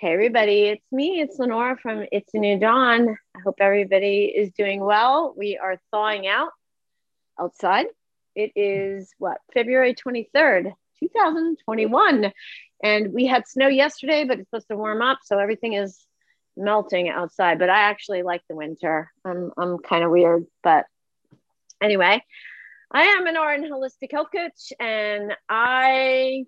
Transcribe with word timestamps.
Hey, 0.00 0.12
everybody, 0.12 0.66
it's 0.66 0.92
me. 0.92 1.20
It's 1.20 1.40
Lenora 1.40 1.76
from 1.76 2.06
It's 2.12 2.32
a 2.32 2.38
New 2.38 2.56
Dawn. 2.56 3.18
I 3.34 3.40
hope 3.40 3.56
everybody 3.58 4.26
is 4.26 4.52
doing 4.52 4.78
well. 4.78 5.34
We 5.36 5.58
are 5.58 5.80
thawing 5.90 6.28
out 6.28 6.50
outside. 7.36 7.86
It 8.36 8.52
is 8.54 9.12
what, 9.18 9.38
February 9.52 9.96
23rd, 9.96 10.72
2021. 11.00 12.32
And 12.84 13.12
we 13.12 13.26
had 13.26 13.48
snow 13.48 13.66
yesterday, 13.66 14.22
but 14.22 14.38
it's 14.38 14.48
supposed 14.48 14.68
to 14.68 14.76
warm 14.76 15.02
up. 15.02 15.18
So 15.24 15.36
everything 15.36 15.72
is 15.72 15.98
melting 16.56 17.08
outside. 17.08 17.58
But 17.58 17.68
I 17.68 17.80
actually 17.80 18.22
like 18.22 18.42
the 18.48 18.54
winter. 18.54 19.10
I'm, 19.24 19.50
I'm 19.58 19.78
kind 19.78 20.04
of 20.04 20.12
weird. 20.12 20.46
But 20.62 20.86
anyway, 21.82 22.22
I 22.92 23.02
am 23.02 23.26
an 23.26 23.36
Oran 23.36 23.64
holistic 23.64 24.12
health 24.12 24.28
coach, 24.32 24.72
and 24.78 25.36
I 25.48 26.44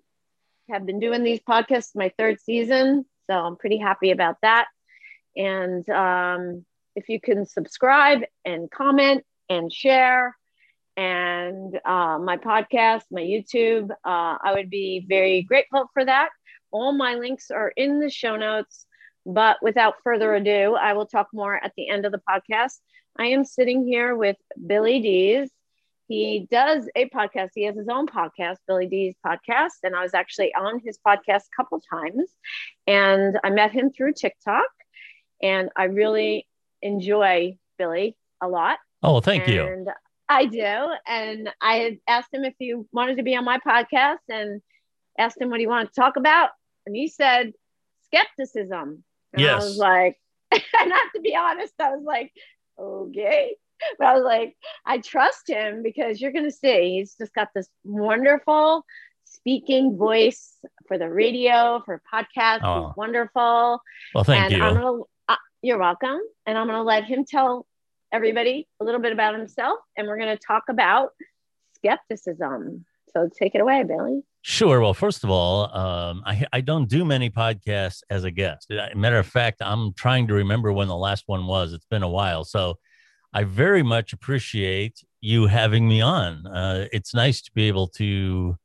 have 0.69 0.85
been 0.85 1.01
doing 1.01 1.25
these 1.25 1.41
podcasts 1.41 1.97
my 1.97 2.13
third 2.17 2.39
season 2.39 3.03
so 3.29 3.33
I'm 3.33 3.57
pretty 3.57 3.77
happy 3.77 4.11
about 4.11 4.37
that. 4.41 4.67
And 5.35 5.87
um, 5.89 6.65
if 6.95 7.09
you 7.09 7.19
can 7.21 7.45
subscribe 7.45 8.21
and 8.43 8.69
comment 8.69 9.23
and 9.49 9.71
share 9.71 10.35
and 10.97 11.79
uh, 11.85 12.19
my 12.19 12.37
podcast, 12.37 13.03
my 13.11 13.21
YouTube, 13.21 13.91
uh, 13.91 13.95
I 14.43 14.53
would 14.53 14.69
be 14.69 15.05
very 15.07 15.41
grateful 15.43 15.89
for 15.93 16.03
that. 16.03 16.29
All 16.71 16.91
my 16.91 17.15
links 17.15 17.51
are 17.51 17.71
in 17.75 17.99
the 17.99 18.09
show 18.09 18.35
notes. 18.35 18.85
But 19.25 19.57
without 19.61 19.95
further 20.03 20.33
ado, 20.33 20.75
I 20.75 20.93
will 20.93 21.05
talk 21.05 21.27
more 21.31 21.55
at 21.55 21.73
the 21.77 21.89
end 21.89 22.05
of 22.05 22.11
the 22.11 22.21
podcast. 22.27 22.79
I 23.17 23.27
am 23.27 23.45
sitting 23.45 23.85
here 23.85 24.15
with 24.15 24.37
Billy 24.65 24.99
Dees. 24.99 25.51
He 26.11 26.45
does 26.51 26.89
a 26.93 27.07
podcast. 27.09 27.51
He 27.55 27.63
has 27.63 27.77
his 27.77 27.87
own 27.87 28.05
podcast, 28.05 28.57
Billy 28.67 28.85
D's 28.85 29.15
podcast. 29.25 29.77
And 29.83 29.95
I 29.95 30.01
was 30.01 30.13
actually 30.13 30.53
on 30.53 30.81
his 30.83 30.99
podcast 31.07 31.43
a 31.43 31.55
couple 31.55 31.81
times. 31.89 32.29
And 32.85 33.39
I 33.45 33.49
met 33.49 33.71
him 33.71 33.91
through 33.91 34.13
TikTok. 34.13 34.65
And 35.41 35.69
I 35.73 35.85
really 35.85 36.49
enjoy 36.81 37.57
Billy 37.77 38.17
a 38.41 38.49
lot. 38.49 38.79
Oh, 39.01 39.21
thank 39.21 39.47
and 39.47 39.53
you. 39.87 39.93
I 40.27 40.47
do. 40.47 40.87
And 41.07 41.49
I 41.61 41.75
had 41.75 41.97
asked 42.09 42.33
him 42.33 42.43
if 42.43 42.55
he 42.59 42.75
wanted 42.91 43.15
to 43.15 43.23
be 43.23 43.37
on 43.37 43.45
my 43.45 43.59
podcast 43.59 44.19
and 44.27 44.61
asked 45.17 45.39
him 45.39 45.49
what 45.49 45.61
he 45.61 45.67
wanted 45.67 45.93
to 45.93 45.99
talk 46.01 46.17
about. 46.17 46.49
And 46.85 46.93
he 46.93 47.07
said 47.07 47.53
skepticism. 48.07 49.05
And 49.31 49.41
yes. 49.41 49.61
I 49.61 49.65
was 49.65 49.77
like, 49.77 50.17
and 50.51 50.61
I 50.73 50.83
have 50.83 51.13
to 51.15 51.21
be 51.21 51.37
honest, 51.37 51.73
I 51.79 51.91
was 51.91 52.03
like, 52.03 52.33
okay 52.77 53.55
but 53.99 54.07
I 54.07 54.13
was 54.13 54.23
like, 54.23 54.55
I 54.85 54.99
trust 54.99 55.49
him 55.49 55.83
because 55.83 56.21
you're 56.21 56.31
going 56.31 56.45
to 56.45 56.51
see 56.51 56.97
he's 56.97 57.15
just 57.15 57.33
got 57.33 57.49
this 57.55 57.69
wonderful 57.83 58.85
speaking 59.25 59.97
voice 59.97 60.57
for 60.87 60.97
the 60.97 61.09
radio, 61.09 61.81
for 61.85 62.01
podcasts. 62.13 62.59
Oh. 62.63 62.87
He's 62.87 62.97
wonderful. 62.97 63.81
Well, 64.13 64.23
thank 64.23 64.45
and 64.45 64.53
you. 64.53 64.63
I'm 64.63 64.75
gonna, 64.75 65.03
uh, 65.29 65.35
you're 65.61 65.79
welcome. 65.79 66.19
And 66.45 66.57
I'm 66.57 66.67
going 66.67 66.77
to 66.77 66.83
let 66.83 67.05
him 67.05 67.25
tell 67.25 67.65
everybody 68.11 68.67
a 68.79 68.83
little 68.83 69.01
bit 69.01 69.13
about 69.13 69.35
himself. 69.35 69.79
And 69.97 70.07
we're 70.07 70.17
going 70.17 70.35
to 70.35 70.43
talk 70.45 70.63
about 70.69 71.09
skepticism. 71.75 72.85
So 73.13 73.29
take 73.37 73.55
it 73.55 73.61
away, 73.61 73.83
Billy. 73.83 74.23
Sure. 74.43 74.79
Well, 74.79 74.93
first 74.93 75.23
of 75.23 75.29
all, 75.29 75.75
um, 75.75 76.23
I, 76.25 76.45
I 76.51 76.61
don't 76.61 76.87
do 76.87 77.05
many 77.05 77.29
podcasts 77.29 78.01
as 78.09 78.23
a 78.23 78.31
guest. 78.31 78.71
Matter 78.95 79.19
of 79.19 79.27
fact, 79.27 79.61
I'm 79.61 79.93
trying 79.93 80.27
to 80.27 80.33
remember 80.33 80.73
when 80.73 80.87
the 80.87 80.95
last 80.95 81.23
one 81.27 81.45
was. 81.45 81.73
It's 81.73 81.85
been 81.85 82.03
a 82.03 82.09
while. 82.09 82.43
So 82.43 82.79
I 83.33 83.43
very 83.43 83.83
much 83.83 84.13
appreciate 84.13 85.03
you 85.21 85.47
having 85.47 85.87
me 85.87 86.01
on. 86.01 86.45
Uh, 86.47 86.87
it's 86.91 87.13
nice 87.13 87.41
to 87.43 87.51
be 87.53 87.67
able 87.67 87.87
to 87.87 88.57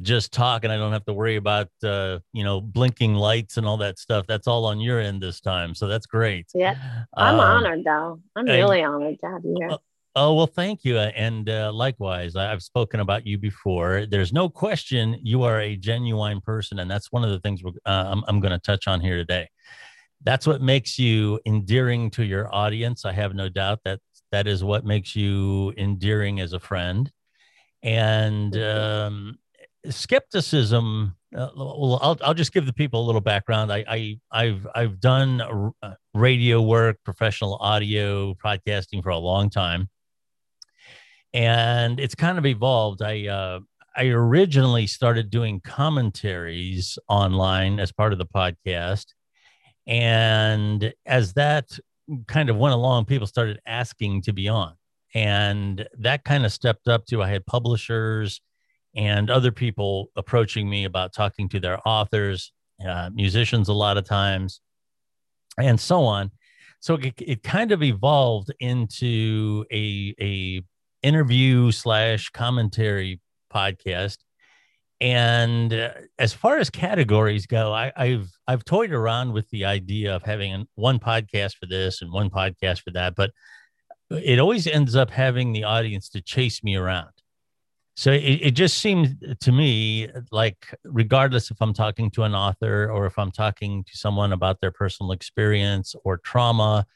just 0.00 0.32
talk 0.32 0.64
and 0.64 0.72
I 0.72 0.76
don't 0.76 0.92
have 0.92 1.04
to 1.06 1.12
worry 1.12 1.36
about, 1.36 1.68
uh, 1.82 2.20
you 2.32 2.44
know, 2.44 2.60
blinking 2.60 3.14
lights 3.14 3.56
and 3.56 3.66
all 3.66 3.76
that 3.78 3.98
stuff. 3.98 4.26
That's 4.26 4.46
all 4.46 4.64
on 4.64 4.80
your 4.80 5.00
end 5.00 5.20
this 5.20 5.40
time. 5.40 5.74
So 5.74 5.88
that's 5.88 6.06
great. 6.06 6.46
Yeah. 6.54 6.76
I'm 7.16 7.34
um, 7.34 7.40
honored 7.40 7.84
though. 7.84 8.20
I'm 8.36 8.46
really 8.46 8.82
honored 8.82 9.18
to 9.20 9.26
have 9.26 9.44
you 9.44 9.56
here. 9.58 9.70
Uh, 9.70 9.78
oh, 10.14 10.34
well, 10.34 10.46
thank 10.46 10.84
you. 10.84 10.98
And 10.98 11.50
uh, 11.50 11.72
likewise, 11.72 12.36
I've 12.36 12.62
spoken 12.62 13.00
about 13.00 13.26
you 13.26 13.38
before. 13.38 14.06
There's 14.06 14.32
no 14.32 14.48
question 14.48 15.18
you 15.22 15.42
are 15.42 15.60
a 15.60 15.76
genuine 15.76 16.40
person. 16.40 16.78
And 16.78 16.90
that's 16.90 17.10
one 17.10 17.24
of 17.24 17.30
the 17.30 17.40
things 17.40 17.60
uh, 17.64 17.70
I'm, 17.84 18.22
I'm 18.28 18.40
going 18.40 18.52
to 18.52 18.60
touch 18.60 18.86
on 18.86 19.00
here 19.00 19.16
today 19.16 19.48
that's 20.22 20.46
what 20.46 20.60
makes 20.60 20.98
you 20.98 21.40
endearing 21.46 22.10
to 22.10 22.24
your 22.24 22.52
audience. 22.54 23.04
I 23.04 23.12
have 23.12 23.34
no 23.34 23.48
doubt 23.48 23.80
that 23.84 24.00
that 24.32 24.46
is 24.46 24.62
what 24.62 24.84
makes 24.84 25.16
you 25.16 25.72
endearing 25.76 26.40
as 26.40 26.52
a 26.52 26.60
friend. 26.60 27.10
And 27.82 28.56
um, 28.56 29.38
skepticism. 29.88 31.14
Uh, 31.34 31.48
well, 31.54 31.98
I'll, 32.02 32.18
I'll 32.22 32.34
just 32.34 32.52
give 32.52 32.66
the 32.66 32.72
people 32.72 33.04
a 33.04 33.06
little 33.06 33.20
background. 33.20 33.72
I, 33.72 34.18
I 34.32 34.44
have 34.44 34.66
I've 34.74 35.00
done 35.00 35.72
uh, 35.82 35.94
radio 36.14 36.62
work, 36.62 36.98
professional 37.04 37.56
audio, 37.56 38.34
podcasting 38.34 39.02
for 39.02 39.10
a 39.10 39.18
long 39.18 39.50
time, 39.50 39.88
and 41.34 42.00
it's 42.00 42.14
kind 42.14 42.38
of 42.38 42.46
evolved. 42.46 43.02
I 43.02 43.26
uh, 43.26 43.60
I 43.94 44.06
originally 44.06 44.86
started 44.86 45.30
doing 45.30 45.60
commentaries 45.60 46.98
online 47.08 47.78
as 47.78 47.92
part 47.92 48.12
of 48.12 48.18
the 48.18 48.26
podcast 48.26 49.06
and 49.88 50.92
as 51.06 51.32
that 51.32 51.70
kind 52.26 52.50
of 52.50 52.56
went 52.56 52.74
along, 52.74 53.06
people 53.06 53.26
started 53.26 53.58
asking 53.66 54.22
to 54.22 54.32
be 54.34 54.46
on. 54.46 54.74
And 55.14 55.88
that 55.98 56.24
kind 56.24 56.44
of 56.44 56.52
stepped 56.52 56.86
up 56.86 57.06
to 57.06 57.22
I 57.22 57.28
had 57.28 57.46
publishers 57.46 58.42
and 58.94 59.30
other 59.30 59.50
people 59.50 60.10
approaching 60.14 60.68
me 60.68 60.84
about 60.84 61.14
talking 61.14 61.48
to 61.48 61.60
their 61.60 61.78
authors, 61.88 62.52
uh, 62.86 63.08
musicians, 63.14 63.68
a 63.68 63.72
lot 63.72 63.96
of 63.96 64.04
times, 64.04 64.60
and 65.58 65.80
so 65.80 66.04
on. 66.04 66.30
So 66.80 66.94
it, 66.94 67.14
it 67.18 67.42
kind 67.42 67.72
of 67.72 67.82
evolved 67.82 68.52
into 68.60 69.64
a, 69.72 70.14
a 70.20 70.62
interview 71.02 71.70
slash 71.70 72.28
commentary 72.30 73.20
podcast 73.52 74.18
and 75.00 75.72
uh, 75.72 75.90
as 76.18 76.32
far 76.32 76.58
as 76.58 76.70
categories 76.70 77.46
go, 77.46 77.72
I, 77.72 77.92
have 77.96 78.28
I've 78.46 78.64
toyed 78.64 78.92
around 78.92 79.32
with 79.32 79.48
the 79.50 79.64
idea 79.64 80.14
of 80.14 80.22
having 80.22 80.66
one 80.74 80.98
podcast 80.98 81.56
for 81.56 81.66
this 81.66 82.02
and 82.02 82.12
one 82.12 82.30
podcast 82.30 82.82
for 82.82 82.90
that, 82.92 83.14
but 83.14 83.30
it 84.10 84.38
always 84.38 84.66
ends 84.66 84.96
up 84.96 85.10
having 85.10 85.52
the 85.52 85.64
audience 85.64 86.08
to 86.10 86.20
chase 86.20 86.64
me 86.64 86.76
around. 86.76 87.10
So 87.94 88.12
it, 88.12 88.40
it 88.42 88.50
just 88.52 88.78
seems 88.78 89.10
to 89.40 89.52
me 89.52 90.08
like, 90.30 90.72
regardless 90.84 91.50
if 91.50 91.58
I'm 91.60 91.74
talking 91.74 92.10
to 92.12 92.22
an 92.22 92.34
author 92.34 92.90
or 92.90 93.06
if 93.06 93.18
I'm 93.18 93.32
talking 93.32 93.84
to 93.84 93.96
someone 93.96 94.32
about 94.32 94.60
their 94.60 94.70
personal 94.70 95.12
experience 95.12 95.94
or 96.04 96.18
trauma 96.18 96.86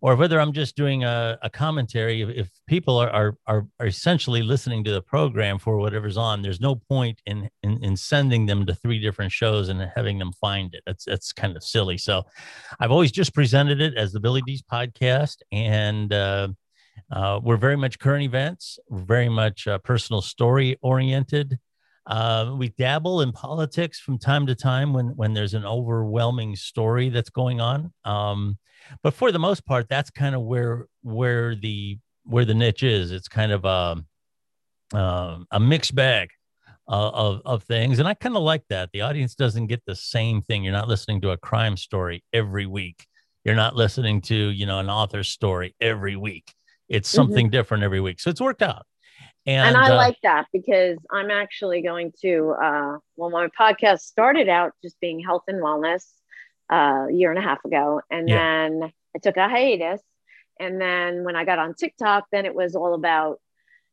or 0.00 0.16
whether 0.16 0.40
I'm 0.40 0.52
just 0.52 0.76
doing 0.76 1.04
a, 1.04 1.38
a 1.42 1.50
commentary, 1.50 2.22
if, 2.22 2.28
if 2.28 2.50
people 2.66 2.96
are, 2.98 3.10
are, 3.10 3.36
are, 3.46 3.66
are, 3.80 3.86
essentially 3.86 4.42
listening 4.42 4.84
to 4.84 4.92
the 4.92 5.02
program 5.02 5.58
for 5.58 5.78
whatever's 5.78 6.16
on, 6.16 6.42
there's 6.42 6.60
no 6.60 6.76
point 6.76 7.20
in, 7.26 7.48
in, 7.62 7.82
in 7.82 7.96
sending 7.96 8.46
them 8.46 8.66
to 8.66 8.74
three 8.74 9.00
different 9.00 9.32
shows 9.32 9.68
and 9.68 9.80
having 9.94 10.18
them 10.18 10.32
find 10.32 10.74
it. 10.74 10.82
That's, 10.86 11.04
that's 11.04 11.32
kind 11.32 11.56
of 11.56 11.64
silly. 11.64 11.98
So 11.98 12.24
I've 12.80 12.92
always 12.92 13.12
just 13.12 13.34
presented 13.34 13.80
it 13.80 13.94
as 13.96 14.12
the 14.12 14.20
Billy 14.20 14.42
D's 14.42 14.62
podcast. 14.62 15.36
And 15.52 16.12
uh, 16.12 16.48
uh, 17.10 17.40
we're 17.42 17.56
very 17.56 17.76
much 17.76 17.98
current 17.98 18.24
events, 18.24 18.78
very 18.90 19.28
much 19.28 19.66
uh, 19.66 19.78
personal 19.78 20.22
story 20.22 20.76
oriented. 20.82 21.58
Uh, 22.08 22.54
we 22.56 22.70
dabble 22.70 23.20
in 23.20 23.32
politics 23.32 24.00
from 24.00 24.18
time 24.18 24.46
to 24.46 24.54
time 24.54 24.94
when 24.94 25.08
when 25.08 25.34
there's 25.34 25.52
an 25.52 25.66
overwhelming 25.66 26.56
story 26.56 27.10
that's 27.10 27.28
going 27.28 27.60
on. 27.60 27.92
Um, 28.04 28.56
but 29.02 29.12
for 29.12 29.30
the 29.30 29.38
most 29.38 29.66
part, 29.66 29.88
that's 29.90 30.10
kind 30.10 30.34
of 30.34 30.42
where 30.42 30.86
where 31.02 31.54
the 31.54 31.98
where 32.24 32.46
the 32.46 32.54
niche 32.54 32.82
is. 32.82 33.12
It's 33.12 33.28
kind 33.28 33.52
of 33.52 33.64
a 33.66 34.96
um, 34.96 35.46
a 35.50 35.60
mixed 35.60 35.94
bag 35.94 36.30
uh, 36.88 37.10
of 37.10 37.42
of 37.44 37.62
things, 37.64 37.98
and 37.98 38.08
I 38.08 38.14
kind 38.14 38.36
of 38.36 38.42
like 38.42 38.62
that. 38.70 38.88
The 38.92 39.02
audience 39.02 39.34
doesn't 39.34 39.66
get 39.66 39.82
the 39.86 39.94
same 39.94 40.40
thing. 40.40 40.64
You're 40.64 40.72
not 40.72 40.88
listening 40.88 41.20
to 41.22 41.30
a 41.32 41.36
crime 41.36 41.76
story 41.76 42.24
every 42.32 42.64
week. 42.64 43.06
You're 43.44 43.54
not 43.54 43.76
listening 43.76 44.22
to 44.22 44.34
you 44.34 44.64
know 44.64 44.78
an 44.78 44.88
author's 44.88 45.28
story 45.28 45.74
every 45.78 46.16
week. 46.16 46.54
It's 46.88 47.10
mm-hmm. 47.10 47.16
something 47.16 47.46
mm-hmm. 47.46 47.52
different 47.52 47.84
every 47.84 48.00
week. 48.00 48.18
So 48.18 48.30
it's 48.30 48.40
worked 48.40 48.62
out. 48.62 48.86
And, 49.48 49.68
and 49.68 49.76
I 49.78 49.94
uh, 49.94 49.96
like 49.96 50.18
that 50.24 50.46
because 50.52 50.98
I'm 51.10 51.30
actually 51.30 51.80
going 51.80 52.12
to, 52.20 52.54
uh, 52.62 52.98
well, 53.16 53.30
my 53.30 53.48
podcast 53.58 54.00
started 54.00 54.46
out 54.46 54.72
just 54.82 55.00
being 55.00 55.20
health 55.20 55.44
and 55.48 55.62
wellness 55.62 56.04
uh, 56.70 57.06
a 57.08 57.12
year 57.12 57.30
and 57.30 57.38
a 57.38 57.42
half 57.42 57.64
ago. 57.64 58.02
And 58.10 58.28
yeah. 58.28 58.36
then 58.36 58.92
I 59.16 59.18
took 59.20 59.38
a 59.38 59.48
hiatus. 59.48 60.02
And 60.60 60.78
then 60.78 61.24
when 61.24 61.34
I 61.34 61.46
got 61.46 61.58
on 61.58 61.72
TikTok, 61.72 62.26
then 62.30 62.44
it 62.44 62.54
was 62.54 62.76
all 62.76 62.92
about 62.92 63.40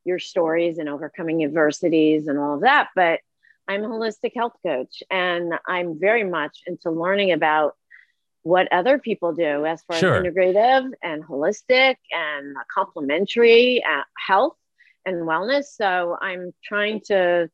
your 0.03 0.19
stories 0.19 0.77
and 0.77 0.89
overcoming 0.89 1.41
adversities 1.45 2.27
and 2.27 2.37
all 2.37 2.55
of 2.55 2.61
that. 2.61 2.89
But 2.93 3.21
I'm 3.65 3.81
a 3.85 3.87
holistic 3.87 4.33
health 4.35 4.57
coach 4.61 5.03
and 5.09 5.53
I'm 5.65 5.97
very 5.97 6.25
much 6.25 6.63
into 6.67 6.91
learning 6.91 7.31
about 7.31 7.75
what 8.43 8.67
other 8.73 8.99
people 8.99 9.31
do 9.31 9.65
as 9.65 9.81
far 9.83 9.97
sure. 9.97 10.15
as 10.15 10.23
integrative 10.23 10.91
and 11.01 11.23
holistic 11.23 11.95
and 12.11 12.57
complementary 12.73 13.81
uh, 13.85 14.03
health 14.17 14.57
and 15.05 15.17
wellness. 15.27 15.65
So 15.75 16.17
I'm 16.21 16.53
trying 16.63 17.01
to 17.07 17.49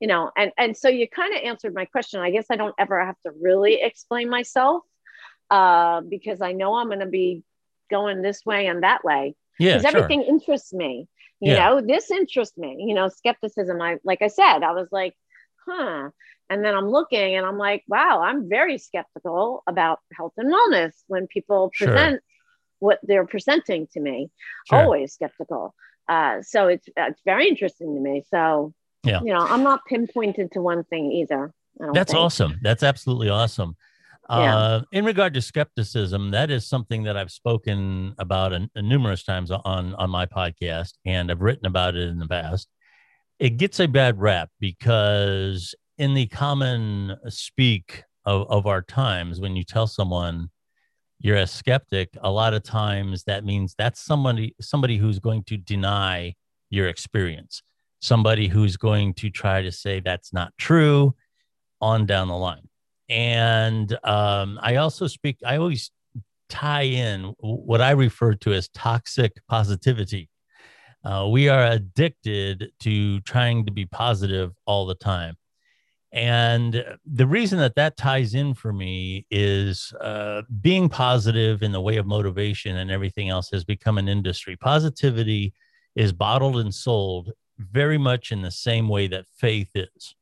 you 0.00 0.08
know, 0.08 0.32
and 0.36 0.50
and 0.58 0.76
so 0.76 0.88
you 0.88 1.06
kind 1.08 1.32
of 1.32 1.42
answered 1.44 1.74
my 1.74 1.84
question. 1.84 2.18
I 2.18 2.32
guess 2.32 2.46
I 2.50 2.56
don't 2.56 2.74
ever 2.76 3.04
have 3.06 3.14
to 3.24 3.30
really 3.40 3.80
explain 3.80 4.28
myself 4.28 4.82
uh, 5.48 6.00
because 6.00 6.40
I 6.40 6.52
know 6.52 6.74
I'm 6.74 6.88
going 6.88 6.98
to 6.98 7.06
be 7.06 7.44
going 7.88 8.20
this 8.20 8.44
way 8.44 8.66
and 8.66 8.82
that 8.82 9.04
way. 9.04 9.36
Yeah, 9.60 9.76
because 9.76 9.88
sure. 9.88 10.00
everything 10.00 10.22
interests 10.22 10.72
me. 10.72 11.06
You 11.38 11.52
Yeah. 11.52 11.68
know, 11.68 11.80
this 11.82 12.10
interests 12.10 12.58
me. 12.58 12.84
You 12.84 12.94
know, 12.94 13.08
skepticism. 13.08 13.80
I 13.80 13.98
like 14.02 14.22
I 14.22 14.26
said, 14.28 14.64
I 14.64 14.72
was 14.72 14.88
like, 14.90 15.14
huh. 15.68 16.10
And 16.50 16.64
then 16.64 16.74
I'm 16.74 16.88
looking 16.88 17.36
and 17.36 17.46
I'm 17.46 17.56
like, 17.56 17.84
wow, 17.86 18.22
I'm 18.22 18.48
very 18.48 18.78
skeptical 18.78 19.62
about 19.68 20.00
health 20.12 20.32
and 20.36 20.52
wellness 20.52 20.94
when 21.06 21.28
people 21.28 21.70
Sure. 21.72 21.86
present 21.88 22.22
what 22.80 22.98
they're 23.04 23.24
presenting 23.26 23.86
to 23.92 24.00
me. 24.00 24.30
Sure. 24.68 24.80
Always 24.80 25.14
skeptical. 25.14 25.74
Uh, 26.08 26.42
so 26.42 26.68
it's 26.68 26.88
it's 26.96 27.20
very 27.24 27.48
interesting 27.48 27.94
to 27.94 28.00
me. 28.00 28.22
So 28.30 28.74
Yeah. 29.04 29.20
you 29.22 29.32
know, 29.32 29.40
I'm 29.40 29.62
not 29.62 29.80
pinpointed 29.86 30.52
to 30.52 30.60
one 30.60 30.84
thing 30.84 31.12
either. 31.12 31.52
That's 31.94 32.12
think. 32.12 32.22
awesome. 32.22 32.58
That's 32.62 32.82
absolutely 32.82 33.28
awesome. 33.28 33.76
Yeah. 34.30 34.56
Uh, 34.56 34.82
in 34.92 35.04
regard 35.04 35.34
to 35.34 35.42
skepticism, 35.42 36.30
that 36.30 36.50
is 36.50 36.66
something 36.66 37.02
that 37.04 37.16
I've 37.16 37.30
spoken 37.32 38.14
about 38.18 38.52
a, 38.52 38.68
numerous 38.80 39.24
times 39.24 39.50
on 39.50 39.94
on 39.94 40.10
my 40.10 40.26
podcast, 40.26 40.92
and 41.04 41.30
I've 41.30 41.42
written 41.42 41.66
about 41.66 41.96
it 41.96 42.08
in 42.08 42.18
the 42.18 42.28
past. 42.28 42.68
It 43.38 43.56
gets 43.56 43.80
a 43.80 43.88
bad 43.88 44.20
rap 44.20 44.50
because 44.60 45.74
in 45.98 46.14
the 46.14 46.26
common 46.28 47.16
speak 47.28 48.04
of, 48.24 48.48
of 48.48 48.66
our 48.66 48.80
times, 48.82 49.40
when 49.40 49.56
you 49.56 49.64
tell 49.64 49.88
someone 49.88 50.50
you're 51.22 51.36
a 51.36 51.46
skeptic, 51.46 52.10
a 52.20 52.30
lot 52.30 52.52
of 52.52 52.62
times 52.64 53.24
that 53.24 53.44
means 53.44 53.74
that's 53.78 54.00
somebody 54.00 54.54
somebody 54.60 54.98
who's 54.98 55.18
going 55.18 55.44
to 55.44 55.56
deny 55.56 56.34
your 56.68 56.88
experience, 56.88 57.62
somebody 58.00 58.48
who's 58.48 58.76
going 58.76 59.14
to 59.14 59.30
try 59.30 59.62
to 59.62 59.70
say 59.70 60.00
that's 60.00 60.32
not 60.32 60.52
true, 60.58 61.14
on 61.80 62.06
down 62.06 62.28
the 62.28 62.36
line. 62.36 62.68
And 63.08 63.92
um, 64.04 64.58
I 64.62 64.76
also 64.76 65.06
speak, 65.06 65.38
I 65.44 65.56
always 65.56 65.90
tie 66.48 66.82
in 66.82 67.34
what 67.40 67.80
I 67.80 67.90
refer 67.90 68.34
to 68.34 68.52
as 68.52 68.68
toxic 68.68 69.32
positivity. 69.48 70.28
Uh, 71.04 71.28
we 71.30 71.48
are 71.48 71.66
addicted 71.66 72.70
to 72.80 73.20
trying 73.20 73.66
to 73.66 73.72
be 73.72 73.84
positive 73.86 74.52
all 74.66 74.86
the 74.86 74.94
time. 74.94 75.34
And 76.12 76.84
the 77.06 77.26
reason 77.26 77.58
that 77.58 77.76
that 77.76 77.96
ties 77.96 78.34
in 78.34 78.52
for 78.52 78.72
me 78.72 79.26
is 79.30 79.94
uh, 79.98 80.42
being 80.60 80.90
positive 80.90 81.62
in 81.62 81.72
the 81.72 81.80
way 81.80 81.96
of 81.96 82.06
motivation 82.06 82.76
and 82.76 82.90
everything 82.90 83.30
else 83.30 83.50
has 83.50 83.64
become 83.64 83.96
an 83.96 84.08
industry. 84.08 84.56
Positivity 84.56 85.54
is 85.96 86.12
bottled 86.12 86.58
and 86.58 86.74
sold 86.74 87.32
very 87.58 87.96
much 87.96 88.30
in 88.30 88.42
the 88.42 88.50
same 88.50 88.88
way 88.88 89.06
that 89.06 89.24
faith 89.38 89.70
is. 89.74 90.14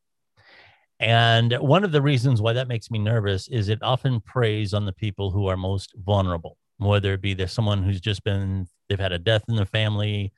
And 1.00 1.54
one 1.54 1.82
of 1.82 1.92
the 1.92 2.02
reasons 2.02 2.40
why 2.40 2.52
that 2.52 2.68
makes 2.68 2.90
me 2.90 2.98
nervous 2.98 3.48
is 3.48 3.68
it 3.68 3.82
often 3.82 4.20
preys 4.20 4.74
on 4.74 4.84
the 4.84 4.92
people 4.92 5.30
who 5.30 5.46
are 5.46 5.56
most 5.56 5.94
vulnerable, 5.96 6.56
whether 6.76 7.14
it 7.14 7.22
be 7.22 7.34
there's 7.34 7.52
someone 7.52 7.82
who's 7.82 8.00
just 8.00 8.22
been, 8.22 8.68
they've 8.88 9.00
had 9.00 9.12
a 9.12 9.18
death 9.18 9.42
in 9.48 9.56
the 9.56 9.66
family, 9.66 10.32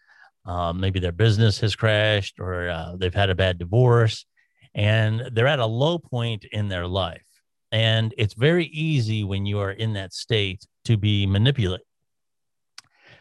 uh, 0.47 0.73
maybe 0.73 1.01
their 1.01 1.13
business 1.13 1.61
has 1.61 1.75
crashed, 1.75 2.39
or 2.39 2.69
uh, 2.69 2.95
they've 2.97 3.15
had 3.15 3.31
a 3.31 3.35
bad 3.35 3.59
divorce, 3.59 4.25
and 4.75 5.31
they're 5.33 5.47
at 5.47 5.59
a 5.59 5.67
low 5.67 5.99
point 5.99 6.45
in 6.53 6.69
their 6.69 6.87
life. 6.87 7.23
And 7.71 8.15
it's 8.19 8.35
very 8.35 8.67
easy 8.67 9.25
when 9.25 9.47
you 9.47 9.59
are 9.59 9.73
in 9.73 9.95
that 9.95 10.13
state 10.13 10.67
to 10.85 10.97
be 10.97 11.27
manipulated. 11.27 11.87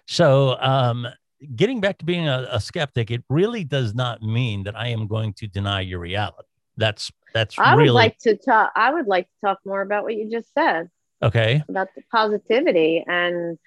So, 0.08 0.58
um, 0.60 1.08
getting 1.56 1.80
back 1.80 1.98
to 2.00 2.06
being 2.06 2.28
a, 2.28 2.48
a 2.52 2.60
skeptic, 2.60 3.12
it 3.12 3.24
really 3.30 3.64
does 3.64 3.94
not 3.96 4.22
mean 4.22 4.64
that 4.64 4.78
I 4.78 4.90
am 4.90 5.08
going 5.08 5.34
to 5.36 5.48
deny 5.48 5.82
your 5.82 6.00
reality. 6.00 6.48
That's 6.78 7.12
that's 7.34 7.58
I 7.58 7.76
would 7.76 7.90
like 7.90 8.18
to 8.20 8.36
talk. 8.36 8.72
I 8.76 8.94
would 8.94 9.08
like 9.08 9.26
to 9.26 9.48
talk 9.48 9.60
more 9.66 9.82
about 9.82 10.04
what 10.04 10.16
you 10.16 10.30
just 10.30 10.54
said 10.54 10.90
okay. 11.22 11.64
about 11.70 11.90
the 11.96 12.02
positivity 12.12 13.04
and 13.08 13.58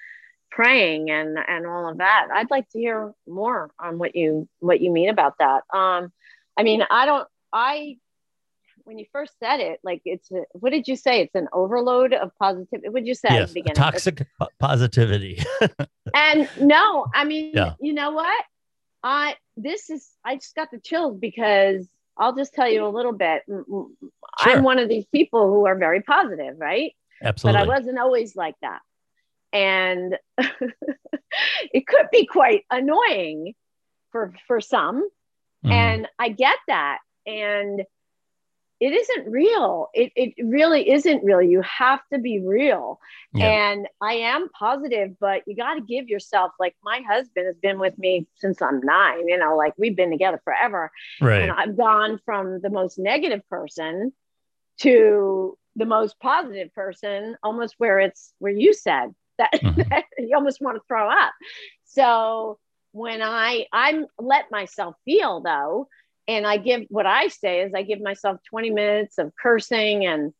praying 0.50 1.10
and 1.10 1.38
and 1.46 1.66
all 1.66 1.88
of 1.88 1.98
that. 1.98 2.28
I'd 2.32 2.50
like 2.50 2.68
to 2.70 2.78
hear 2.78 3.12
more 3.26 3.70
on 3.78 3.98
what 3.98 4.14
you 4.14 4.48
what 4.60 4.80
you 4.80 4.90
mean 4.90 5.08
about 5.08 5.34
that. 5.38 5.62
Um, 5.72 6.12
I 6.56 6.62
mean, 6.62 6.84
I 6.90 7.06
don't. 7.06 7.28
I 7.54 7.96
when 8.82 8.98
you 8.98 9.06
first 9.12 9.38
said 9.38 9.60
it, 9.60 9.78
like 9.84 10.02
it's 10.04 10.30
a, 10.32 10.42
what 10.52 10.70
did 10.70 10.88
you 10.88 10.96
say? 10.96 11.20
It's 11.22 11.34
an 11.36 11.48
overload 11.52 12.12
of 12.12 12.32
positivity. 12.38 12.88
What 12.90 13.00
did 13.00 13.06
you 13.08 13.14
say 13.14 13.28
at 13.28 13.34
Yes, 13.34 13.48
the 13.50 13.54
beginning? 13.54 13.76
toxic 13.76 14.26
po- 14.38 14.48
positivity. 14.58 15.40
And 16.14 16.48
no, 16.60 17.06
I 17.14 17.24
mean, 17.24 17.52
Yeah. 17.54 17.74
you 17.80 17.92
know 17.94 18.10
what? 18.10 18.44
I 19.02 19.36
this 19.56 19.88
is 19.90 20.10
I 20.24 20.34
just 20.36 20.54
got 20.54 20.70
the 20.70 20.78
chills 20.80 21.16
because 21.18 21.88
I'll 22.18 22.34
just 22.34 22.52
tell 22.54 22.68
you 22.70 22.84
a 22.86 22.88
little 22.88 23.12
bit. 23.12 23.42
Mm, 23.48 23.60
mm, 23.60 23.64
mm, 23.68 23.84
m- 23.84 23.96
m- 24.02 24.10
Sure. 24.40 24.56
I'm 24.56 24.64
one 24.64 24.78
of 24.80 24.88
these 24.88 25.06
people 25.06 25.46
who 25.46 25.66
are 25.66 25.76
very 25.76 26.02
positive, 26.02 26.56
right? 26.58 26.92
Absolutely. 27.22 27.58
But 27.60 27.64
I 27.64 27.76
wasn't 27.78 27.98
always 27.98 28.34
like 28.36 28.56
that. 28.62 28.80
And 29.52 30.18
it 31.72 31.86
could 31.86 32.08
be 32.10 32.26
quite 32.26 32.64
annoying 32.70 33.54
for 34.10 34.32
for 34.46 34.60
some. 34.60 35.08
Mhm. 35.64 35.70
And 35.72 36.08
I 36.18 36.28
get 36.30 36.58
that. 36.68 36.98
And 37.26 37.82
it 38.80 38.92
isn't 38.92 39.30
real. 39.30 39.88
It, 39.94 40.12
it 40.16 40.34
really 40.44 40.90
isn't 40.90 41.24
real. 41.24 41.40
You 41.40 41.62
have 41.62 42.00
to 42.12 42.18
be 42.18 42.40
real. 42.40 42.98
Yeah. 43.32 43.46
And 43.46 43.88
I 44.02 44.14
am 44.14 44.48
positive, 44.50 45.16
but 45.20 45.42
you 45.46 45.56
got 45.56 45.74
to 45.74 45.80
give 45.80 46.08
yourself, 46.08 46.52
like, 46.58 46.74
my 46.82 47.00
husband 47.08 47.46
has 47.46 47.56
been 47.56 47.78
with 47.78 47.96
me 47.98 48.26
since 48.34 48.60
I'm 48.60 48.80
nine, 48.82 49.28
you 49.28 49.38
know, 49.38 49.56
like 49.56 49.74
we've 49.78 49.96
been 49.96 50.10
together 50.10 50.40
forever. 50.44 50.90
right. 51.20 51.42
And 51.42 51.52
I've 51.52 51.76
gone 51.76 52.20
from 52.24 52.60
the 52.60 52.68
most 52.70 52.98
negative 52.98 53.48
person 53.48 54.12
to 54.80 55.56
the 55.76 55.86
most 55.86 56.18
positive 56.20 56.72
person, 56.74 57.36
almost 57.42 57.74
where 57.78 58.00
it's 58.00 58.32
where 58.38 58.52
you 58.52 58.72
said 58.74 59.14
that, 59.38 59.52
Mhm. 59.62 59.88
that 59.88 60.04
you 60.18 60.36
almost 60.36 60.60
want 60.60 60.76
to 60.76 60.82
throw 60.88 61.08
up. 61.08 61.32
So 61.84 62.58
when 62.92 63.22
I 63.22 63.66
I'm 63.72 64.06
let 64.18 64.50
myself 64.50 64.96
feel 65.04 65.40
though, 65.40 65.88
and 66.26 66.46
I 66.46 66.56
give 66.56 66.82
what 66.88 67.06
I 67.06 67.28
say 67.28 67.60
is 67.60 67.72
I 67.74 67.82
give 67.82 68.00
myself 68.00 68.40
20 68.50 68.70
minutes 68.70 69.18
of 69.18 69.32
cursing 69.40 70.06
and 70.06 70.32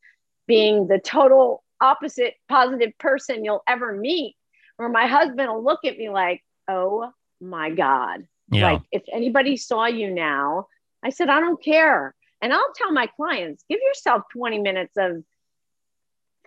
being 0.47 0.87
the 0.87 0.99
total 0.99 1.63
opposite 1.81 2.35
positive 2.49 2.97
person 2.99 3.45
you'll 3.45 3.63
ever 3.69 3.93
meet, 3.93 4.37
where 4.77 4.89
my 4.89 5.07
husband 5.07 5.51
will 5.51 5.65
look 5.65 5.81
at 5.85 5.97
me 5.99 6.09
like, 6.09 6.43
oh 6.69 7.11
my 7.41 7.71
God. 7.71 8.27
yeah. 8.51 8.73
Like 8.73 8.83
if 8.93 9.03
anybody 9.13 9.57
saw 9.57 9.87
you 9.87 10.11
now, 10.11 10.67
I 11.03 11.11
said, 11.11 11.29
I 11.29 11.41
don't 11.41 11.63
care. 11.63 12.15
And 12.41 12.53
I'll 12.53 12.73
tell 12.75 12.93
my 12.93 13.07
clients, 13.07 13.65
give 13.69 13.81
yourself 13.81 14.23
20 14.37 14.59
minutes 14.61 14.93
of 14.97 15.23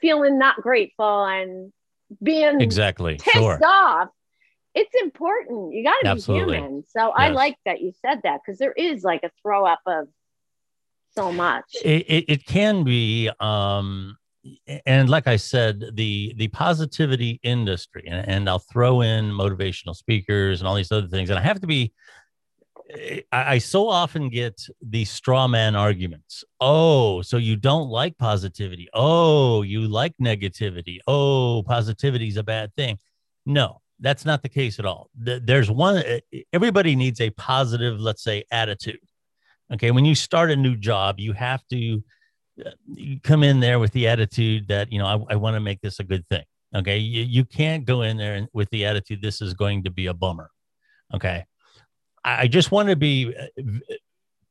feeling 0.01 0.38
not 0.38 0.62
grateful 0.62 1.25
and 1.25 1.72
being 2.22 2.62
exactly. 2.62 3.15
pissed 3.15 3.36
Sure. 3.36 3.60
off. 3.63 4.10
It's 4.77 4.93
important. 5.01 5.74
You 5.74 5.84
got 5.84 5.98
to 6.03 6.15
be 6.15 6.22
human. 6.22 6.84
So 6.88 7.10
I 7.10 7.29
like 7.29 7.57
that 7.65 7.81
you 7.81 7.91
said 8.05 8.22
that 8.24 8.41
because 8.46 8.60
there 8.60 8.74
is 8.74 9.03
like 9.03 9.22
a 9.24 9.31
throw 9.41 9.65
up 9.65 9.79
of 9.88 10.07
so 11.15 11.31
much. 11.31 11.65
It, 11.84 12.05
it, 12.07 12.25
it 12.27 12.46
can 12.46 12.84
be 12.84 13.31
um 13.39 14.17
and 14.86 15.10
like 15.10 15.27
i 15.27 15.36
said 15.36 15.84
the 15.96 16.34
the 16.38 16.48
positivity 16.50 17.38
industry 17.43 18.05
and, 18.07 18.25
and 18.29 18.50
i'll 18.50 18.60
throw 18.60 19.01
in 19.01 19.25
motivational 19.25 19.93
speakers 19.93 20.62
and 20.62 20.67
all 20.69 20.75
these 20.75 20.89
other 20.89 21.07
things 21.07 21.29
and 21.29 21.38
i 21.38 21.41
have 21.41 21.60
to 21.60 21.67
be 21.67 21.91
I, 23.34 23.55
I 23.55 23.57
so 23.57 23.89
often 23.89 24.29
get 24.29 24.65
these 24.81 25.10
straw 25.12 25.46
man 25.50 25.75
arguments. 25.75 26.46
Oh 26.62 27.22
so 27.22 27.36
you 27.36 27.57
don't 27.57 27.89
like 27.89 28.17
positivity. 28.17 28.88
Oh 28.93 29.62
you 29.63 29.81
like 29.81 30.13
negativity. 30.22 31.00
Oh 31.05 31.63
positivity 31.67 32.29
is 32.29 32.38
a 32.38 32.43
bad 32.43 32.74
thing. 32.75 32.98
No 33.46 33.81
that's 34.00 34.25
not 34.25 34.42
the 34.42 34.50
case 34.50 34.80
at 34.80 34.86
all. 34.86 35.10
There's 35.16 35.72
one 35.72 36.04
everybody 36.54 36.96
needs 36.96 37.22
a 37.22 37.30
positive 37.32 38.00
let's 38.00 38.24
say 38.24 38.44
attitude. 38.51 39.00
Okay 39.74 39.92
when 39.92 40.06
you 40.06 40.16
start 40.16 40.51
a 40.51 40.56
new 40.56 40.75
job 40.75 41.20
you 41.20 41.34
have 41.34 41.66
to 41.68 42.04
uh, 42.66 42.72
you 42.88 43.20
come 43.22 43.44
in 43.44 43.60
there 43.60 43.80
with 43.80 43.92
the 43.92 44.08
attitude 44.08 44.68
that 44.68 44.92
you 44.92 44.98
know 44.98 45.06
i, 45.06 45.34
I 45.34 45.36
want 45.36 45.56
to 45.56 45.60
make 45.60 45.82
this 45.82 46.00
a 46.00 46.04
good 46.04 46.27
thing. 46.30 46.44
Okay 46.75 46.98
you, 46.98 47.24
you 47.24 47.46
can't 47.46 47.86
go 47.86 48.01
in 48.01 48.18
there 48.18 48.36
and, 48.36 48.48
with 48.54 48.70
the 48.70 48.86
attitude 48.86 49.22
this 49.22 49.42
is 49.42 49.54
going 49.54 49.84
to 49.84 49.92
be 49.92 50.08
a 50.08 50.13
bummer. 50.13 50.50
Okay 51.13 51.46
i, 52.24 52.48
just 52.48 52.72
want 52.72 52.89
to 52.89 52.96
be 52.96 53.34
uh, 53.36 53.63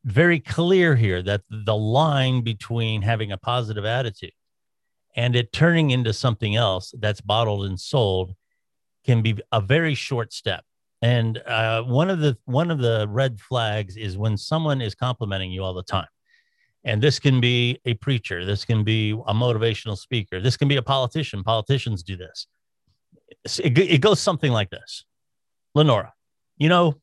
very 0.05 0.39
clear 0.39 0.95
here 0.95 1.21
that 1.21 1.43
the 1.51 1.77
line 1.77 2.43
between 2.43 3.03
having 3.03 3.33
a 3.33 3.37
positive 3.37 3.85
attitude 3.85 4.33
and 5.17 5.35
it 5.35 5.53
turning 5.53 5.91
into 5.91 6.13
something 6.13 6.55
else 6.55 6.95
that's 6.99 7.21
bottled 7.21 7.65
and 7.67 7.81
sold 7.81 8.35
can 9.07 9.23
be 9.23 9.39
a 9.53 9.61
very 9.61 9.95
short 9.95 10.33
step. 10.33 10.65
And 11.03 11.39
uh, 11.39 11.83
one 11.85 12.11
of 12.11 12.21
the 12.21 12.37
one 12.45 12.71
of 12.71 12.79
the 12.79 13.07
red 13.09 13.41
flags 13.41 13.97
is 13.97 14.19
when 14.19 14.37
someone 14.37 14.81
is 14.83 14.95
complimenting 14.95 15.53
you 15.53 15.63
all 15.65 15.75
the 15.75 15.83
time. 15.83 16.09
And 16.85 17.03
this 17.03 17.19
can 17.19 17.41
be 17.41 17.81
a 17.85 17.95
preacher. 17.95 18.45
This 18.45 18.65
can 18.65 18.85
be 18.85 19.11
a 19.13 19.35
motivational 19.35 19.97
speaker. 19.97 20.41
This 20.41 20.57
can 20.57 20.69
be 20.69 20.77
a 20.77 20.83
politician. 20.83 21.43
Politicians 21.43 22.03
do 22.03 22.17
this. 22.17 22.47
It, 23.59 23.79
it 23.79 24.01
goes 24.01 24.21
something 24.21 24.53
like 24.53 24.71
this. 24.71 25.05
Lenora 25.75 26.13
you 26.59 26.69
know 26.69 26.95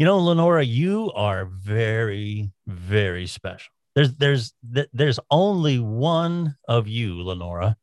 You 0.00 0.06
know, 0.06 0.18
Lenora, 0.18 0.64
you 0.64 1.12
are 1.12 1.44
very, 1.44 2.52
very 2.66 3.26
special. 3.26 3.70
There's 3.94 4.14
there's 4.16 4.54
there's 4.94 5.20
only 5.28 5.78
one 5.78 6.56
of 6.66 6.88
you, 6.88 7.22
Lenora. 7.22 7.76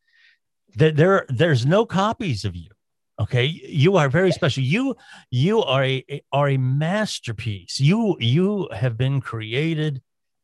There, 0.73 0.91
there 0.91 1.25
there's 1.29 1.65
no 1.65 1.85
copies 1.85 2.43
of 2.43 2.55
you. 2.55 2.71
Okay, 3.19 3.45
you 3.45 3.97
are 3.97 4.09
very 4.09 4.31
special. 4.31 4.61
You 4.63 4.95
you 5.31 5.63
are 5.63 5.83
a 5.83 6.21
are 6.31 6.49
a 6.49 6.57
masterpiece. 6.57 7.79
You 7.79 8.15
you 8.19 8.69
have 8.71 8.95
been 8.95 9.21
created 9.21 10.01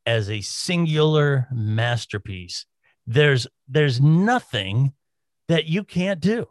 as 0.08 0.30
a 0.30 0.42
singular 0.42 1.48
masterpiece. 1.52 2.66
There's 3.06 3.46
there's 3.68 4.02
nothing 4.02 4.94
that 5.50 5.66
you 5.66 5.84
can't 5.84 6.20
do. 6.20 6.48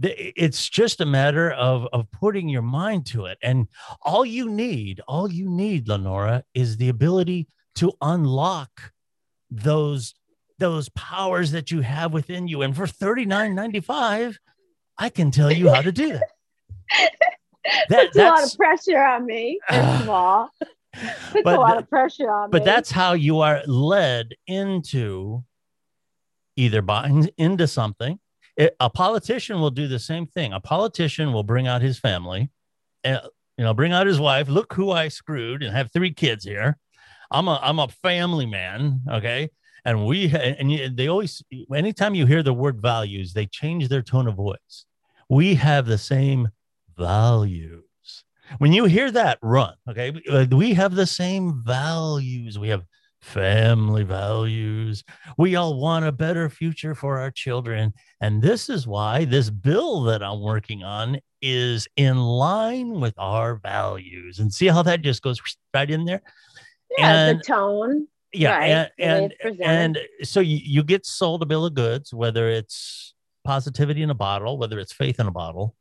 It's 0.00 0.68
just 0.68 1.00
a 1.00 1.06
matter 1.06 1.50
of 1.50 1.88
of 1.92 2.10
putting 2.12 2.48
your 2.48 2.62
mind 2.62 3.06
to 3.06 3.26
it, 3.26 3.38
and 3.42 3.66
all 4.02 4.24
you 4.24 4.48
need, 4.48 5.00
all 5.08 5.32
you 5.32 5.48
need, 5.48 5.88
Lenora, 5.88 6.44
is 6.54 6.76
the 6.76 6.90
ability 6.90 7.48
to 7.76 7.92
unlock 8.00 8.92
those 9.50 10.14
those 10.58 10.88
powers 10.90 11.50
that 11.50 11.72
you 11.72 11.80
have 11.80 12.12
within 12.12 12.46
you. 12.46 12.62
And 12.62 12.76
for 12.76 12.86
thirty 12.86 13.24
nine 13.24 13.56
ninety 13.56 13.80
five 13.80 14.38
I 14.98 15.08
can 15.08 15.30
tell 15.30 15.52
you 15.52 15.68
how 15.68 15.82
to 15.82 15.92
do 15.92 16.12
that. 16.12 16.30
that 17.88 18.12
that's 18.14 18.16
a 18.16 18.24
lot 18.24 18.44
of 18.44 18.56
pressure 18.56 19.02
on 19.02 19.26
me, 19.26 19.60
first 19.68 20.02
of 20.02 20.08
all. 20.08 20.50
Puts 20.60 21.42
but, 21.44 21.58
a 21.58 21.60
lot 21.60 21.76
of 21.76 21.90
pressure 21.90 22.30
on 22.30 22.50
but 22.50 22.62
me. 22.62 22.64
that's 22.64 22.90
how 22.90 23.12
you 23.12 23.40
are 23.40 23.62
led 23.66 24.34
into 24.46 25.44
either 26.56 26.80
buying 26.80 27.28
into 27.36 27.66
something. 27.66 28.18
It, 28.56 28.74
a 28.80 28.88
politician 28.88 29.60
will 29.60 29.70
do 29.70 29.88
the 29.88 29.98
same 29.98 30.26
thing. 30.26 30.54
A 30.54 30.60
politician 30.60 31.34
will 31.34 31.42
bring 31.42 31.66
out 31.66 31.82
his 31.82 31.98
family, 31.98 32.50
and 33.04 33.20
you 33.58 33.64
know, 33.64 33.74
bring 33.74 33.92
out 33.92 34.06
his 34.06 34.18
wife. 34.18 34.48
Look 34.48 34.72
who 34.72 34.90
I 34.90 35.08
screwed, 35.08 35.62
and 35.62 35.76
have 35.76 35.92
three 35.92 36.12
kids 36.12 36.44
here. 36.44 36.78
I'm 37.30 37.48
a 37.48 37.60
I'm 37.62 37.78
a 37.78 37.88
family 37.88 38.46
man. 38.46 39.02
Okay, 39.10 39.50
and 39.86 40.04
we 40.04 40.34
and 40.34 40.96
they 40.96 41.06
always 41.06 41.42
anytime 41.74 42.14
you 42.14 42.26
hear 42.26 42.42
the 42.42 42.52
word 42.52 42.82
values 42.82 43.32
they 43.32 43.46
change 43.46 43.88
their 43.88 44.02
tone 44.02 44.26
of 44.26 44.34
voice. 44.34 44.84
We 45.30 45.54
have 45.54 45.86
the 45.86 45.98
same 45.98 46.48
values. 46.98 47.82
When 48.58 48.72
you 48.72 48.84
hear 48.84 49.10
that 49.12 49.38
run 49.40 49.74
okay? 49.88 50.12
Uh, 50.28 50.46
we 50.50 50.74
have 50.74 50.94
the 50.94 51.06
same 51.06 51.62
values. 51.64 52.58
We 52.58 52.68
have 52.68 52.84
family 53.20 54.02
values. 54.02 55.04
We 55.38 55.56
all 55.56 55.80
want 55.80 56.04
a 56.04 56.12
better 56.12 56.50
future 56.50 56.94
for 56.94 57.18
our 57.18 57.30
children. 57.30 57.94
And 58.20 58.42
this 58.42 58.68
is 58.68 58.86
why 58.86 59.24
this 59.24 59.50
bill 59.50 60.02
that 60.04 60.22
i'm 60.22 60.40
working 60.40 60.82
on 60.84 61.18
is 61.42 61.88
in 61.96 62.18
line 62.18 63.00
with 63.00 63.14
our 63.18 63.56
values. 63.56 64.40
And 64.40 64.52
see 64.52 64.66
how 64.66 64.82
that 64.82 65.02
just 65.02 65.22
goes 65.22 65.40
right 65.72 65.90
in 65.90 66.04
there? 66.04 66.22
Yeah 66.98 67.12
and, 67.12 67.38
the 67.38 67.44
tone 67.44 68.06
yeah 68.36 68.58
right. 68.58 68.90
and 68.98 69.34
and, 69.42 69.60
and 69.60 69.98
so 70.22 70.40
you, 70.40 70.58
you 70.62 70.82
get 70.82 71.04
sold 71.06 71.42
a 71.42 71.46
bill 71.46 71.66
of 71.66 71.74
goods 71.74 72.12
whether 72.12 72.48
it's 72.48 73.14
positivity 73.44 74.02
in 74.02 74.10
a 74.10 74.14
bottle 74.14 74.58
whether 74.58 74.78
it's 74.78 74.92
faith 74.92 75.18
in 75.20 75.26
a 75.26 75.30
bottle 75.30 75.74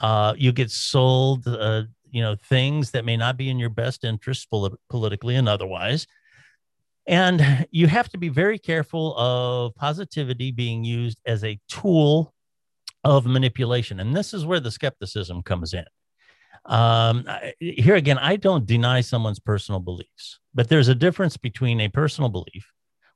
uh, 0.00 0.34
you 0.36 0.50
get 0.50 0.70
sold 0.70 1.46
uh, 1.46 1.82
you 2.10 2.22
know 2.22 2.36
things 2.48 2.90
that 2.90 3.04
may 3.04 3.16
not 3.16 3.36
be 3.36 3.50
in 3.50 3.58
your 3.58 3.70
best 3.70 4.04
interest 4.04 4.50
polit- 4.50 4.78
politically 4.88 5.36
and 5.36 5.48
otherwise. 5.48 6.06
And 7.06 7.66
you 7.70 7.86
have 7.86 8.08
to 8.10 8.18
be 8.18 8.28
very 8.28 8.58
careful 8.58 9.16
of 9.16 9.74
positivity 9.74 10.52
being 10.52 10.84
used 10.84 11.18
as 11.26 11.42
a 11.44 11.58
tool 11.68 12.32
of 13.04 13.26
manipulation. 13.26 14.00
And 14.00 14.14
this 14.14 14.34
is 14.34 14.44
where 14.44 14.60
the 14.60 14.70
skepticism 14.70 15.42
comes 15.42 15.72
in 15.72 15.84
um, 16.66 17.26
here 17.58 17.96
again, 17.96 18.18
I 18.18 18.36
don't 18.36 18.66
deny 18.66 19.00
someone's 19.00 19.40
personal 19.40 19.80
beliefs, 19.80 20.38
but 20.54 20.68
there's 20.68 20.88
a 20.88 20.94
difference 20.94 21.36
between 21.36 21.80
a 21.80 21.88
personal 21.88 22.30
belief, 22.30 22.70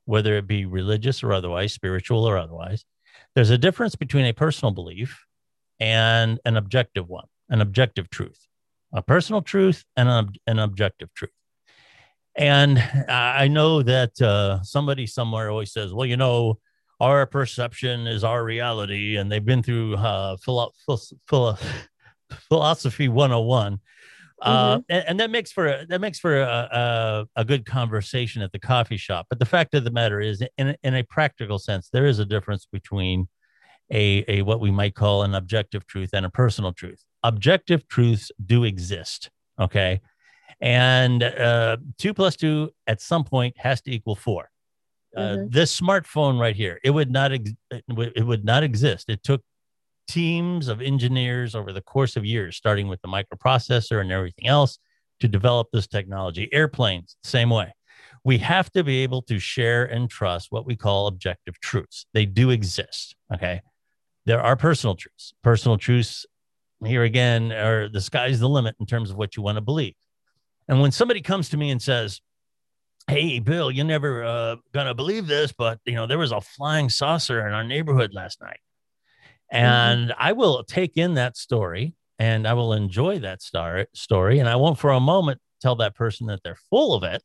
whether 0.05 0.35
it 0.37 0.47
be 0.47 0.65
religious 0.65 1.23
or 1.23 1.33
otherwise, 1.33 1.73
spiritual 1.73 2.25
or 2.25 2.37
otherwise. 2.37 2.85
There's 3.35 3.49
a 3.49 3.57
difference 3.57 3.95
between 3.95 4.25
a 4.25 4.33
personal 4.33 4.71
belief 4.71 5.25
and 5.79 6.39
an 6.45 6.57
objective 6.57 7.07
one, 7.07 7.27
an 7.49 7.61
objective 7.61 8.09
truth, 8.09 8.47
a 8.93 9.01
personal 9.01 9.41
truth 9.41 9.83
and 9.95 10.09
an, 10.09 10.29
an 10.47 10.59
objective 10.59 11.13
truth. 11.13 11.31
And 12.37 12.79
I 13.07 13.47
know 13.47 13.81
that 13.83 14.21
uh, 14.21 14.61
somebody 14.63 15.07
somewhere 15.07 15.49
always 15.49 15.71
says, 15.71 15.93
well, 15.93 16.05
you 16.05 16.17
know, 16.17 16.59
our 16.99 17.25
perception 17.25 18.07
is 18.07 18.23
our 18.23 18.43
reality. 18.43 19.17
And 19.17 19.31
they've 19.31 19.43
been 19.43 19.63
through 19.63 19.95
uh, 19.95 20.37
philo- 20.37 20.73
philo- 21.29 21.57
philosophy 22.35 23.07
101 23.07 23.79
uh, 24.41 24.77
mm-hmm. 24.77 24.81
and, 24.89 25.03
and, 25.07 25.19
that 25.19 25.31
makes 25.31 25.51
for 25.51 25.85
that 25.87 26.01
makes 26.01 26.19
for 26.19 26.41
a, 26.41 26.45
a, 26.45 27.27
a, 27.37 27.45
good 27.45 27.65
conversation 27.65 28.41
at 28.41 28.51
the 28.51 28.59
coffee 28.59 28.97
shop. 28.97 29.27
But 29.29 29.39
the 29.39 29.45
fact 29.45 29.73
of 29.75 29.85
the 29.85 29.91
matter 29.91 30.19
is, 30.19 30.43
in, 30.57 30.75
in 30.83 30.95
a 30.95 31.03
practical 31.03 31.57
sense, 31.57 31.89
there 31.89 32.05
is 32.05 32.19
a 32.19 32.25
difference 32.25 32.67
between 32.69 33.29
a, 33.91 34.25
a 34.27 34.41
what 34.41 34.59
we 34.59 34.71
might 34.71 34.93
call 34.93 35.23
an 35.23 35.35
objective 35.35 35.87
truth 35.87 36.09
and 36.13 36.25
a 36.25 36.29
personal 36.29 36.73
truth. 36.73 37.01
Objective 37.23 37.87
truths 37.87 38.29
do 38.45 38.65
exist, 38.65 39.29
okay, 39.59 40.01
and 40.59 41.23
uh, 41.23 41.77
two 41.97 42.13
plus 42.13 42.35
two 42.35 42.71
at 42.87 42.99
some 42.99 43.23
point 43.23 43.55
has 43.57 43.81
to 43.81 43.91
equal 43.91 44.15
four. 44.15 44.49
Uh, 45.15 45.21
mm-hmm. 45.21 45.49
This 45.49 45.79
smartphone 45.79 46.39
right 46.39 46.55
here, 46.55 46.77
it 46.83 46.89
would 46.89 47.09
not 47.09 47.31
ex- 47.31 47.53
it 47.71 48.25
would 48.25 48.43
not 48.43 48.63
exist. 48.63 49.09
It 49.09 49.23
took 49.23 49.41
teams 50.07 50.67
of 50.67 50.81
engineers 50.81 51.55
over 51.55 51.73
the 51.73 51.81
course 51.81 52.15
of 52.15 52.25
years, 52.25 52.55
starting 52.55 52.87
with 52.87 53.01
the 53.01 53.07
microprocessor 53.07 54.01
and 54.01 54.11
everything 54.11 54.47
else 54.47 54.79
to 55.19 55.27
develop 55.27 55.67
this 55.71 55.87
technology. 55.87 56.49
Airplanes, 56.51 57.17
same 57.23 57.49
way. 57.49 57.73
We 58.23 58.39
have 58.39 58.71
to 58.71 58.83
be 58.83 59.03
able 59.03 59.21
to 59.23 59.39
share 59.39 59.85
and 59.85 60.09
trust 60.09 60.47
what 60.51 60.65
we 60.65 60.75
call 60.75 61.07
objective 61.07 61.59
truths. 61.59 62.05
They 62.13 62.25
do 62.25 62.49
exist. 62.49 63.15
Okay. 63.33 63.61
There 64.25 64.41
are 64.41 64.55
personal 64.55 64.95
truths. 64.95 65.33
Personal 65.43 65.77
truths, 65.77 66.25
here 66.83 67.03
again, 67.03 67.51
are 67.51 67.87
the 67.87 68.01
sky's 68.01 68.39
the 68.39 68.49
limit 68.49 68.75
in 68.79 68.87
terms 68.87 69.11
of 69.11 69.17
what 69.17 69.37
you 69.37 69.43
want 69.43 69.57
to 69.57 69.61
believe. 69.61 69.93
And 70.67 70.81
when 70.81 70.91
somebody 70.91 71.21
comes 71.21 71.49
to 71.49 71.57
me 71.57 71.69
and 71.69 71.81
says, 71.81 72.21
Hey, 73.07 73.37
Bill, 73.37 73.69
you're 73.69 73.85
never 73.85 74.23
uh, 74.23 74.55
to 74.73 74.95
believe 74.95 75.27
this, 75.27 75.53
but 75.55 75.79
you 75.85 75.93
know, 75.93 76.07
there 76.07 76.17
was 76.17 76.31
a 76.31 76.41
flying 76.41 76.89
saucer 76.89 77.47
in 77.47 77.53
our 77.53 77.63
neighborhood 77.63 78.15
last 78.15 78.41
night. 78.41 78.59
Mm-hmm. 79.53 79.63
And 79.65 80.09
mm-hmm. 80.09 80.21
I 80.21 80.31
will 80.33 80.63
take 80.63 80.97
in 80.97 81.15
that 81.15 81.37
story 81.37 81.93
and 82.19 82.47
I 82.47 82.53
will 82.53 82.73
enjoy 82.73 83.19
that 83.19 83.41
star- 83.41 83.87
story. 83.93 84.39
And 84.39 84.49
I 84.49 84.55
won't 84.55 84.79
for 84.79 84.91
a 84.91 84.99
moment 84.99 85.39
tell 85.61 85.75
that 85.77 85.95
person 85.95 86.27
that 86.27 86.41
they're 86.43 86.57
full 86.69 86.93
of 86.93 87.03
it. 87.03 87.21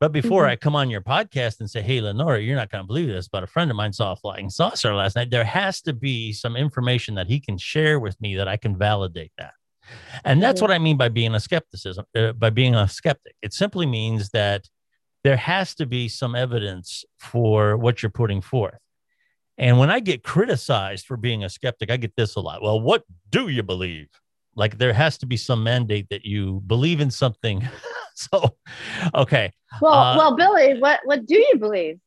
But 0.00 0.12
before 0.12 0.42
mm-hmm. 0.42 0.50
I 0.50 0.56
come 0.56 0.76
on 0.76 0.90
your 0.90 1.00
podcast 1.00 1.60
and 1.60 1.70
say, 1.70 1.80
hey, 1.80 2.00
Lenora, 2.00 2.40
you're 2.40 2.56
not 2.56 2.70
going 2.70 2.82
to 2.82 2.86
believe 2.86 3.08
this, 3.08 3.28
but 3.28 3.42
a 3.42 3.46
friend 3.46 3.70
of 3.70 3.76
mine 3.76 3.92
saw 3.92 4.12
a 4.12 4.16
flying 4.16 4.50
saucer 4.50 4.94
last 4.94 5.16
night, 5.16 5.30
there 5.30 5.44
has 5.44 5.80
to 5.82 5.92
be 5.92 6.32
some 6.32 6.56
information 6.56 7.14
that 7.14 7.28
he 7.28 7.40
can 7.40 7.56
share 7.56 7.98
with 8.00 8.20
me 8.20 8.34
that 8.36 8.48
I 8.48 8.56
can 8.56 8.76
validate 8.76 9.32
that. 9.38 9.54
And 10.24 10.42
that's 10.42 10.58
mm-hmm. 10.58 10.64
what 10.64 10.74
I 10.74 10.78
mean 10.78 10.96
by 10.96 11.08
being 11.08 11.34
a 11.34 11.40
skepticism, 11.40 12.04
uh, 12.16 12.32
by 12.32 12.50
being 12.50 12.74
a 12.74 12.88
skeptic. 12.88 13.36
It 13.40 13.52
simply 13.52 13.86
means 13.86 14.30
that 14.30 14.68
there 15.22 15.36
has 15.36 15.74
to 15.76 15.86
be 15.86 16.08
some 16.08 16.34
evidence 16.34 17.04
for 17.18 17.76
what 17.76 18.02
you're 18.02 18.10
putting 18.10 18.40
forth. 18.40 18.78
And 19.56 19.78
when 19.78 19.90
I 19.90 20.00
get 20.00 20.24
criticized 20.24 21.06
for 21.06 21.16
being 21.16 21.44
a 21.44 21.48
skeptic, 21.48 21.90
I 21.90 21.96
get 21.96 22.16
this 22.16 22.34
a 22.34 22.40
lot. 22.40 22.62
Well, 22.62 22.80
what 22.80 23.04
do 23.30 23.48
you 23.48 23.62
believe? 23.62 24.08
Like 24.56 24.78
there 24.78 24.92
has 24.92 25.18
to 25.18 25.26
be 25.26 25.36
some 25.36 25.62
mandate 25.62 26.08
that 26.10 26.24
you 26.24 26.62
believe 26.66 27.00
in 27.00 27.10
something. 27.10 27.66
so, 28.14 28.56
okay. 29.14 29.52
Well, 29.80 29.92
uh, 29.92 30.16
well, 30.16 30.36
Billy, 30.36 30.78
what 30.80 31.00
what 31.04 31.26
do 31.26 31.36
you 31.36 31.56
believe? 31.58 31.98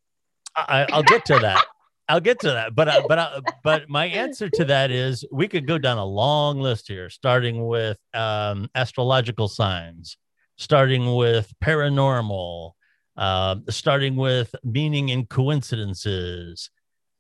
I, 0.56 0.88
will 0.92 1.04
get 1.04 1.26
to 1.26 1.40
that. 1.40 1.66
I'll 2.10 2.22
get 2.22 2.40
to 2.42 2.48
that. 2.48 2.74
But 2.74 2.88
uh, 2.88 3.04
but 3.08 3.20
uh, 3.20 3.42
but 3.64 3.90
my 3.90 4.06
answer 4.06 4.50
to 4.50 4.66
that 4.66 4.92
is 4.92 5.26
we 5.32 5.48
could 5.48 5.68
go 5.68 5.78
down 5.78 5.98
a 5.98 6.06
long 6.06 6.60
list 6.60 6.88
here, 6.88 7.10
starting 7.10 7.68
with 7.68 7.98
um, 8.14 8.70
astrological 8.76 9.50
signs, 9.50 10.18
starting 10.58 11.16
with 11.16 11.52
paranormal, 11.64 12.72
uh, 13.18 13.56
starting 13.70 14.16
with 14.16 14.56
meaning 14.64 15.12
and 15.12 15.28
coincidences 15.28 16.70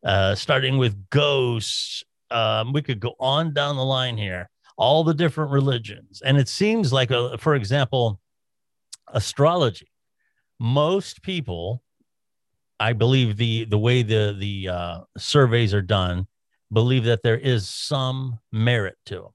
uh, 0.08 0.34
starting 0.36 0.78
with 0.78 1.10
ghosts. 1.10 2.04
Um, 2.32 2.72
we 2.72 2.82
could 2.82 3.00
go 3.00 3.14
on 3.20 3.54
down 3.54 3.76
the 3.76 3.84
line 3.84 4.18
here, 4.18 4.50
all 4.78 5.04
the 5.04 5.14
different 5.14 5.52
religions. 5.52 6.22
And 6.26 6.38
it 6.38 6.48
seems 6.48 6.94
like, 6.94 7.12
a, 7.12 7.20
uh, 7.20 7.38
for 7.38 7.56
example, 7.56 8.20
astrology. 9.10 9.92
Most 10.60 11.22
people, 11.22 11.84
I 12.80 12.94
believe 12.94 13.38
the 13.38 13.66
the 13.66 13.78
way 13.78 14.02
the 14.02 14.36
the 14.38 14.70
uh, 14.70 15.00
surveys 15.18 15.74
are 15.74 15.82
done, 15.82 16.28
believe 16.72 17.04
that 17.04 17.22
there 17.24 17.38
is 17.38 17.68
some 17.68 18.40
merit 18.52 18.96
to 19.08 19.16
them. 19.16 19.32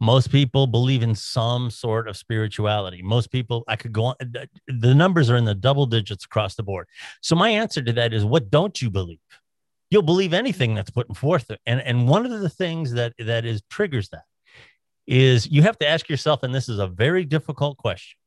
Most 0.00 0.30
people 0.30 0.66
believe 0.66 1.02
in 1.02 1.14
some 1.14 1.70
sort 1.70 2.08
of 2.08 2.16
spirituality. 2.16 3.00
Most 3.02 3.30
people, 3.30 3.64
I 3.68 3.76
could 3.76 3.92
go 3.92 4.04
on, 4.06 4.16
the 4.20 4.94
numbers 4.94 5.30
are 5.30 5.36
in 5.36 5.44
the 5.44 5.54
double 5.54 5.86
digits 5.86 6.24
across 6.24 6.54
the 6.54 6.62
board. 6.62 6.88
So, 7.20 7.36
my 7.36 7.48
answer 7.50 7.82
to 7.82 7.92
that 7.94 8.12
is 8.12 8.24
what 8.24 8.50
don't 8.50 8.80
you 8.80 8.90
believe? 8.90 9.18
You'll 9.94 10.02
believe 10.02 10.34
anything 10.34 10.74
that's 10.74 10.90
put 10.90 11.16
forth. 11.16 11.48
And 11.66 11.80
and 11.80 12.08
one 12.08 12.26
of 12.26 12.40
the 12.40 12.48
things 12.48 12.92
that 12.94 13.14
that 13.20 13.44
is 13.44 13.62
triggers 13.70 14.08
that 14.08 14.24
is 15.06 15.46
you 15.46 15.62
have 15.62 15.78
to 15.78 15.86
ask 15.88 16.08
yourself, 16.08 16.42
and 16.42 16.52
this 16.52 16.68
is 16.68 16.80
a 16.80 16.88
very 16.88 17.24
difficult 17.24 17.78
question. 17.78 18.18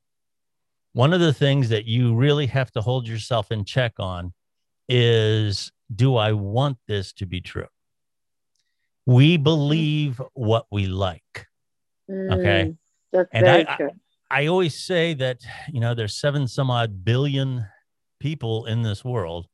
One 0.93 1.11
of 1.11 1.19
the 1.19 1.33
things 1.33 1.67
that 1.69 1.83
you 1.85 2.15
really 2.15 2.45
have 2.47 2.71
to 2.71 2.81
hold 2.81 3.05
yourself 3.05 3.51
in 3.51 3.65
check 3.65 3.93
on 3.99 4.33
is 4.87 5.71
do 5.93 6.15
I 6.15 6.31
want 6.31 6.77
this 6.87 7.11
to 7.13 7.25
be 7.25 7.41
true? 7.41 7.67
We 9.05 9.35
believe 9.35 10.21
what 10.33 10.67
we 10.71 10.87
like. 10.87 11.47
Okay. 12.09 12.63
Mm, 12.71 12.77
that's 13.11 13.29
And 13.33 13.45
very 13.45 13.67
I- 13.67 13.75
true. 13.75 13.91
I 14.29 14.47
always 14.47 14.75
say 14.77 15.13
that, 15.15 15.39
you 15.71 15.79
know, 15.79 15.93
there's 15.93 16.15
seven 16.15 16.47
some 16.47 16.69
odd 16.69 17.05
billion 17.05 17.65
people 18.19 18.65
in 18.65 18.81
this 18.81 19.03
world. 19.05 19.47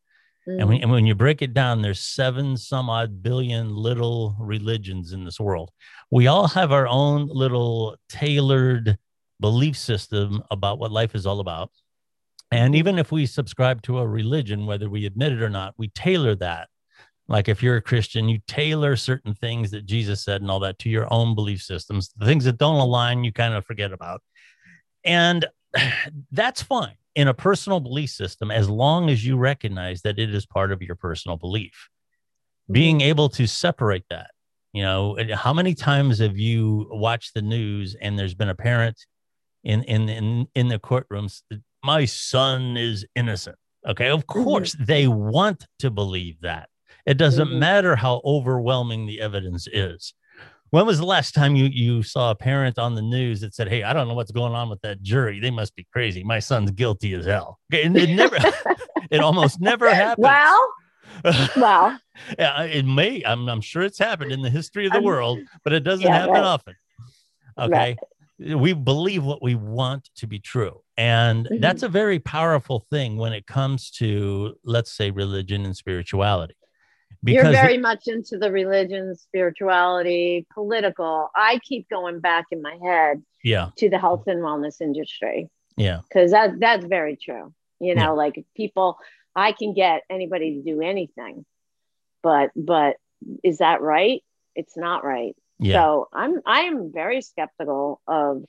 And, 0.45 0.67
when, 0.67 0.79
Mm, 0.79 0.83
and 0.83 0.91
when 0.91 1.05
you 1.05 1.15
break 1.15 1.41
it 1.41 1.53
down, 1.53 1.81
there's 1.81 2.01
seven 2.01 2.57
some 2.57 2.89
odd 2.89 3.23
billion 3.23 3.75
little 3.75 4.35
religions 4.39 5.13
in 5.13 5.23
this 5.23 5.39
world. 5.39 5.71
We 6.11 6.27
all 6.27 6.47
have 6.49 6.71
our 6.71 6.87
own 6.87 7.27
little 7.27 7.95
tailored 8.09 8.97
belief 9.39 9.77
system 9.77 10.43
about 10.51 10.79
what 10.79 10.91
life 10.91 11.15
is 11.15 11.25
all 11.25 11.39
about. 11.39 11.71
And 12.51 12.75
even 12.75 12.99
if 12.99 13.11
we 13.11 13.25
subscribe 13.25 13.81
to 13.83 13.99
a 13.99 14.07
religion, 14.07 14.65
whether 14.65 14.89
we 14.89 15.05
admit 15.05 15.31
it 15.31 15.41
or 15.41 15.49
not, 15.49 15.73
we 15.77 15.87
tailor 15.89 16.35
that. 16.35 16.69
Like 17.27 17.47
if 17.47 17.63
you're 17.63 17.77
a 17.77 17.81
Christian, 17.81 18.27
you 18.29 18.39
tailor 18.47 18.95
certain 18.95 19.33
things 19.33 19.71
that 19.71 19.85
Jesus 19.85 20.23
said 20.23 20.41
and 20.41 20.51
all 20.51 20.59
that 20.59 20.77
to 20.79 20.89
your 20.89 21.11
own 21.11 21.35
belief 21.35 21.61
systems. 21.61 22.11
The 22.17 22.25
things 22.25 22.43
that 22.43 22.57
don't 22.57 22.79
align, 22.79 23.23
you 23.23 23.31
kind 23.31 23.53
of 23.53 23.65
forget 23.65 23.91
about. 23.93 24.21
And 25.03 25.45
that's 26.31 26.61
fine 26.61 26.95
in 27.15 27.27
a 27.27 27.33
personal 27.33 27.79
belief 27.79 28.09
system 28.09 28.51
as 28.51 28.69
long 28.69 29.09
as 29.09 29.25
you 29.25 29.37
recognize 29.37 30.01
that 30.01 30.19
it 30.19 30.33
is 30.33 30.45
part 30.45 30.71
of 30.71 30.81
your 30.81 30.95
personal 30.95 31.37
belief. 31.37 31.89
Being 32.71 33.01
able 33.01 33.29
to 33.29 33.45
separate 33.45 34.05
that, 34.09 34.31
you 34.71 34.83
know, 34.83 35.17
how 35.35 35.53
many 35.53 35.73
times 35.75 36.19
have 36.19 36.37
you 36.37 36.87
watched 36.91 37.33
the 37.33 37.41
news 37.41 37.95
and 38.01 38.17
there's 38.17 38.33
been 38.33 38.49
a 38.49 38.55
parent 38.55 38.97
in 39.63 39.83
in 39.83 40.09
in, 40.09 40.47
in 40.55 40.67
the 40.69 40.79
courtrooms, 40.79 41.41
my 41.83 42.05
son 42.05 42.77
is 42.77 43.05
innocent. 43.15 43.57
Okay, 43.87 44.09
of 44.09 44.25
course 44.27 44.75
they 44.79 45.07
want 45.07 45.65
to 45.79 45.91
believe 45.91 46.39
that. 46.41 46.69
It 47.05 47.17
doesn't 47.17 47.49
Mhm. 47.49 47.59
matter 47.59 47.95
how 47.97 48.21
overwhelming 48.23 49.05
the 49.07 49.19
evidence 49.19 49.67
is. 49.67 50.13
When 50.73 50.87
was 50.87 50.97
the 50.97 51.05
last 51.05 51.35
time 51.35 51.55
you 51.55 51.65
you 51.65 52.01
saw 52.01 52.31
a 52.31 52.35
parent 52.35 52.79
on 52.79 52.95
the 52.95 53.01
news 53.03 53.41
that 53.41 53.53
said, 53.53 53.69
"Hey, 53.69 53.83
I 53.83 53.93
don't 53.93 54.07
know 54.07 54.15
what's 54.15 54.31
going 54.31 54.53
on 54.53 54.69
with 54.71 54.81
that 54.81 55.03
jury. 55.03 55.39
They 55.39 55.51
must 55.51 55.75
be 55.75 55.85
crazy. 55.93 56.23
My 56.23 56.39
son's 56.39 56.71
guilty 56.71 57.13
as 57.13 57.27
hell." 57.27 57.59
Okay, 57.71 57.83
and 57.83 57.95
it 57.95 58.09
never, 58.09 58.37
it 59.11 59.21
almost 59.21 59.61
never 59.61 59.93
happens. 59.93 60.23
Well, 60.25 60.73
well, 61.55 61.99
yeah, 62.39 62.63
it 62.63 62.87
may. 62.87 63.21
I'm, 63.23 63.47
I'm 63.49 63.61
sure 63.61 63.83
it's 63.83 63.99
happened 63.99 64.31
in 64.31 64.41
the 64.41 64.49
history 64.49 64.87
of 64.87 64.93
the 64.93 65.01
world, 65.03 65.41
but 65.63 65.73
it 65.73 65.81
doesn't 65.83 66.07
yeah, 66.07 66.17
happen 66.21 66.33
right. 66.33 66.43
often. 66.43 66.75
Okay, 67.59 67.95
we 68.39 68.73
believe 68.73 69.23
what 69.23 69.43
we 69.43 69.53
want 69.53 70.09
to 70.15 70.25
be 70.25 70.39
true, 70.39 70.81
and 70.97 71.45
Mhm. 71.51 71.61
that's 71.61 71.83
a 71.83 71.87
very 71.87 72.17
powerful 72.17 72.79
thing 72.89 73.17
when 73.17 73.31
it 73.31 73.45
comes 73.45 73.91
to, 73.91 74.55
let's 74.63 74.91
say, 74.91 75.11
religion 75.11 75.65
and 75.65 75.77
spirituality. 75.77 76.55
You're 77.25 77.43
Because 77.43 77.55
very 77.55 77.77
much 77.77 78.07
into 78.07 78.37
the 78.37 78.51
religion, 78.51 79.15
spirituality, 79.15 80.45
political. 80.53 81.29
I 81.35 81.59
keep 81.63 81.89
going 81.89 82.19
back 82.19 82.45
in 82.51 82.61
my 82.61 82.77
head 82.83 83.23
yeah, 83.43 83.69
to 83.77 83.89
the 83.89 83.97
health 83.99 84.23
and 84.27 84.39
wellness 84.41 84.81
industry 84.81 85.49
yeah, 85.77 86.01
because 86.07 86.31
that 86.31 86.59
that's 86.59 86.85
very 86.85 87.15
true. 87.15 87.53
You 87.79 87.95
know, 87.95 88.01
Yeah. 88.01 88.09
like 88.11 88.45
people, 88.55 88.97
I 89.35 89.51
can 89.53 89.73
get 89.73 90.03
anybody 90.09 90.55
to 90.55 90.61
do 90.61 90.81
anything, 90.81 91.45
but 92.21 92.51
but 92.55 92.97
is 93.43 93.57
that 93.59 93.81
right? 93.81 94.21
It's 94.55 94.77
not 94.77 95.03
right. 95.03 95.35
yeah, 95.59 95.81
So 95.81 96.07
I'm 96.13 96.41
I 96.45 96.61
am 96.61 96.91
very 96.93 97.21
skeptical 97.21 98.01
of, 98.07 98.43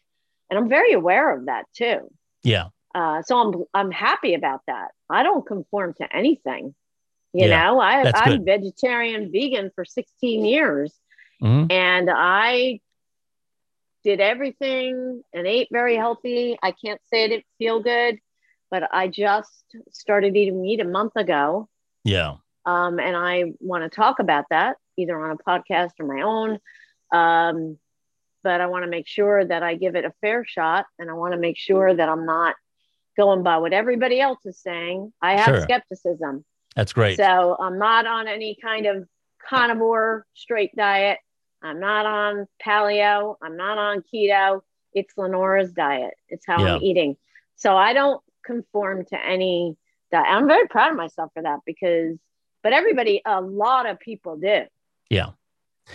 and 0.50 0.59
I'm 0.59 0.69
very 0.69 0.93
aware 0.93 1.35
of 1.37 1.47
that 1.47 1.64
too. 1.75 2.00
yeah, 2.43 2.66
Uh, 2.95 3.23
so 3.23 3.38
I'm 3.38 3.64
I'm 3.73 3.90
happy 3.90 4.35
about 4.35 4.61
that. 4.66 4.88
I 5.09 5.23
don't 5.23 5.47
conform 5.47 5.95
to 5.95 6.16
anything. 6.16 6.75
You 7.34 7.49
Yeah, 7.49 7.64
know, 7.66 7.80
I, 7.80 8.12
I'm 8.14 8.44
vegetarian, 8.44 9.30
vegan 9.32 9.70
for 9.75 9.84
16 9.84 10.44
years, 10.44 10.94
Mhm. 11.42 11.70
and 11.70 12.08
I 12.10 12.80
did 14.04 14.20
everything 14.20 15.23
and 15.32 15.47
ate 15.47 15.68
very 15.73 15.97
healthy. 15.97 16.56
I 16.62 16.70
can't 16.73 17.00
say 17.06 17.25
I 17.25 17.28
didn't 17.28 17.47
feel 17.58 17.82
good, 17.82 18.20
but 18.70 18.88
I 18.94 19.08
just 19.08 19.64
started 19.90 20.36
eating 20.36 20.62
meat 20.62 20.80
a 20.80 20.84
month 20.84 21.16
ago, 21.16 21.68
yeah, 22.04 22.36
um, 22.66 23.00
and 23.00 23.16
I 23.16 23.52
want 23.60 23.82
to 23.82 23.88
talk 23.94 24.20
about 24.20 24.44
that 24.50 24.76
either 24.97 25.18
on 25.18 25.32
a 25.32 25.36
podcast 25.36 25.90
or 25.99 26.06
my 26.06 26.23
own. 26.23 26.60
Um, 27.12 27.78
but 28.44 28.60
I 28.60 28.66
want 28.66 28.84
to 28.84 28.90
make 28.90 29.08
sure 29.08 29.44
that 29.44 29.62
I 29.64 29.75
give 29.75 29.97
it 29.97 30.04
a 30.04 30.12
fair 30.20 30.44
shot, 30.47 30.86
and 31.00 31.10
I 31.10 31.14
want 31.14 31.32
to 31.32 31.38
make 31.40 31.56
sure 31.58 31.92
that 31.92 32.08
I'm 32.08 32.26
not 32.26 32.54
going 33.16 33.42
by 33.42 33.58
what 33.58 33.73
everybody 33.73 34.20
else 34.20 34.44
is 34.44 34.60
saying. 34.60 35.12
I 35.20 35.32
have 35.38 35.47
Sure. 35.47 35.62
skepticism, 35.62 36.44
that's 36.75 36.93
great. 36.93 37.17
so 37.17 37.56
I'm 37.60 37.78
not 37.78 38.06
on 38.06 38.28
any 38.28 38.56
kind 38.60 38.87
of 38.87 39.06
carnivore 39.49 40.26
straight 40.34 40.75
diet. 40.76 41.19
I'm 41.63 41.80
not 41.80 42.04
on 42.06 42.47
paleo. 42.65 43.37
I'm 43.43 43.56
not 43.56 43.78
on 43.78 44.02
keto. 44.13 44.60
It's 44.93 45.17
Lenora's 45.17 45.73
diet. 45.73 46.15
It's 46.28 46.45
how 46.47 46.65
Yeah. 46.65 46.75
I'm 46.76 46.82
eating. 46.82 47.17
So 47.56 47.76
I 47.76 47.93
don't 47.93 48.23
conform 48.45 49.04
to 49.06 49.25
any 49.25 49.76
diet. 50.13 50.26
I'm 50.28 50.47
very 50.47 50.69
proud 50.69 50.91
of 50.91 50.97
myself 50.97 51.30
for 51.34 51.43
that 51.43 51.60
because, 51.65 52.19
but 52.63 52.73
everybody, 52.73 53.23
a 53.25 53.41
lot 53.41 53.87
of 53.87 53.99
people 53.99 54.37
do. 54.37 54.63
Yeah. 55.10 55.30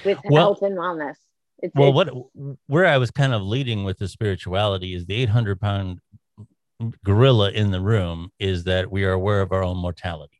With 0.05 0.19
Well- 0.25 0.43
health 0.43 0.61
and 0.63 0.77
wellness. 0.77 1.15
It's, 1.61 1.75
Well, 1.75 1.99
it's- 1.99 2.15
what 2.15 2.55
where 2.67 2.85
I 2.85 2.97
was 2.97 3.11
kind 3.11 3.33
of 3.33 3.41
leading 3.41 3.83
with 3.83 3.97
the 3.99 4.07
spirituality 4.07 4.93
is 4.93 5.05
the 5.07 5.15
800 5.15 5.59
pound 5.59 5.99
gorilla 7.03 7.51
in 7.51 7.71
the 7.71 7.81
room 7.81 8.31
is 8.39 8.63
that 8.63 8.89
we 8.89 9.03
are 9.03 9.11
aware 9.11 9.41
of 9.41 9.51
our 9.51 9.63
own 9.63 9.77
mortality. 9.77 10.38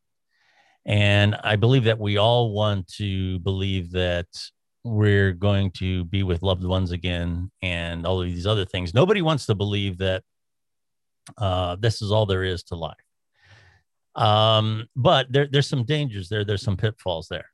And 0.90 1.36
I 1.44 1.56
believe 1.56 1.86
that 1.86 2.00
we 2.00 2.18
all 2.18 2.52
want 2.52 2.88
to 2.96 3.40
believe 3.40 3.92
that 3.92 4.28
we're 4.84 5.32
going 5.32 5.72
to 5.72 6.04
be 6.06 6.24
with 6.24 6.42
loved 6.42 6.66
ones 6.66 6.92
again 6.92 7.52
and 7.62 8.06
all 8.06 8.22
of 8.22 8.28
these 8.28 8.48
other 8.48 8.66
things. 8.66 8.94
Nobody 8.94 9.22
wants 9.22 9.46
to 9.46 9.56
believe 9.56 10.00
that 10.00 10.24
uh, 11.38 11.78
this 11.80 12.02
is 12.02 12.12
all 12.12 12.26
there 12.26 12.44
is 12.44 12.64
to 12.64 12.76
life. 12.76 12.96
Um, 14.16 14.88
but 14.96 15.32
there, 15.32 15.48
there's 15.50 15.70
some 15.70 15.86
dangers 15.86 16.28
there, 16.28 16.44
there's 16.44 16.64
some 16.64 16.76
pitfalls 16.76 17.28
there 17.30 17.46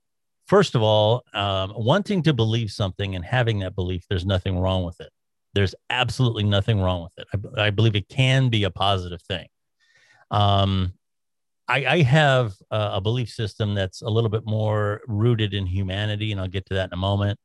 first 0.48 0.76
of 0.76 0.82
all, 0.82 1.24
um, 1.34 1.74
wanting 1.76 2.24
to 2.24 2.34
believe 2.34 2.71
something 2.71 3.15
and 3.15 3.26
having 3.26 3.60
that 3.60 3.76
belief, 3.76 4.06
there's 4.10 4.26
nothing 4.26 4.60
wrong 4.60 4.84
with 4.84 5.00
it. 5.02 5.10
There's 5.54 5.76
absolutely 5.89 6.43
nothing 6.43 6.82
wrong 6.82 7.04
with 7.04 7.13
it. 7.17 7.28
I, 7.58 7.67
I 7.67 7.69
believe 7.69 7.95
it 7.95 8.10
can 8.10 8.50
be 8.50 8.63
a 8.63 8.69
positive 8.71 9.21
thing. 9.21 9.48
Um, 10.32 10.93
I, 11.67 11.86
I 11.86 12.01
have 12.04 12.54
a, 12.71 12.91
a 12.93 13.01
belief 13.01 13.30
system 13.30 13.73
that's 13.73 14.01
a 14.01 14.10
little 14.10 14.30
bit 14.30 14.43
more 14.45 15.01
rooted 15.08 15.54
in 15.54 15.65
humanity, 15.65 16.32
and 16.32 16.39
I'll 16.39 16.47
get 16.47 16.65
to 16.67 16.75
that 16.75 16.89
in 16.89 16.93
a 16.93 16.97
moment. 16.97 17.39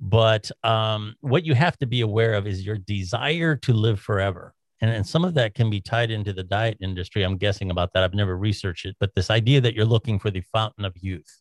But 0.00 0.50
um, 0.64 1.14
what 1.20 1.44
you 1.44 1.54
have 1.54 1.78
to 1.78 1.86
be 1.86 2.00
aware 2.00 2.34
of 2.34 2.46
is 2.46 2.66
your 2.66 2.76
desire 2.78 3.54
to 3.56 3.72
live 3.72 4.00
forever. 4.00 4.52
And, 4.80 4.90
and 4.90 5.06
some 5.06 5.24
of 5.24 5.34
that 5.34 5.54
can 5.54 5.70
be 5.70 5.80
tied 5.80 6.10
into 6.10 6.32
the 6.32 6.42
diet 6.42 6.76
industry. 6.80 7.22
I'm 7.22 7.36
guessing 7.36 7.70
about 7.70 7.92
that. 7.94 8.02
I've 8.02 8.14
never 8.14 8.36
researched 8.36 8.84
it, 8.84 8.96
but 8.98 9.14
this 9.14 9.30
idea 9.30 9.60
that 9.60 9.74
you're 9.74 9.84
looking 9.84 10.18
for 10.18 10.30
the 10.30 10.40
fountain 10.52 10.84
of 10.84 10.94
youth 11.00 11.40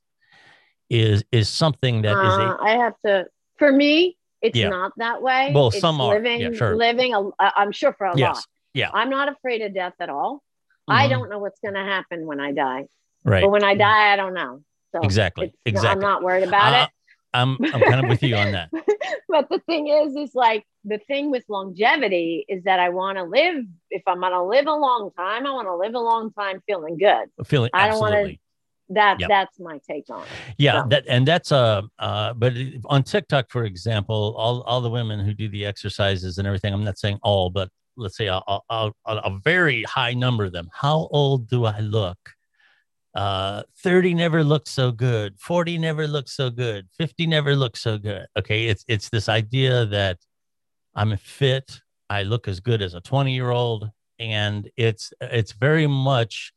is 0.92 1.24
is 1.32 1.50
something 1.50 2.02
that 2.04 2.18
is 2.18 2.34
uh, 2.38 2.58
I 2.60 2.72
have 2.72 2.94
to, 3.06 3.26
for 3.58 3.72
me, 3.72 4.18
it's 4.42 4.58
Yeah. 4.58 4.70
not 4.70 4.92
that 4.98 5.22
way. 5.24 5.52
Well, 5.56 5.70
It's 5.70 5.80
some 5.80 6.00
are. 6.02 6.14
living, 6.16 6.42
Yeah, 6.42 6.52
sure. 6.52 6.76
living, 6.76 7.16
a, 7.16 7.30
I'm 7.40 7.72
sure 7.72 7.94
for 7.98 8.08
a 8.08 8.18
Yes. 8.18 8.36
lot. 8.36 8.46
Yeah. 8.74 8.90
I'm 8.94 9.10
not 9.10 9.28
afraid 9.30 9.62
of 9.62 9.74
death 9.74 9.94
at 10.00 10.10
all. 10.10 10.44
I 10.88 11.06
Mhm. 11.06 11.10
don't 11.10 11.30
know 11.30 11.40
what's 11.40 11.60
going 11.60 11.76
to 11.76 11.84
happen 11.84 12.26
when 12.26 12.40
I 12.40 12.52
die. 12.52 12.86
right 13.24 13.44
But 13.44 13.50
when 13.52 13.64
I 13.64 13.76
die, 13.76 14.14
I 14.14 14.16
don't 14.16 14.34
know. 14.34 14.64
So 14.94 15.02
Exactly, 15.02 15.54
not- 15.68 15.86
I'm 15.86 16.00
not 16.00 16.22
worried 16.24 16.48
about 16.48 16.74
Uh, 16.74 16.88
I'm 17.34 17.58
I'm 17.74 17.82
kind 17.82 18.04
of 18.04 18.10
with 18.10 18.24
you 18.24 18.36
on 18.36 18.52
that. 18.52 18.70
but 19.30 19.48
the 19.50 19.60
thing 19.60 19.88
is, 19.88 20.16
is 20.18 20.36
like 20.36 20.66
the 20.84 20.98
thing 20.98 21.32
with 21.32 21.46
longevity 21.48 22.46
is 22.50 22.64
that 22.66 22.80
I 22.80 22.90
want 22.90 23.18
to 23.20 23.24
live. 23.24 23.64
If 23.90 24.02
I'm 24.08 24.20
going 24.20 24.34
to 24.34 24.44
live 24.44 24.68
a 24.68 24.74
long 24.74 25.12
time, 25.16 25.46
I 25.48 25.52
want 25.52 25.68
to 25.68 25.76
live 25.76 25.94
a 25.96 26.00
long 26.00 26.34
time 26.34 26.62
feeling 26.68 26.98
good. 26.98 27.30
Feeling 27.46 27.70
I 27.74 27.88
don't 27.88 28.00
wanna- 28.00 28.16
absolutely. 28.18 28.42
That 28.94 29.22
Yep. 29.22 29.30
that's 29.30 29.58
my 29.58 29.80
take 29.90 30.10
on 30.10 30.24
it. 30.24 30.28
Yeah, 30.58 30.82
So- 30.84 30.90
that 30.90 31.06
and 31.08 31.26
that's 31.26 31.50
uh 31.54 31.84
uh 32.00 32.34
but 32.34 32.52
on 32.86 33.04
TikTok, 33.04 33.50
for 33.50 33.64
example, 33.64 34.36
all 34.38 34.62
all 34.64 34.82
the 34.82 34.90
women 34.90 35.22
who 35.22 35.34
do 35.34 35.48
the 35.48 35.66
exercises 35.66 36.38
and 36.38 36.46
everything, 36.46 36.74
I'm 36.74 36.84
not 36.84 36.98
saying 36.98 37.20
all, 37.24 37.50
but 37.50 37.70
let's 37.98 38.18
say 38.18 38.28
a, 38.28 38.42
a, 38.48 38.92
a, 39.06 39.40
very 39.44 39.84
high 39.84 40.14
number 40.14 40.46
of 40.46 40.52
them. 40.54 40.70
How 40.74 41.08
old 41.12 41.50
do 41.50 41.66
I 41.66 41.80
look? 41.80 42.18
Uh 43.14 43.64
30 43.80 44.14
never 44.14 44.42
looked 44.42 44.70
so 44.70 44.90
good, 44.92 45.38
40 45.38 45.78
never 45.78 46.08
looked 46.08 46.30
so 46.30 46.50
good, 46.50 46.88
50 46.98 47.28
never 47.28 47.56
looked 47.56 47.78
so 47.78 47.98
good. 47.98 48.26
Okay, 48.38 48.68
it's 48.68 48.86
it's 48.88 49.10
this 49.10 49.28
idea 49.28 49.86
that 49.88 50.18
I'm 50.96 51.18
fit, 51.18 51.82
I 52.10 52.24
look 52.24 52.48
as 52.48 52.62
good 52.62 52.82
as 52.82 52.94
a 52.94 53.02
20 53.02 53.34
year 53.34 53.50
old, 53.50 53.90
and 54.18 54.70
it's 54.78 55.12
it's 55.20 55.52
very 55.52 55.88
much 55.88 56.54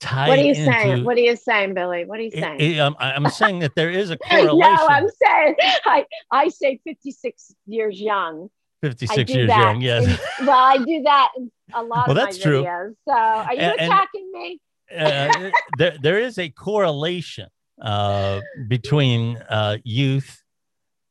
tie 0.00 0.28
What 0.28 0.38
are 0.38 0.42
you 0.42 0.54
into, 0.54 0.72
saying? 0.72 1.04
What 1.04 1.16
are 1.16 1.20
you 1.20 1.36
saying, 1.36 1.74
Billy? 1.74 2.04
What 2.04 2.18
are 2.18 2.22
you 2.22 2.30
saying? 2.30 2.60
it- 2.60 2.78
um, 2.78 2.96
I- 2.98 3.12
I'm 3.12 3.28
saying 3.28 3.58
that 3.60 3.74
there 3.74 3.90
is 3.90 4.10
a 4.10 4.16
correlation. 4.16 4.58
no, 4.58 4.86
I'm 4.88 5.08
saying 5.08 5.56
I 5.84 6.06
I 6.30 6.48
say 6.48 6.80
56 6.84 7.54
years 7.66 8.00
young. 8.00 8.48
I 8.82 8.86
56 8.86 9.30
do 9.30 9.38
years 9.38 9.48
that. 9.48 9.58
young. 9.60 9.80
Yes. 9.80 10.20
well, 10.40 10.50
I 10.50 10.78
do 10.78 11.02
that 11.02 11.28
a 11.74 11.82
lot 11.82 12.08
Well, 12.08 12.10
of 12.10 12.16
that's 12.16 12.38
true. 12.38 12.62
videos. 12.62 12.94
So, 13.06 13.12
are 13.14 13.54
you 13.54 13.60
and- 13.60 13.80
attacking 13.80 14.30
me? 14.32 14.60
uh, 14.96 15.50
there, 15.78 15.96
there 16.02 16.18
is 16.18 16.38
a 16.38 16.48
correlation 16.48 17.48
uh, 17.80 18.40
between 18.68 19.36
uh, 19.48 19.76
youth 19.84 20.42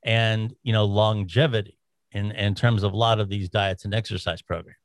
and 0.04 0.54
you 0.64 0.72
know 0.74 0.86
longevity 0.86 1.78
in 2.12 2.32
in 2.32 2.56
terms 2.56 2.84
of 2.84 2.94
a 2.94 2.96
lot 2.98 3.20
of 3.20 3.28
these 3.30 3.50
diets 3.50 3.84
and 3.86 3.94
exercise 3.94 4.42
programs 4.42 4.78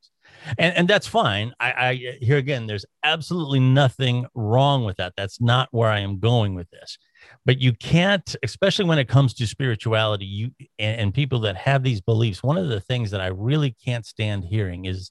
and 0.59 0.77
and 0.77 0.89
that's 0.89 1.07
fine 1.07 1.53
I, 1.61 1.73
I 1.73 1.95
here 2.21 2.37
again 2.37 2.67
there's 2.67 2.85
absolutely 3.05 3.61
nothing 3.61 4.27
wrong 4.35 4.85
with 4.85 4.97
that 4.97 5.13
that's 5.17 5.41
not 5.41 5.69
where 5.71 5.89
i 5.89 6.01
am 6.01 6.19
going 6.19 6.55
with 6.57 6.69
this 6.71 6.99
but 7.45 7.61
you 7.61 7.73
can't 7.73 8.37
especially 8.43 8.85
when 8.85 8.99
it 8.99 9.09
comes 9.09 9.35
to 9.35 9.47
spirituality 9.47 10.25
you 10.25 10.51
and, 10.79 11.01
and 11.01 11.15
people 11.15 11.41
that 11.41 11.57
have 11.57 11.83
these 11.83 12.01
beliefs 12.01 12.43
one 12.43 12.59
of 12.59 12.69
the 12.69 12.81
things 12.81 13.11
that 13.11 13.21
i 13.21 13.27
really 13.27 13.71
can't 13.85 14.07
stand 14.07 14.45
hearing 14.45 14.85
is 14.85 15.11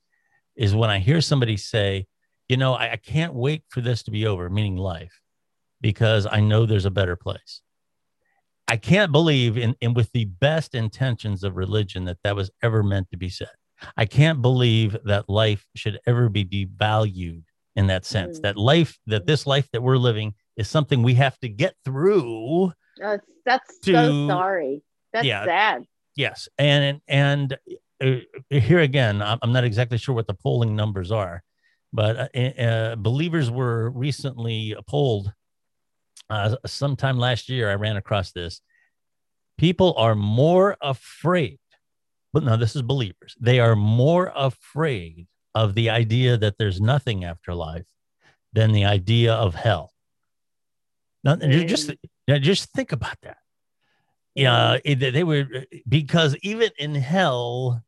is 0.56 0.76
when 0.76 0.89
i 0.89 0.99
hear 0.99 1.21
somebody 1.21 1.58
say 1.58 2.06
you 2.47 2.58
know 2.58 2.73
I, 2.73 2.93
I 2.93 2.97
can't 2.97 3.34
wait 3.34 3.63
for 3.69 3.82
this 3.82 4.04
to 4.04 4.12
be 4.12 4.26
over 4.26 4.49
meaning 4.49 4.78
life 4.78 5.19
because 5.82 6.26
i 6.26 6.39
know 6.39 6.65
there's 6.65 6.86
a 6.86 6.91
better 6.91 7.15
place 7.15 7.62
i 8.67 8.78
can't 8.78 9.12
believe 9.12 9.58
in, 9.58 9.76
in 9.82 9.93
with 9.93 10.12
the 10.12 10.26
best 10.26 10.76
intentions 10.76 11.43
of 11.43 11.56
religion 11.58 12.06
that 12.06 12.17
that 12.23 12.36
was 12.36 12.52
ever 12.62 12.84
meant 12.84 13.10
to 13.12 13.17
be 13.17 13.30
said 13.30 13.49
I 13.97 14.06
can't 14.06 14.41
believe 14.41 14.95
that 15.06 15.30
life 15.30 15.65
should 15.76 15.99
ever 16.06 16.30
be 16.30 16.45
devalued 16.45 17.43
in 17.76 17.88
that 17.88 18.06
sense. 18.06 18.39
Mm. 18.39 18.41
That 18.43 18.58
life, 18.58 18.97
that 19.08 19.26
this 19.26 19.45
life 19.47 19.67
that 19.73 19.82
we're 19.82 19.97
living 19.97 20.34
is 20.58 20.70
something 20.70 21.04
we 21.04 21.16
have 21.16 21.38
to 21.39 21.50
get 21.50 21.76
through. 21.86 22.72
That's, 22.98 23.26
that's 23.46 23.80
To- 23.80 23.94
so 23.94 24.28
sorry. 24.28 24.82
That's 25.12 25.26
Yeah. 25.26 25.46
sad. 25.46 25.84
Yes, 26.16 26.48
and 26.60 27.02
and 27.08 27.58
uh, 28.04 28.16
here 28.50 28.80
again, 28.80 29.22
I'm 29.22 29.52
not 29.52 29.63
exactly 29.63 29.98
sure 29.98 30.13
what 30.13 30.28
the 30.28 30.36
polling 30.36 30.76
numbers 30.76 31.12
are, 31.12 31.42
but 31.92 32.36
uh, 32.36 32.39
uh, 32.39 32.96
believers 32.98 33.50
were 33.50 33.89
recently 33.89 34.76
polled. 34.88 35.34
Uh, 36.30 36.56
sometime 36.68 37.18
last 37.18 37.50
year, 37.50 37.72
I 37.72 37.76
ran 37.76 37.98
across 37.98 38.32
this. 38.32 38.62
People 39.58 39.96
are 39.98 40.13
more 40.13 40.78
afraid, 40.82 41.60
but 42.32 42.44
no, 42.44 42.58
this 42.58 42.76
is 42.76 42.82
believers. 42.84 43.36
They 43.39 43.60
are 43.60 43.76
more 43.76 44.32
afraid 44.36 45.28
of 45.56 45.74
the 45.74 45.89
idea 45.89 46.38
that 46.38 46.58
there's 46.60 46.80
nothing 46.82 47.24
after 47.24 47.56
life 47.56 47.86
than 48.54 48.72
the 48.72 48.86
idea 48.86 49.34
of 49.34 49.56
hell. 49.56 49.92
Now, 51.23 51.38
you 51.41 51.65
just 51.65 51.91
just 52.27 52.71
think 52.73 52.91
about 52.91 53.17
that. 53.21 53.38
Yeah, 54.36 54.77
it, 54.83 54.95
they 54.99 55.23
were 55.23 55.45
because 55.88 56.36
even 56.41 56.69
in 56.77 56.95
hell, 56.95 57.83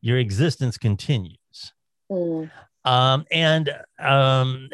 your 0.00 0.18
existence 0.18 0.78
continues, 0.78 1.72
Mm. 2.10 2.50
um, 2.84 3.24
and 3.30 3.70
um, 3.98 4.68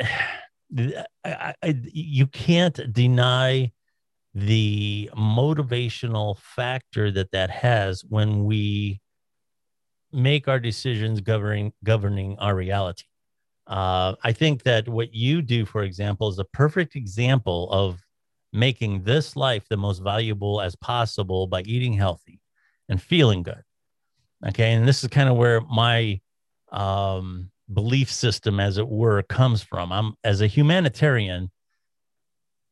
I, 1.24 1.54
I- 1.62 1.82
you 1.92 2.26
can't 2.26 2.92
deny 2.92 3.72
the 4.34 5.10
motivational 5.16 6.38
factor 6.38 7.10
that 7.10 7.32
that 7.32 7.50
has 7.50 8.04
when 8.04 8.44
we 8.44 9.00
make 10.12 10.46
our 10.48 10.60
decisions 10.60 11.20
governing 11.20 11.72
governing 11.84 12.38
our 12.38 12.54
reality. 12.54 13.04
Uh, 13.68 14.14
I 14.24 14.32
think 14.32 14.62
that 14.62 14.88
what 14.88 15.14
you 15.14 15.42
do, 15.42 15.66
for 15.66 15.82
example, 15.82 16.28
is 16.28 16.38
a 16.38 16.44
perfect 16.44 16.96
example 16.96 17.70
of 17.70 18.02
making 18.52 19.02
this 19.02 19.36
life 19.36 19.66
the 19.68 19.76
most 19.76 19.98
valuable 19.98 20.60
as 20.60 20.74
possible 20.76 21.46
by 21.46 21.60
eating 21.62 21.92
healthy 21.92 22.40
and 22.88 23.00
feeling 23.00 23.42
good. 23.42 23.62
Okay. 24.46 24.72
And 24.72 24.88
this 24.88 25.04
is 25.04 25.10
kind 25.10 25.28
of 25.28 25.36
where 25.36 25.60
my 25.60 26.20
um, 26.72 27.50
belief 27.72 28.10
system, 28.10 28.58
as 28.58 28.78
it 28.78 28.88
were, 28.88 29.22
comes 29.24 29.62
from. 29.62 29.92
I'm 29.92 30.14
as 30.24 30.40
a 30.40 30.46
humanitarian, 30.46 31.50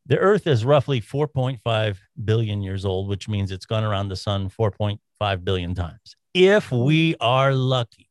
the 0.07 0.17
earth 0.17 0.47
is 0.47 0.65
roughly 0.65 1.01
4.5 1.01 1.97
billion 2.23 2.61
years 2.61 2.85
old, 2.85 3.09
which 3.09 3.27
means 3.27 3.51
it's 3.51 3.65
gone 3.65 3.83
around 3.83 4.07
the 4.07 4.15
sun 4.15 4.49
4.5 4.49 5.43
billion 5.43 5.75
times. 5.75 6.15
If 6.33 6.71
we 6.71 7.15
are 7.19 7.53
lucky, 7.53 8.06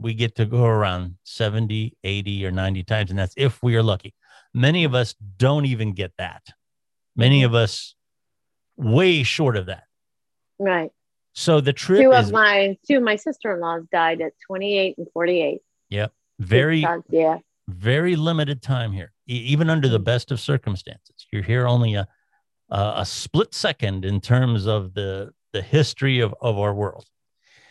we 0.00 0.14
get 0.14 0.34
to 0.36 0.46
go 0.46 0.64
around 0.64 1.16
70, 1.24 1.96
80, 2.02 2.46
or 2.46 2.50
90 2.50 2.82
times. 2.84 3.10
And 3.10 3.18
that's 3.18 3.34
if 3.36 3.62
we 3.62 3.76
are 3.76 3.82
lucky. 3.82 4.14
Many 4.54 4.84
of 4.84 4.94
us 4.94 5.14
don't 5.36 5.66
even 5.66 5.92
get 5.92 6.12
that. 6.18 6.42
Many 7.16 7.42
of 7.42 7.54
us 7.54 7.94
way 8.76 9.22
short 9.22 9.56
of 9.56 9.66
that. 9.66 9.84
Right. 10.58 10.90
So 11.32 11.60
the 11.60 11.72
trip 11.72 12.00
Two 12.00 12.12
is 12.12 12.28
of 12.28 12.32
my 12.32 12.76
two 12.86 12.96
of 12.96 13.02
my 13.02 13.16
sister-in-laws 13.16 13.82
died 13.92 14.20
at 14.20 14.32
28 14.46 14.98
and 14.98 15.06
48. 15.12 15.60
Yep. 15.90 16.12
very, 16.38 16.86
yeah. 17.10 17.38
very 17.68 18.16
limited 18.16 18.62
time 18.62 18.92
here, 18.92 19.12
E- 19.28 19.34
even 19.34 19.70
under 19.70 19.88
the 19.88 19.98
best 19.98 20.30
of 20.32 20.40
circumstances. 20.40 21.26
You're 21.32 21.42
here 21.42 21.66
only 21.66 21.94
a, 21.94 22.08
a, 22.70 22.94
a 22.98 23.06
split 23.06 23.54
second 23.54 24.04
in 24.04 24.20
terms 24.20 24.66
of 24.66 24.94
the, 24.94 25.32
the 25.52 25.62
history 25.62 26.20
of, 26.20 26.34
of 26.40 26.58
our 26.58 26.74
world. 26.74 27.06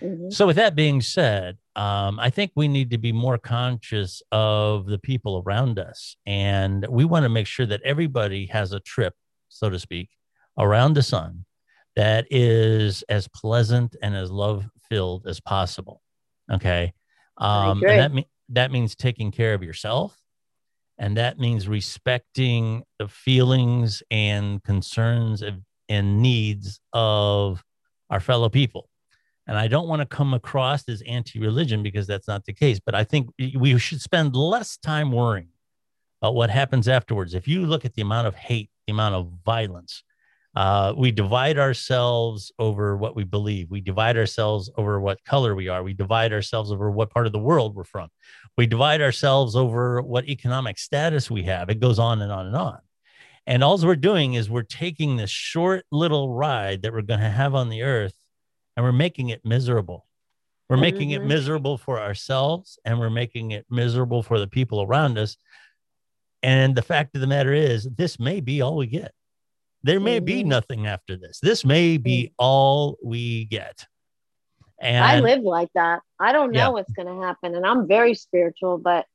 Mhm. 0.02 0.32
So, 0.34 0.48
with 0.48 0.56
that 0.56 0.76
being 0.76 1.02
said, 1.02 1.58
um, 1.80 2.20
I 2.20 2.30
think 2.30 2.52
we 2.56 2.68
need 2.68 2.89
to 2.89 2.98
be 2.98 3.13
more 3.13 3.38
conscious 3.38 4.22
of 4.34 4.86
the 4.86 5.00
people 5.00 5.42
around 5.46 5.80
us. 5.80 6.18
And 6.26 6.86
we 6.89 7.06
want 7.06 7.24
to 7.24 7.30
make 7.30 7.48
sure 7.48 7.65
that 7.68 7.82
everybody 7.84 8.48
has 8.48 8.74
a 8.74 8.82
trip, 8.82 9.13
so 9.48 9.70
to 9.70 9.80
speak, 9.80 10.10
around 10.58 10.94
the 10.94 11.04
sun 11.04 11.46
that 11.96 12.26
is 12.30 13.02
as 13.08 13.30
pleasant 13.30 13.96
and 14.02 14.13
as 14.13 14.30
love 14.30 14.68
filled 14.89 15.26
as 15.26 15.39
possible. 15.39 16.02
Okay. 16.52 16.92
Um, 17.38 17.82
and 17.84 18.00
that, 18.00 18.13
me- 18.13 18.28
that 18.50 18.72
means 18.72 18.94
taking 18.94 19.32
care 19.32 19.54
of 19.54 19.63
yourself. 19.63 20.18
And 20.98 21.15
that 21.15 21.39
means 21.39 21.65
respecting 21.65 22.84
the 22.98 23.08
feelings 23.08 24.04
and 24.12 24.62
concerns 24.65 25.42
of, 25.42 25.56
and 25.88 26.22
needs 26.22 26.82
of 26.92 27.63
our 28.10 28.20
fellow 28.20 28.50
people. 28.50 28.89
And 29.49 29.57
I 29.57 29.67
don't 29.67 29.88
want 29.88 29.99
to 30.01 30.05
come 30.05 30.35
across 30.35 30.88
as 30.88 31.01
anti 31.07 31.39
religion 31.39 31.81
because 31.81 32.05
that's 32.05 32.27
not 32.27 32.45
the 32.45 32.53
case. 32.53 32.79
But 32.79 32.93
I 32.93 33.03
think 33.03 33.29
we 33.55 33.79
should 33.79 33.99
spend 33.99 34.35
less 34.35 34.77
time 34.77 35.12
worrying 35.12 35.49
about 36.21 36.35
what 36.35 36.51
happens 36.51 36.88
afterwards. 36.88 37.33
If 37.33 37.47
you 37.47 37.65
look 37.65 37.83
at 37.83 37.95
the 37.95 38.03
amount 38.03 38.27
of 38.27 38.35
hate, 38.35 38.69
the 38.85 38.91
amount 38.91 39.15
of 39.15 39.31
violence, 39.43 40.03
uh, 40.55 40.93
we 40.95 41.12
divide 41.12 41.57
ourselves 41.57 42.51
over 42.59 42.95
what 42.95 43.15
we 43.15 43.23
believe. 43.23 43.71
We 43.71 43.81
divide 43.81 44.17
ourselves 44.17 44.69
over 44.77 45.01
what 45.01 45.23
color 45.23 45.55
we 45.55 45.67
are. 45.67 45.81
We 45.81 45.93
divide 45.93 46.31
ourselves 46.31 46.71
over 46.71 46.91
what 46.91 47.09
part 47.09 47.25
of 47.25 47.31
the 47.31 47.39
world 47.39 47.75
we're 47.75 47.85
from. 47.85 48.09
We 48.55 48.67
divide 48.67 49.01
ourselves 49.01 49.55
over 49.55 49.99
what 50.03 50.29
economic 50.29 50.77
status 50.77 51.31
we 51.31 51.41
have. 51.43 51.71
It 51.71 51.79
goes 51.79 51.97
on 51.97 52.21
and 52.21 52.31
on 52.31 52.45
and 52.45 52.55
on. 52.55 52.77
And 53.47 53.63
all 53.63 53.83
we're 53.83 53.95
doing 53.95 54.35
is 54.35 54.47
we're 54.47 54.62
taking 54.62 55.17
this 55.17 55.31
short 55.31 55.88
little 55.91 56.35
ride 56.35 56.83
that 56.83 56.93
we're 56.93 57.01
going 57.01 57.21
to 57.21 57.29
have 57.31 57.55
on 57.55 57.69
the 57.69 57.81
earth 57.81 58.13
and 58.80 58.86
we're 58.86 58.94
making 58.94 59.28
it 59.28 59.44
miserable. 59.44 60.08
We're 60.70 60.78
making 60.78 61.10
it 61.10 61.22
Mhm. 61.22 61.28
miserable 61.28 61.78
for 61.78 62.00
ourselves 62.00 62.80
and 62.86 62.98
we're 62.98 63.10
making 63.10 63.52
it 63.52 63.65
miserable 63.70 64.24
for 64.24 64.39
the 64.39 64.48
people 64.48 64.82
around 64.84 65.18
us. 65.18 65.36
And 66.44 66.78
the 66.78 66.82
fact 66.82 67.13
of 67.13 67.20
the 67.20 67.28
matter 67.28 67.52
is, 67.52 67.84
this 67.98 68.22
may 68.22 68.39
be 68.39 68.62
all 68.62 68.78
we 68.78 68.88
get. 68.88 69.13
There 69.84 70.00
may 70.00 70.20
be 70.20 70.44
Mhm. 70.44 70.48
nothing 70.48 70.88
after 70.88 71.18
this. 71.18 71.42
This 71.42 71.65
may 71.65 71.98
be 71.98 72.32
all 72.38 72.98
we 73.04 73.44
get. 73.46 73.86
And 74.80 75.04
I 75.04 75.20
live 75.20 75.42
like 75.42 75.74
that. 75.74 76.02
I 76.18 76.32
don't 76.32 76.54
know 76.54 76.60
Yeah. 76.60 76.70
what's 76.70 76.94
going 76.94 77.13
to 77.13 77.22
happen. 77.28 77.56
And 77.56 77.65
I'm 77.65 77.86
very 77.86 78.13
spiritual, 78.13 78.78
but 78.78 79.06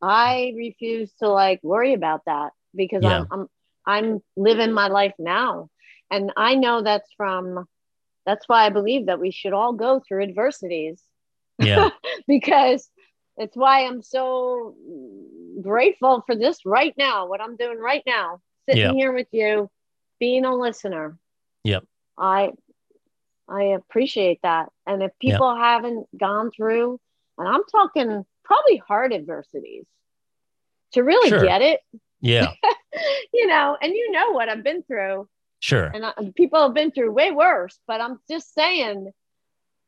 I 0.00 0.52
refuse 0.56 1.12
to 1.20 1.28
like 1.28 1.60
worry 1.62 1.92
about 1.92 2.22
that 2.26 2.54
because 2.74 3.04
Yeah. 3.04 3.20
I'm, 3.20 3.26
I'm, 3.30 3.48
I'm 3.86 4.22
living 4.36 4.72
my 4.72 4.88
life 4.88 5.14
now. 5.16 5.68
And 6.10 6.32
I 6.36 6.56
know 6.56 6.82
that's 6.82 7.12
from, 7.16 7.68
that's 8.26 8.48
why 8.48 8.64
I 8.64 8.70
believe 8.70 9.06
that 9.06 9.20
we 9.20 9.30
should 9.30 9.52
all 9.52 9.72
go 9.72 10.00
through 10.00 10.22
adversities 10.22 11.02
yeah, 11.58 11.90
because 12.28 12.90
it's 13.36 13.56
why 13.56 13.86
I'm 13.86 14.02
so 14.02 14.74
grateful 15.60 16.22
for 16.26 16.34
this 16.34 16.64
right 16.64 16.94
now, 16.96 17.26
what 17.26 17.40
I'm 17.40 17.56
doing 17.56 17.78
right 17.78 18.02
now, 18.06 18.40
sitting 18.68 18.96
here 18.96 19.12
with 19.12 19.28
you, 19.32 19.70
being 20.18 20.44
a 20.44 20.54
listener. 20.54 21.18
Yep. 21.64 21.84
I 22.18 22.52
I 23.48 23.62
appreciate 23.64 24.40
that. 24.42 24.70
And 24.86 25.02
if 25.02 25.12
Yep. 25.20 25.32
people 25.32 25.54
haven't 25.54 26.06
gone 26.16 26.50
through, 26.50 26.98
and 27.38 27.48
I'm 27.48 27.64
talking 27.70 28.24
probably 28.44 28.76
hard 28.76 29.12
adversities 29.12 29.86
to 30.92 31.02
really 31.02 31.28
Sure. 31.30 31.42
get 31.42 31.62
it, 31.62 31.80
yeah, 32.20 32.52
you 33.32 33.46
know, 33.46 33.76
and 33.80 33.92
you 33.92 34.10
know 34.10 34.32
what 34.32 34.48
I've 34.48 34.62
been 34.62 34.82
through 34.82 35.28
sure. 35.62 35.86
and 35.86 36.04
I, 36.04 36.12
people 36.36 36.60
have 36.62 36.74
been 36.74 36.90
through 36.90 37.12
way 37.12 37.30
worse 37.30 37.78
but 37.86 38.00
i'm 38.00 38.18
just 38.28 38.54
saying 38.54 39.10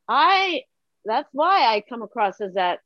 i 0.08 0.62
that's 1.04 1.28
why 1.32 1.74
i 1.74 1.82
come 1.88 2.02
across 2.02 2.40
as 2.40 2.54
that 2.54 2.80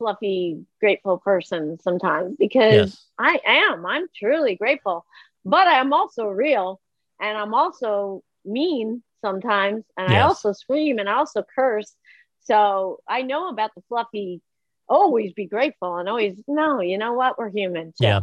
fluffy, 0.00 0.64
grateful 0.80 1.18
person 1.18 1.78
sometimes 1.80 2.34
because 2.38 2.90
yes. 2.90 3.06
I 3.18 3.38
am. 3.44 3.86
I'm 3.86 4.06
truly 4.16 4.56
grateful, 4.56 5.04
but 5.44 5.68
I'm 5.68 5.92
also 5.92 6.26
real 6.26 6.80
and 7.20 7.36
I'm 7.36 7.54
also 7.54 8.24
mean 8.44 9.02
sometimes. 9.20 9.84
And 9.96 10.10
yes. 10.10 10.18
I 10.18 10.20
also 10.22 10.52
scream 10.52 10.98
and 10.98 11.08
I 11.08 11.14
also 11.14 11.44
curse. 11.54 11.94
So 12.40 13.00
I 13.06 13.22
know 13.22 13.50
about 13.50 13.72
the 13.76 13.82
fluffy, 13.88 14.40
always 14.88 15.34
be 15.34 15.44
grateful 15.44 15.98
and 15.98 16.08
always, 16.08 16.42
no, 16.48 16.80
you 16.80 16.96
know 16.96 17.12
what? 17.12 17.38
We're 17.38 17.50
human. 17.50 17.92
So 17.94 18.06
yeah. 18.06 18.20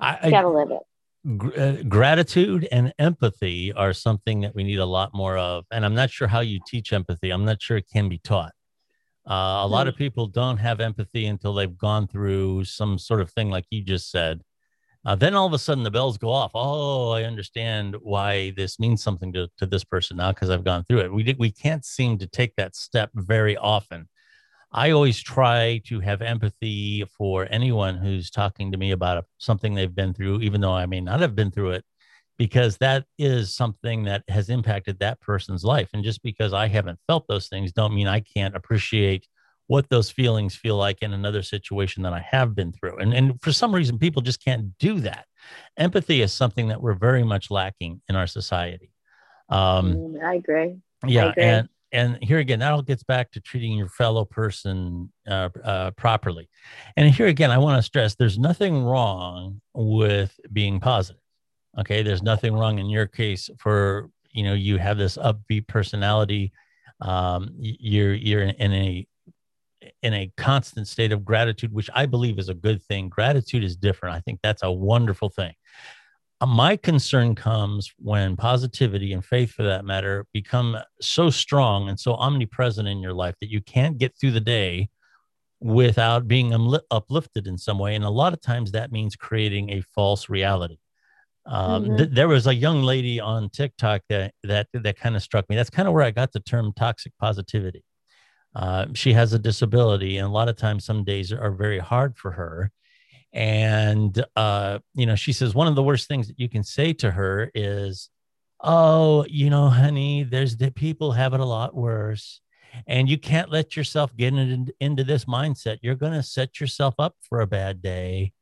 I, 0.00 0.18
I 0.22 0.30
gotta 0.30 0.48
live 0.48 0.70
it. 0.70 0.82
Gr- 1.36 1.60
uh, 1.60 1.82
gratitude 1.88 2.68
and 2.70 2.92
empathy 2.98 3.72
are 3.72 3.92
something 3.92 4.40
that 4.42 4.54
we 4.54 4.62
need 4.62 4.78
a 4.78 4.86
lot 4.86 5.10
more 5.14 5.36
of. 5.36 5.64
And 5.70 5.84
I'm 5.84 5.94
not 5.94 6.10
sure 6.10 6.28
how 6.28 6.40
you 6.40 6.60
teach 6.66 6.92
empathy. 6.92 7.30
I'm 7.30 7.44
not 7.44 7.60
sure 7.60 7.76
it 7.76 7.88
can 7.92 8.08
be 8.08 8.18
taught. 8.18 8.52
Uh, 9.28 9.60
a 9.62 9.66
lot 9.66 9.88
of 9.88 9.94
hmm. 9.94 9.98
people 9.98 10.26
don't 10.26 10.56
have 10.56 10.80
empathy 10.80 11.26
until 11.26 11.52
they've 11.52 11.76
gone 11.76 12.06
through 12.06 12.64
some 12.64 12.98
sort 12.98 13.20
of 13.20 13.30
thing 13.30 13.50
like 13.50 13.66
you 13.70 13.82
just 13.82 14.10
said. 14.10 14.42
Uh, 15.04 15.14
then 15.14 15.34
all 15.34 15.46
of 15.46 15.52
a 15.52 15.58
sudden 15.58 15.84
the 15.84 15.90
bells 15.90 16.18
go 16.18 16.30
off. 16.30 16.50
Oh, 16.54 17.10
I 17.10 17.24
understand 17.24 17.96
why 18.00 18.52
this 18.56 18.78
means 18.78 19.02
something 19.02 19.32
to, 19.32 19.48
to 19.58 19.66
this 19.66 19.84
person 19.84 20.16
now 20.16 20.32
because 20.32 20.50
I've 20.50 20.64
gone 20.64 20.84
through 20.84 21.00
it. 21.00 21.12
We 21.12 21.34
we 21.38 21.50
can't 21.50 21.84
seem 21.84 22.18
to 22.18 22.26
take 22.26 22.54
that 22.56 22.74
step 22.74 23.10
very 23.14 23.56
often. 23.56 24.08
I 24.70 24.90
always 24.90 25.20
try 25.20 25.80
to 25.86 26.00
have 26.00 26.20
empathy 26.20 27.04
for 27.04 27.46
anyone 27.50 27.96
who's 27.96 28.30
talking 28.30 28.72
to 28.72 28.78
me 28.78 28.90
about 28.90 29.24
something 29.38 29.74
they've 29.74 29.94
been 29.94 30.12
through, 30.12 30.40
even 30.40 30.60
though 30.60 30.74
I 30.74 30.86
may 30.86 31.00
not 31.00 31.20
have 31.20 31.34
been 31.34 31.50
through 31.50 31.70
it, 31.70 31.84
because 32.36 32.76
that 32.76 33.04
is 33.18 33.54
something 33.54 34.04
that 34.04 34.24
has 34.28 34.50
impacted 34.50 34.98
that 34.98 35.20
person's 35.20 35.64
life. 35.64 35.88
And 35.94 36.04
just 36.04 36.22
because 36.22 36.52
I 36.52 36.68
haven't 36.68 36.98
felt 37.06 37.26
those 37.28 37.48
things, 37.48 37.72
don't 37.72 37.94
mean 37.94 38.06
I 38.06 38.20
can't 38.20 38.54
appreciate 38.54 39.26
what 39.68 39.88
those 39.88 40.10
feelings 40.10 40.54
feel 40.54 40.76
like 40.76 41.02
in 41.02 41.12
another 41.12 41.42
situation 41.42 42.02
that 42.02 42.12
I 42.12 42.20
have 42.20 42.54
been 42.54 42.72
through. 42.72 42.98
And, 42.98 43.12
and 43.12 43.40
for 43.42 43.52
some 43.52 43.74
reason, 43.74 43.98
people 43.98 44.22
just 44.22 44.42
can't 44.42 44.76
do 44.78 45.00
that. 45.00 45.26
Empathy 45.76 46.22
is 46.22 46.32
something 46.32 46.68
that 46.68 46.80
we're 46.80 46.94
very 46.94 47.24
much 47.24 47.50
lacking 47.50 48.00
in 48.08 48.16
our 48.16 48.26
society. 48.26 48.92
Um, 49.48 49.94
mm, 49.94 50.22
I 50.22 50.34
agree. 50.34 50.76
Yeah. 51.06 51.26
I 51.26 51.30
agree. 51.30 51.44
And, 51.44 51.68
and 51.92 52.18
here 52.22 52.38
again, 52.38 52.58
that 52.58 52.72
all 52.72 52.82
gets 52.82 53.02
back 53.02 53.30
to 53.32 53.40
treating 53.40 53.72
your 53.72 53.88
fellow 53.88 54.24
person 54.24 55.10
uh, 55.26 55.48
uh, 55.64 55.90
properly. 55.92 56.48
And 56.96 57.12
here 57.12 57.26
again, 57.26 57.50
I 57.50 57.58
want 57.58 57.78
to 57.78 57.82
stress 57.82 58.14
there's 58.14 58.38
nothing 58.38 58.84
wrong 58.84 59.60
with 59.74 60.38
being 60.52 60.80
positive. 60.80 61.22
Okay, 61.78 62.02
there's 62.02 62.22
nothing 62.22 62.54
wrong 62.54 62.78
in 62.78 62.90
your 62.90 63.06
case 63.06 63.48
for 63.58 64.10
you 64.32 64.42
know 64.44 64.54
you 64.54 64.78
have 64.78 64.98
this 64.98 65.16
upbeat 65.16 65.66
personality. 65.66 66.52
Um, 67.00 67.50
you're 67.56 68.14
you're 68.14 68.42
in, 68.42 68.72
a 68.72 69.06
in 70.02 70.14
a 70.14 70.30
constant 70.36 70.88
state 70.88 71.12
of 71.12 71.24
gratitude, 71.24 71.72
which 71.72 71.90
I 71.94 72.06
believe 72.06 72.38
is 72.38 72.48
a 72.48 72.54
good 72.54 72.82
thing. 72.82 73.08
Gratitude 73.08 73.64
is 73.64 73.76
different. 73.76 74.16
I 74.16 74.20
think 74.20 74.40
that's 74.42 74.62
a 74.62 74.72
wonderful 74.72 75.28
thing. 75.28 75.54
Uh, 76.40 76.46
my 76.46 76.76
concern 76.76 77.34
comes 77.34 77.92
when 77.98 78.36
positivity 78.36 79.12
and 79.12 79.24
faith, 79.24 79.50
for 79.50 79.64
that 79.64 79.84
matter, 79.84 80.26
become 80.32 80.76
so 81.00 81.30
strong 81.30 81.88
and 81.88 81.98
so 81.98 82.14
omnipresent 82.14 82.86
in 82.86 83.00
your 83.00 83.12
life 83.12 83.34
that 83.40 83.50
you 83.50 83.60
can't 83.60 83.98
get 83.98 84.16
through 84.18 84.30
the 84.30 84.40
day 84.40 84.88
without 85.60 86.28
being 86.28 86.54
uplifted 86.90 87.46
in 87.48 87.58
some 87.58 87.78
way. 87.78 87.96
And 87.96 88.04
a 88.04 88.10
lot 88.10 88.32
of 88.32 88.40
times 88.40 88.72
that 88.72 88.92
means 88.92 89.16
creating 89.16 89.70
a 89.70 89.82
false 89.94 90.28
reality. 90.28 90.78
Um, 91.46 91.84
mm-hmm. 91.84 91.96
th- 91.96 92.10
there 92.12 92.28
was 92.28 92.46
a 92.46 92.54
young 92.54 92.82
lady 92.82 93.18
on 93.18 93.48
TikTok 93.48 94.02
that 94.10 94.34
that 94.44 94.68
that 94.74 94.98
kind 94.98 95.16
of 95.16 95.22
struck 95.22 95.48
me. 95.48 95.56
That's 95.56 95.70
kind 95.70 95.88
of 95.88 95.94
where 95.94 96.04
I 96.04 96.10
got 96.10 96.32
the 96.32 96.40
term 96.40 96.72
toxic 96.76 97.12
positivity. 97.18 97.82
Uh, 98.54 98.86
she 98.94 99.14
has 99.14 99.32
a 99.32 99.38
disability, 99.38 100.18
and 100.18 100.26
a 100.26 100.30
lot 100.30 100.48
of 100.48 100.56
times, 100.56 100.84
some 100.84 101.04
days 101.04 101.32
are 101.32 101.50
very 101.50 101.78
hard 101.78 102.16
for 102.16 102.32
her 102.32 102.70
and 103.32 104.24
uh, 104.36 104.78
you 104.94 105.06
know 105.06 105.16
she 105.16 105.32
says 105.32 105.54
one 105.54 105.66
of 105.66 105.74
the 105.74 105.82
worst 105.82 106.08
things 106.08 106.28
that 106.28 106.38
you 106.38 106.48
can 106.48 106.64
say 106.64 106.92
to 106.92 107.10
her 107.10 107.50
is 107.54 108.08
oh 108.60 109.24
you 109.28 109.50
know 109.50 109.68
honey 109.68 110.24
there's 110.24 110.56
the 110.56 110.70
people 110.70 111.12
have 111.12 111.34
it 111.34 111.40
a 111.40 111.44
lot 111.44 111.74
worse 111.74 112.40
and 112.86 113.08
you 113.08 113.18
can't 113.18 113.50
let 113.50 113.76
yourself 113.76 114.14
get 114.14 114.34
in, 114.34 114.68
into 114.78 115.02
this 115.02 115.24
mindset. 115.24 115.78
You're 115.80 115.94
going 115.94 116.12
to 116.12 116.22
set 116.22 116.60
yourself 116.60 116.94
up 116.98 117.14
for 117.22 117.40
a 117.40 117.46
bad 117.46 117.80
day 117.80 118.32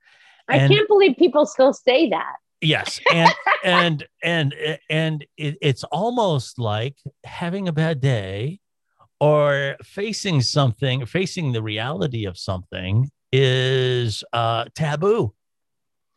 i 0.49 0.57
and, 0.57 0.73
can't 0.73 0.89
believe 0.89 1.17
people 1.17 1.47
still 1.47 1.73
say 1.73 2.09
that. 2.11 2.37
Yes 2.61 3.01
and 3.13 3.33
and 3.65 4.05
and 4.23 4.55
and 4.89 5.27
it, 5.37 5.59
it's 5.61 5.85
almost 5.85 6.59
like 6.59 6.97
having 7.25 7.69
a 7.69 7.73
bad 7.73 8.01
day 8.01 8.61
or 9.21 9.77
facing 9.83 10.41
something 10.41 11.05
facing 11.05 11.53
the 11.53 11.63
reality 11.63 12.25
of 12.25 12.39
something 12.39 13.11
is 13.33 14.25
uh, 14.33 14.67
taboo. 14.75 15.33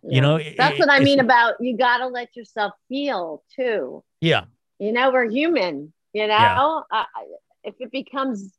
Yeah. 0.03 0.15
You 0.15 0.21
know, 0.21 0.39
that's 0.57 0.75
it, 0.75 0.79
what 0.79 0.89
I 0.89 0.99
mean 0.99 1.19
about 1.19 1.55
you 1.59 1.75
got 1.77 1.97
to 1.97 2.07
let 2.07 2.35
yourself 2.35 2.73
feel 2.87 3.43
too. 3.55 4.03
Yeah. 4.21 4.45
You 4.79 4.93
know, 4.93 5.11
we're 5.11 5.29
human, 5.29 5.93
you 6.13 6.27
know, 6.27 6.83
yeah. 6.91 7.01
uh, 7.01 7.03
if 7.63 7.75
it 7.79 7.91
becomes 7.91 8.53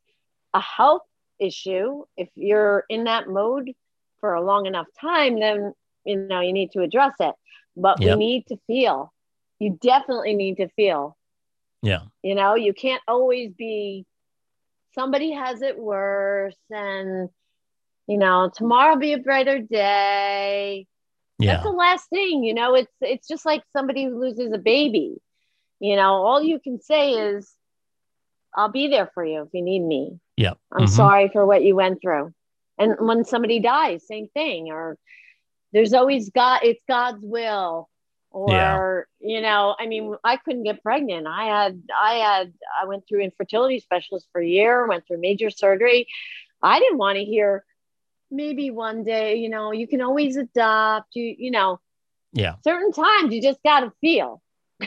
a 0.52 0.60
health 0.60 1.02
issue, 1.38 2.04
if 2.16 2.28
you're 2.34 2.84
in 2.90 3.04
that 3.04 3.28
mode 3.28 3.72
for 4.20 4.34
a 4.34 4.42
long 4.42 4.66
enough 4.66 4.86
time, 5.00 5.40
then, 5.40 5.72
you 6.04 6.16
know, 6.16 6.40
you 6.40 6.52
need 6.52 6.72
to 6.72 6.82
address 6.82 7.14
it. 7.20 7.34
But 7.74 8.02
yep. 8.02 8.18
we 8.18 8.26
need 8.26 8.46
to 8.48 8.58
feel. 8.66 9.12
You 9.58 9.78
definitely 9.80 10.34
need 10.34 10.56
to 10.56 10.68
feel. 10.76 11.16
Yeah. 11.82 12.02
You 12.22 12.34
know, 12.34 12.54
you 12.54 12.74
can't 12.74 13.02
always 13.08 13.52
be 13.52 14.04
somebody 14.94 15.32
has 15.32 15.62
it 15.62 15.78
worse 15.78 16.56
and 16.70 17.30
you 18.10 18.18
know, 18.18 18.50
tomorrow 18.52 18.94
will 18.94 19.00
be 19.00 19.12
a 19.12 19.18
brighter 19.18 19.60
day. 19.60 20.88
Yeah. 21.38 21.52
That's 21.52 21.64
the 21.64 21.70
last 21.70 22.10
thing, 22.10 22.42
you 22.42 22.54
know, 22.54 22.74
it's 22.74 22.92
it's 23.00 23.28
just 23.28 23.46
like 23.46 23.62
somebody 23.72 24.04
who 24.04 24.20
loses 24.20 24.52
a 24.52 24.58
baby. 24.58 25.14
You 25.78 25.94
know, 25.94 26.14
all 26.14 26.42
you 26.42 26.58
can 26.58 26.80
say 26.80 27.12
is 27.12 27.54
I'll 28.52 28.68
be 28.68 28.88
there 28.88 29.08
for 29.14 29.24
you 29.24 29.42
if 29.42 29.48
you 29.52 29.62
need 29.62 29.78
me. 29.78 30.18
Yeah. 30.36 30.54
I'm 30.72 30.86
mm-hmm. 30.86 30.94
sorry 30.94 31.30
for 31.32 31.46
what 31.46 31.62
you 31.62 31.76
went 31.76 32.02
through. 32.02 32.34
And 32.78 32.96
when 32.98 33.24
somebody 33.24 33.60
dies, 33.60 34.08
same 34.08 34.26
thing. 34.34 34.72
Or 34.72 34.98
there's 35.72 35.92
always 35.92 36.30
God, 36.30 36.60
it's 36.64 36.82
God's 36.88 37.24
will. 37.24 37.88
Or, 38.32 39.06
yeah. 39.20 39.34
you 39.34 39.40
know, 39.40 39.76
I 39.78 39.86
mean, 39.86 40.16
I 40.24 40.36
couldn't 40.36 40.64
get 40.64 40.82
pregnant. 40.82 41.28
I 41.28 41.44
had, 41.44 41.82
I 41.96 42.14
had, 42.14 42.52
I 42.82 42.86
went 42.86 43.04
through 43.08 43.20
infertility 43.20 43.78
specialist 43.78 44.26
for 44.32 44.40
a 44.40 44.46
year, 44.46 44.88
went 44.88 45.06
through 45.06 45.20
major 45.20 45.50
surgery. 45.50 46.08
I 46.60 46.80
didn't 46.80 46.98
want 46.98 47.16
to 47.16 47.24
hear, 47.24 47.64
maybe 48.30 48.70
one 48.70 49.04
day, 49.04 49.36
you 49.36 49.48
know, 49.48 49.72
you 49.72 49.86
can 49.86 50.00
always 50.00 50.36
adopt, 50.36 51.14
you, 51.14 51.34
you 51.38 51.50
know, 51.50 51.80
yeah. 52.32 52.54
Certain 52.62 52.92
times 52.92 53.32
you 53.34 53.42
just 53.42 53.62
got 53.62 53.80
to 53.80 53.92
feel. 54.00 54.40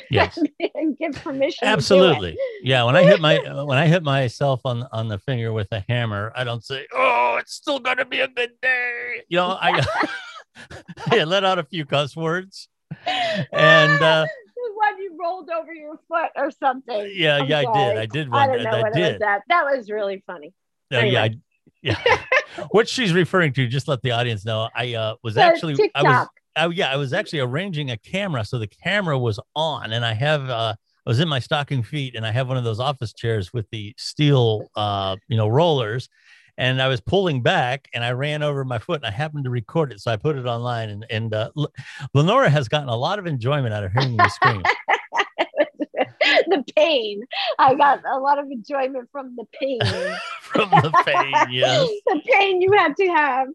Yes. 0.10 0.40
and 0.76 0.98
give 0.98 1.14
permission. 1.14 1.68
Absolutely. 1.68 2.38
Yeah. 2.62 2.84
When 2.84 2.96
I 2.96 3.04
hit 3.04 3.22
my, 3.22 3.38
when 3.64 3.78
I 3.78 3.88
hit 3.88 4.04
myself 4.04 4.62
on, 4.66 4.88
on 4.92 5.08
the 5.08 5.20
finger 5.20 5.52
with 5.54 5.68
a 5.72 5.84
hammer, 5.88 6.32
I 6.36 6.44
don't 6.44 6.64
say, 6.64 6.88
Oh, 6.94 7.38
it's 7.40 7.54
still 7.54 7.80
going 7.80 7.98
to 7.98 8.06
be 8.06 8.22
a 8.22 8.28
good 8.28 8.52
day. 8.62 9.24
You 9.28 9.38
know, 9.38 9.58
I, 9.60 9.86
I 11.08 11.24
let 11.26 11.44
out 11.44 11.60
a 11.60 11.64
few 11.64 11.86
cuss 11.86 12.16
words 12.16 12.70
and, 13.06 14.02
uh, 14.02 14.26
when 14.76 14.98
you 15.00 15.18
rolled 15.20 15.50
over 15.50 15.74
your 15.74 16.00
foot 16.08 16.32
or 16.36 16.52
something. 16.52 17.12
Yeah, 17.14 17.38
I'm 17.38 17.50
yeah, 17.50 17.64
sorry. 17.64 17.80
I 17.80 17.90
did. 17.90 17.98
I 17.98 18.06
did. 18.06 18.32
One, 18.32 18.42
I 18.42 18.48
don't 18.48 18.64
know 18.64 18.70
I 18.72 18.82
what 18.82 18.94
did. 18.94 19.12
was 19.14 19.20
that. 19.20 19.42
That 19.50 19.66
was 19.66 19.90
really 19.90 20.24
funny. 20.26 20.54
Uh, 20.92 20.98
anyway. 20.98 21.14
Yeah, 21.14 21.24
I, 21.24 21.36
yeah. 21.84 21.96
what 22.72 22.88
she's 22.88 23.14
referring 23.14 23.54
to, 23.54 23.68
just 23.68 23.88
let 23.88 24.02
the 24.02 24.12
audience 24.12 24.46
know. 24.46 24.70
I 24.76 24.94
uh, 24.96 25.16
was 25.24 25.38
actually, 25.38 25.76
TikTok. 25.76 26.06
I 26.06 26.20
was, 26.20 26.28
oh 26.58 26.70
yeah, 26.70 26.92
I 26.92 26.96
was 26.96 27.14
actually 27.14 27.40
arranging 27.40 27.92
a 27.92 27.98
camera, 27.98 28.46
so 28.46 28.58
the 28.58 28.68
camera 28.68 29.18
was 29.18 29.40
on, 29.56 29.92
and 29.92 30.06
I 30.06 30.14
have, 30.14 30.50
uh, 30.50 30.74
I 31.06 31.10
was 31.10 31.20
in 31.20 31.28
my 31.28 31.40
stocking 31.40 31.84
feet, 31.84 32.16
and 32.16 32.26
I 32.26 32.32
have 32.32 32.48
one 32.48 32.58
of 32.58 32.64
those 32.64 32.80
office 32.80 33.14
chairs 33.14 33.54
with 33.54 33.70
the 33.72 33.94
steel, 33.98 34.68
uh, 34.76 35.18
you 35.28 35.38
know, 35.38 35.48
rollers, 35.48 36.10
and 36.58 36.82
I 36.82 36.88
was 36.88 37.02
pulling 37.02 37.42
back, 37.42 37.90
and 37.94 38.04
I 38.04 38.12
ran 38.12 38.44
over 38.44 38.64
my 38.64 38.80
foot, 38.80 39.02
and 39.02 39.06
I 39.06 39.12
happened 39.12 39.44
to 39.44 39.50
record 39.50 39.92
it, 39.92 40.00
so 40.00 40.12
I 40.12 40.16
put 40.16 40.38
it 40.38 40.46
online, 40.46 40.90
and 40.90 41.06
and 41.10 41.34
uh, 41.34 41.50
Lenora 42.14 42.50
has 42.50 42.70
gotten 42.70 42.90
a 42.90 42.96
lot 42.96 43.20
of 43.20 43.28
enjoyment 43.28 43.74
out 43.74 43.84
of 43.84 43.92
hearing 43.92 44.16
me 44.16 44.30
scream. 44.30 44.64
the 46.48 46.64
pain. 46.76 47.24
I 47.60 47.76
got 47.76 48.02
a 48.06 48.20
lot 48.20 48.40
of 48.40 48.46
enjoyment 48.50 49.10
from 49.12 49.36
the 49.36 49.46
pain. 49.60 49.80
from 50.42 50.70
the 50.70 50.92
pain, 51.06 51.34
yes. 51.52 51.88
the 52.06 52.22
pain 52.26 52.62
you 52.62 52.72
had 52.74 52.96
to 52.98 53.08
have 53.08 53.48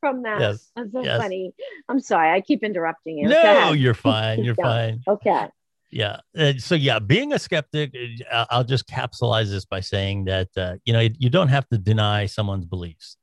from 0.00 0.22
that. 0.22 0.40
Yes. 0.40 0.70
That's 0.76 0.92
so 0.92 1.02
yes. 1.02 1.20
funny. 1.20 1.52
I'm 1.88 2.00
sorry. 2.00 2.30
I 2.30 2.40
keep 2.40 2.62
interrupting 2.62 3.18
you. 3.18 3.28
No, 3.28 3.72
you're 3.72 3.94
fine. 3.94 4.44
You're 4.44 4.54
fine. 4.54 5.02
Okay. 5.08 5.48
Yeah. 5.90 6.20
Uh, 6.36 6.54
so 6.58 6.74
yeah, 6.74 6.98
being 6.98 7.32
a 7.34 7.38
skeptic, 7.38 7.94
uh, 8.30 8.46
I'll 8.50 8.64
just 8.64 8.88
capsulize 8.88 9.50
this 9.50 9.66
by 9.66 9.80
saying 9.80 10.24
that 10.24 10.48
uh, 10.56 10.76
you 10.84 10.92
know 10.92 11.00
you 11.00 11.28
don't 11.28 11.48
have 11.48 11.68
to 11.68 11.78
deny 11.78 12.26
someone's 12.26 12.64
beliefs. 12.64 13.18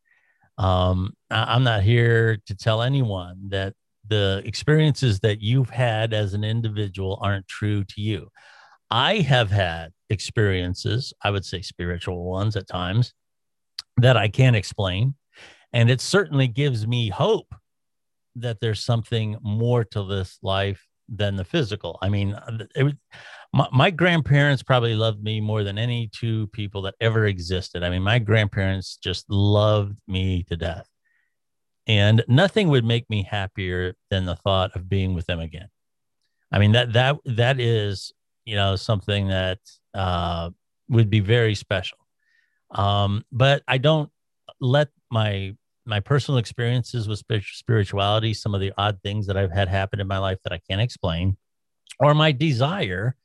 Um, 0.60 1.13
I'm 1.32 1.63
not 1.63 1.84
here 1.84 2.38
to 2.45 2.56
tell 2.56 2.82
anyone 2.82 3.49
that 3.49 3.73
the 4.08 4.41
experiences 4.45 5.19
that 5.21 5.41
you've 5.41 5.69
had 5.69 6.13
as 6.13 6.34
an 6.34 6.43
individual 6.43 7.17
aren't 7.21 7.47
true 7.47 7.84
to 7.86 8.02
you. 8.02 8.30
I 8.91 9.17
have 9.17 9.52
had 9.52 9.91
experiences, 10.10 11.13
I 11.23 11.32
would 11.32 11.45
say 11.45 11.62
spiritual 11.62 12.23
ones 12.23 12.56
at 12.56 12.67
times, 12.67 13.13
that 13.97 14.17
I 14.17 14.28
can't 14.28 14.56
explain. 14.56 15.15
And 15.73 15.91
it 15.91 16.02
certainly 16.02 16.47
gives 16.47 16.88
me 16.88 17.10
hope 17.10 17.54
that 18.36 18.60
there's 18.60 18.84
something 18.84 19.38
more 19.41 19.84
to 19.84 20.04
this 20.04 20.39
life 20.41 20.88
than 21.08 21.36
the 21.36 21.43
physical. 21.43 21.97
I 22.02 22.10
mean, 22.10 22.34
uh, 22.34 22.65
it, 22.75 22.95
my, 23.54 23.67
my, 23.71 23.91
grandparents 23.91 24.62
probably 24.62 24.95
loved 24.95 25.23
me 25.23 25.41
more 25.41 25.63
than 25.63 25.78
any 25.78 26.10
two 26.13 26.47
people 26.47 26.84
that 26.84 26.95
ever 27.02 27.25
existed. 27.25 27.84
I 27.84 27.89
mean, 27.89 28.04
my 28.04 28.19
grandparents 28.19 28.97
just 28.97 29.25
loved 29.30 29.97
me 30.08 30.43
to 30.43 30.56
death. 30.56 30.88
And 31.88 32.23
nothing 32.28 32.69
would 32.69 32.86
make 32.86 33.10
me 33.10 33.23
happier 33.23 33.95
than 34.12 34.25
the 34.25 34.36
thought 34.36 34.75
of 34.75 34.88
being 34.88 35.15
with 35.15 35.25
them 35.25 35.39
again. 35.39 35.69
I 36.52 36.60
mean, 36.60 36.73
that, 36.73 36.93
that, 36.93 37.17
that 37.25 37.60
is, 37.60 38.13
you 38.50 38.56
know, 38.56 38.76
something 38.76 39.28
that 39.28 39.60
uh, 39.94 40.50
would 40.90 41.10
be 41.10 41.20
very 41.20 41.54
special. 41.54 42.00
Um, 42.72 43.24
but 43.32 43.62
I 43.68 43.78
don't 43.78 44.10
let 44.60 44.90
my 45.12 45.56
my 45.86 46.00
personal 46.00 46.38
experiences 46.38 47.08
with 47.08 47.24
spirituality, 47.54 48.34
some 48.34 48.54
of 48.54 48.62
the 48.62 48.72
odd 48.78 49.00
things 49.02 49.26
that 49.28 49.38
I've 49.38 49.52
had 49.52 49.68
happen 49.68 50.00
in 50.00 50.08
my 50.08 50.20
life 50.20 50.38
that 50.44 50.54
I 50.54 50.60
can't 50.70 50.82
explain, 50.82 51.38
or 52.00 52.14
my 52.14 52.32
desire 52.32 53.16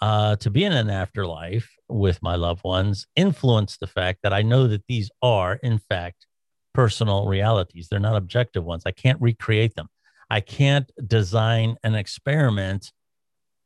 uh, 0.00 0.36
to 0.36 0.50
be 0.50 0.64
in 0.64 0.72
an 0.72 0.90
afterlife 0.90 1.70
with 1.88 2.22
my 2.22 2.36
loved 2.36 2.64
ones 2.64 3.06
influence 3.16 3.76
the 3.76 3.86
fact 3.86 4.20
that 4.22 4.32
I 4.32 4.42
know 4.42 4.66
that 4.68 4.84
these 4.88 5.10
are, 5.22 5.54
in 5.62 5.78
fact, 5.78 6.26
personal 6.74 7.26
realities. 7.26 7.88
They're 7.88 8.00
not 8.00 8.16
objective 8.16 8.64
ones. 8.64 8.84
I 8.86 8.92
can't 8.92 9.20
recreate 9.20 9.74
them. 9.74 9.88
I 10.30 10.40
can't 10.40 10.90
design 11.06 11.76
an 11.82 11.94
experiment. 11.94 12.92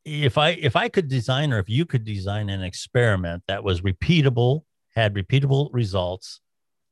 If 0.05 0.37
I 0.37 0.51
if 0.51 0.77
I 0.77 0.89
could 0.89 1.09
design 1.09 1.53
or 1.53 1.59
if 1.59 1.69
you 1.69 1.87
could 1.87 2.05
design 2.05 2.51
an 2.51 2.63
experiment 2.63 3.43
that 3.49 3.65
was 3.65 3.81
repeatable, 3.81 4.63
had 4.95 5.15
repeatable 5.15 5.71
results, 5.73 6.41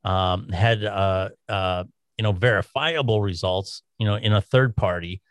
um, 0.03 0.49
had 0.49 0.83
uh, 0.83 1.29
uh, 1.47 1.83
you 2.17 2.23
know 2.23 2.31
verifiable 2.31 3.21
results, 3.21 3.83
you 3.99 4.07
know, 4.07 4.15
in 4.15 4.33
a 4.33 4.41
third 4.41 4.75
party, 4.75 5.21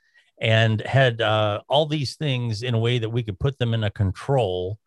and 0.40 0.80
had 0.82 1.20
uh, 1.20 1.60
all 1.68 1.86
these 1.86 2.16
things 2.16 2.62
in 2.62 2.74
a 2.74 2.78
way 2.78 2.98
that 2.98 3.10
we 3.10 3.22
could 3.22 3.38
put 3.38 3.58
them 3.58 3.74
in 3.74 3.84
a 3.84 3.90
control 3.90 4.78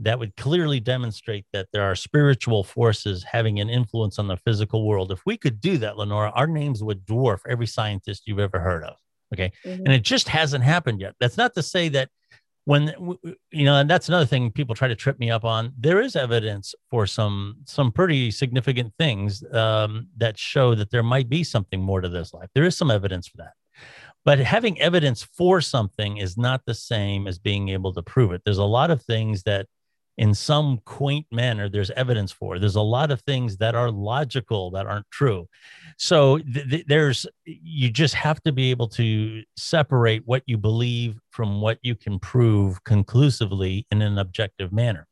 that 0.00 0.18
would 0.18 0.36
clearly 0.36 0.80
demonstrate 0.80 1.44
that 1.52 1.68
there 1.72 1.82
are 1.82 1.94
spiritual 1.94 2.62
forces 2.62 3.24
having 3.24 3.58
an 3.58 3.68
influence 3.68 4.18
on 4.18 4.28
the 4.28 4.36
physical 4.36 4.86
world. 4.86 5.10
If 5.10 5.26
we 5.26 5.36
could 5.36 5.60
do 5.60 5.76
that, 5.78 5.96
Lenora, 5.96 6.30
our 6.30 6.46
names 6.46 6.84
would 6.84 7.04
dwarf 7.04 7.40
every 7.48 7.66
scientist 7.66 8.22
you've 8.26 8.38
ever 8.38 8.60
heard 8.60 8.84
of. 8.84 8.96
Okay. 9.34 9.52
Mm-hmm. 9.64 9.84
And 9.84 9.92
it 9.92 10.02
just 10.02 10.28
hasn't 10.28 10.64
happened 10.64 11.00
yet. 11.00 11.14
That's 11.20 11.36
not 11.36 11.54
to 11.54 11.62
say 11.62 11.88
that 11.90 12.08
when 12.68 12.92
you 13.50 13.64
know 13.64 13.76
and 13.76 13.88
that's 13.88 14.08
another 14.08 14.26
thing 14.26 14.52
people 14.52 14.74
try 14.74 14.88
to 14.88 14.94
trip 14.94 15.18
me 15.18 15.30
up 15.30 15.42
on 15.42 15.72
there 15.78 16.02
is 16.02 16.14
evidence 16.14 16.74
for 16.90 17.06
some 17.06 17.56
some 17.64 17.90
pretty 17.90 18.30
significant 18.30 18.92
things 18.98 19.42
um, 19.54 20.06
that 20.18 20.36
show 20.36 20.74
that 20.74 20.90
there 20.90 21.02
might 21.02 21.30
be 21.30 21.42
something 21.42 21.80
more 21.80 22.02
to 22.02 22.10
this 22.10 22.34
life 22.34 22.50
there 22.54 22.64
is 22.64 22.76
some 22.76 22.90
evidence 22.90 23.26
for 23.26 23.38
that 23.38 23.54
but 24.22 24.38
having 24.38 24.78
evidence 24.82 25.22
for 25.22 25.62
something 25.62 26.18
is 26.18 26.36
not 26.36 26.60
the 26.66 26.74
same 26.74 27.26
as 27.26 27.38
being 27.38 27.70
able 27.70 27.90
to 27.94 28.02
prove 28.02 28.32
it 28.32 28.42
there's 28.44 28.58
a 28.58 28.64
lot 28.64 28.90
of 28.90 29.00
things 29.00 29.44
that 29.44 29.64
in 30.18 30.34
some 30.34 30.80
quaint 30.84 31.24
manner 31.30 31.68
there's 31.68 31.90
evidence 31.92 32.32
for. 32.32 32.58
There's 32.58 32.74
a 32.74 32.80
lot 32.82 33.10
of 33.10 33.20
things 33.22 33.56
that 33.58 33.74
are 33.74 33.90
logical 33.90 34.70
that 34.72 34.84
aren't 34.84 35.10
true. 35.10 35.48
So 35.96 36.38
th- 36.38 36.68
th- 36.68 36.86
there's 36.86 37.26
you 37.44 37.88
just 37.90 38.14
have 38.14 38.42
to 38.42 38.52
be 38.52 38.70
able 38.70 38.88
to 38.88 39.42
separate 39.56 40.22
what 40.26 40.42
you 40.46 40.58
believe 40.58 41.18
from 41.30 41.60
what 41.60 41.78
you 41.82 41.94
can 41.94 42.18
prove 42.18 42.82
conclusively 42.84 43.86
in 43.92 44.02
an 44.02 44.18
objective 44.18 44.72
manner. 44.72 45.06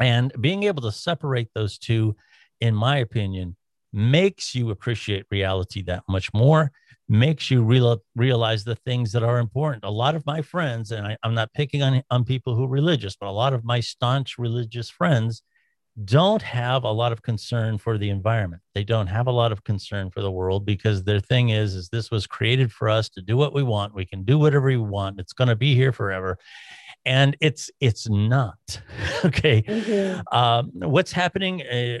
And 0.00 0.32
being 0.40 0.64
able 0.64 0.82
to 0.82 0.92
separate 0.92 1.48
those 1.54 1.78
two 1.78 2.16
in 2.60 2.74
my 2.74 2.98
opinion 2.98 3.56
makes 3.94 4.54
you 4.54 4.70
appreciate 4.70 5.24
reality 5.30 5.82
that 5.82 6.02
much 6.08 6.32
more 6.34 6.72
makes 7.08 7.50
you 7.50 7.62
real, 7.62 8.02
realize 8.16 8.64
the 8.64 8.74
things 8.74 9.12
that 9.12 9.22
are 9.22 9.38
important. 9.38 9.84
A 9.84 9.90
lot 9.90 10.14
of 10.14 10.24
my 10.26 10.42
friends, 10.42 10.90
and 10.90 11.06
I, 11.06 11.16
am 11.22 11.34
not 11.34 11.52
picking 11.52 11.82
on, 11.82 12.02
on 12.10 12.24
people 12.24 12.54
who 12.54 12.64
are 12.64 12.68
religious, 12.68 13.14
but 13.14 13.28
a 13.28 13.32
lot 13.32 13.52
of 13.52 13.64
my 13.64 13.80
staunch 13.80 14.38
religious 14.38 14.88
friends 14.88 15.42
don't 16.04 16.42
have 16.42 16.82
a 16.82 16.90
lot 16.90 17.12
of 17.12 17.22
concern 17.22 17.78
for 17.78 17.98
the 17.98 18.10
environment. 18.10 18.62
They 18.74 18.82
don't 18.82 19.06
have 19.06 19.28
a 19.28 19.32
lot 19.32 19.52
of 19.52 19.62
concern 19.62 20.10
for 20.10 20.22
the 20.22 20.30
world 20.30 20.66
because 20.66 21.04
their 21.04 21.20
thing 21.20 21.50
is, 21.50 21.74
is 21.74 21.88
this 21.88 22.10
was 22.10 22.26
created 22.26 22.72
for 22.72 22.88
us 22.88 23.08
to 23.10 23.22
do 23.22 23.36
what 23.36 23.54
we 23.54 23.62
want. 23.62 23.94
We 23.94 24.06
can 24.06 24.24
do 24.24 24.38
whatever 24.38 24.66
we 24.66 24.76
want. 24.76 25.20
It's 25.20 25.32
going 25.32 25.48
to 25.48 25.56
be 25.56 25.74
here 25.76 25.92
forever 25.92 26.38
and 27.04 27.36
it's 27.40 27.70
it's 27.80 28.08
not. 28.08 28.58
Okay. 29.24 29.62
Mm-hmm. 29.62 30.36
um, 30.36 30.70
what's 30.74 31.10
happening 31.10 31.62
uh, 31.62 31.98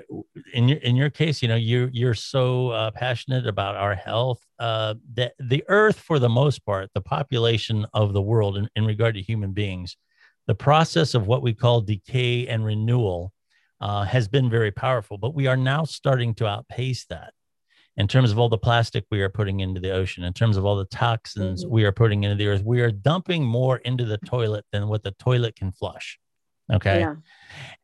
in 0.52 0.68
your 0.68 0.78
in 0.78 0.94
your 0.94 1.08
case 1.08 1.40
you 1.40 1.48
know 1.48 1.56
you 1.56 1.88
you're 1.92 2.14
so 2.14 2.68
uh, 2.68 2.90
passionate 2.90 3.46
about 3.46 3.76
our 3.76 3.94
health 3.94 4.44
uh, 4.58 4.94
that 5.14 5.32
the 5.38 5.64
earth 5.68 5.98
for 5.98 6.18
the 6.18 6.28
most 6.28 6.64
part 6.66 6.90
the 6.92 7.00
population 7.00 7.86
of 7.94 8.12
the 8.12 8.20
world 8.20 8.58
in, 8.58 8.68
in 8.76 8.84
regard 8.84 9.14
to 9.14 9.22
human 9.22 9.52
beings 9.52 9.96
the 10.46 10.54
process 10.54 11.14
of 11.14 11.26
what 11.26 11.42
we 11.42 11.54
call 11.54 11.80
decay 11.80 12.46
and 12.46 12.64
renewal 12.64 13.32
uh, 13.80 14.04
has 14.04 14.28
been 14.28 14.50
very 14.50 14.70
powerful 14.70 15.16
but 15.16 15.34
we 15.34 15.46
are 15.46 15.56
now 15.56 15.84
starting 15.84 16.34
to 16.34 16.46
outpace 16.46 17.06
that 17.06 17.32
in 17.96 18.08
terms 18.08 18.32
of 18.32 18.38
all 18.38 18.48
the 18.48 18.58
plastic 18.58 19.04
we 19.10 19.22
are 19.22 19.28
putting 19.28 19.60
into 19.60 19.80
the 19.80 19.92
ocean, 19.92 20.24
in 20.24 20.32
terms 20.32 20.56
of 20.56 20.64
all 20.64 20.76
the 20.76 20.84
toxins 20.86 21.64
mm-hmm. 21.64 21.72
we 21.72 21.84
are 21.84 21.92
putting 21.92 22.24
into 22.24 22.36
the 22.36 22.48
earth, 22.48 22.62
we 22.64 22.80
are 22.80 22.90
dumping 22.90 23.44
more 23.44 23.78
into 23.78 24.04
the 24.04 24.18
toilet 24.18 24.64
than 24.72 24.88
what 24.88 25.02
the 25.02 25.12
toilet 25.12 25.54
can 25.56 25.70
flush. 25.72 26.18
Okay. 26.72 27.00
Yeah. 27.00 27.16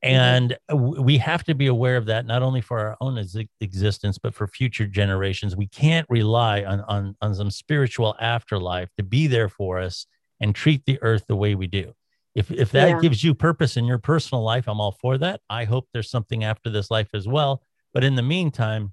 And 0.03 0.57
mm-hmm. 0.71 1.03
we 1.03 1.19
have 1.19 1.45
to 1.45 1.55
be 1.55 1.67
aware 1.67 1.97
of 1.97 2.07
that, 2.07 2.27
not 2.27 2.43
only 2.43 2.61
for 2.61 2.79
our 2.79 2.97
own 3.01 3.19
ex- 3.19 3.37
existence, 3.61 4.19
but 4.19 4.35
for 4.35 4.47
future 4.47 4.87
generations. 4.87 5.55
We 5.55 5.69
can't 5.69 6.07
rely 6.09 6.65
on, 6.65 6.81
on, 6.83 7.17
on 7.21 7.35
some 7.35 7.51
spiritual 7.51 8.17
afterlife 8.21 8.89
to 8.97 9.05
be 9.05 9.27
there 9.27 9.49
for 9.49 9.79
us 9.79 10.07
and 10.41 10.55
treat 10.55 10.87
the 10.87 10.99
earth 11.03 11.25
the 11.29 11.37
way 11.37 11.55
we 11.55 11.67
do. 11.67 11.93
If, 12.35 12.51
if 12.51 12.71
that 12.73 12.89
yeah. 12.89 13.01
gives 13.01 13.23
you 13.23 13.35
purpose 13.35 13.77
in 13.77 13.85
your 13.85 13.99
personal 13.99 14.43
life, 14.43 14.67
I'm 14.67 14.81
all 14.81 14.93
for 14.93 15.19
that. 15.19 15.41
I 15.51 15.65
hope 15.65 15.89
there's 15.93 16.11
something 16.11 16.45
after 16.45 16.71
this 16.71 16.91
life 16.91 17.11
as 17.13 17.29
well. 17.29 17.63
But 17.93 18.05
in 18.05 18.15
the 18.15 18.23
meantime, 18.23 18.93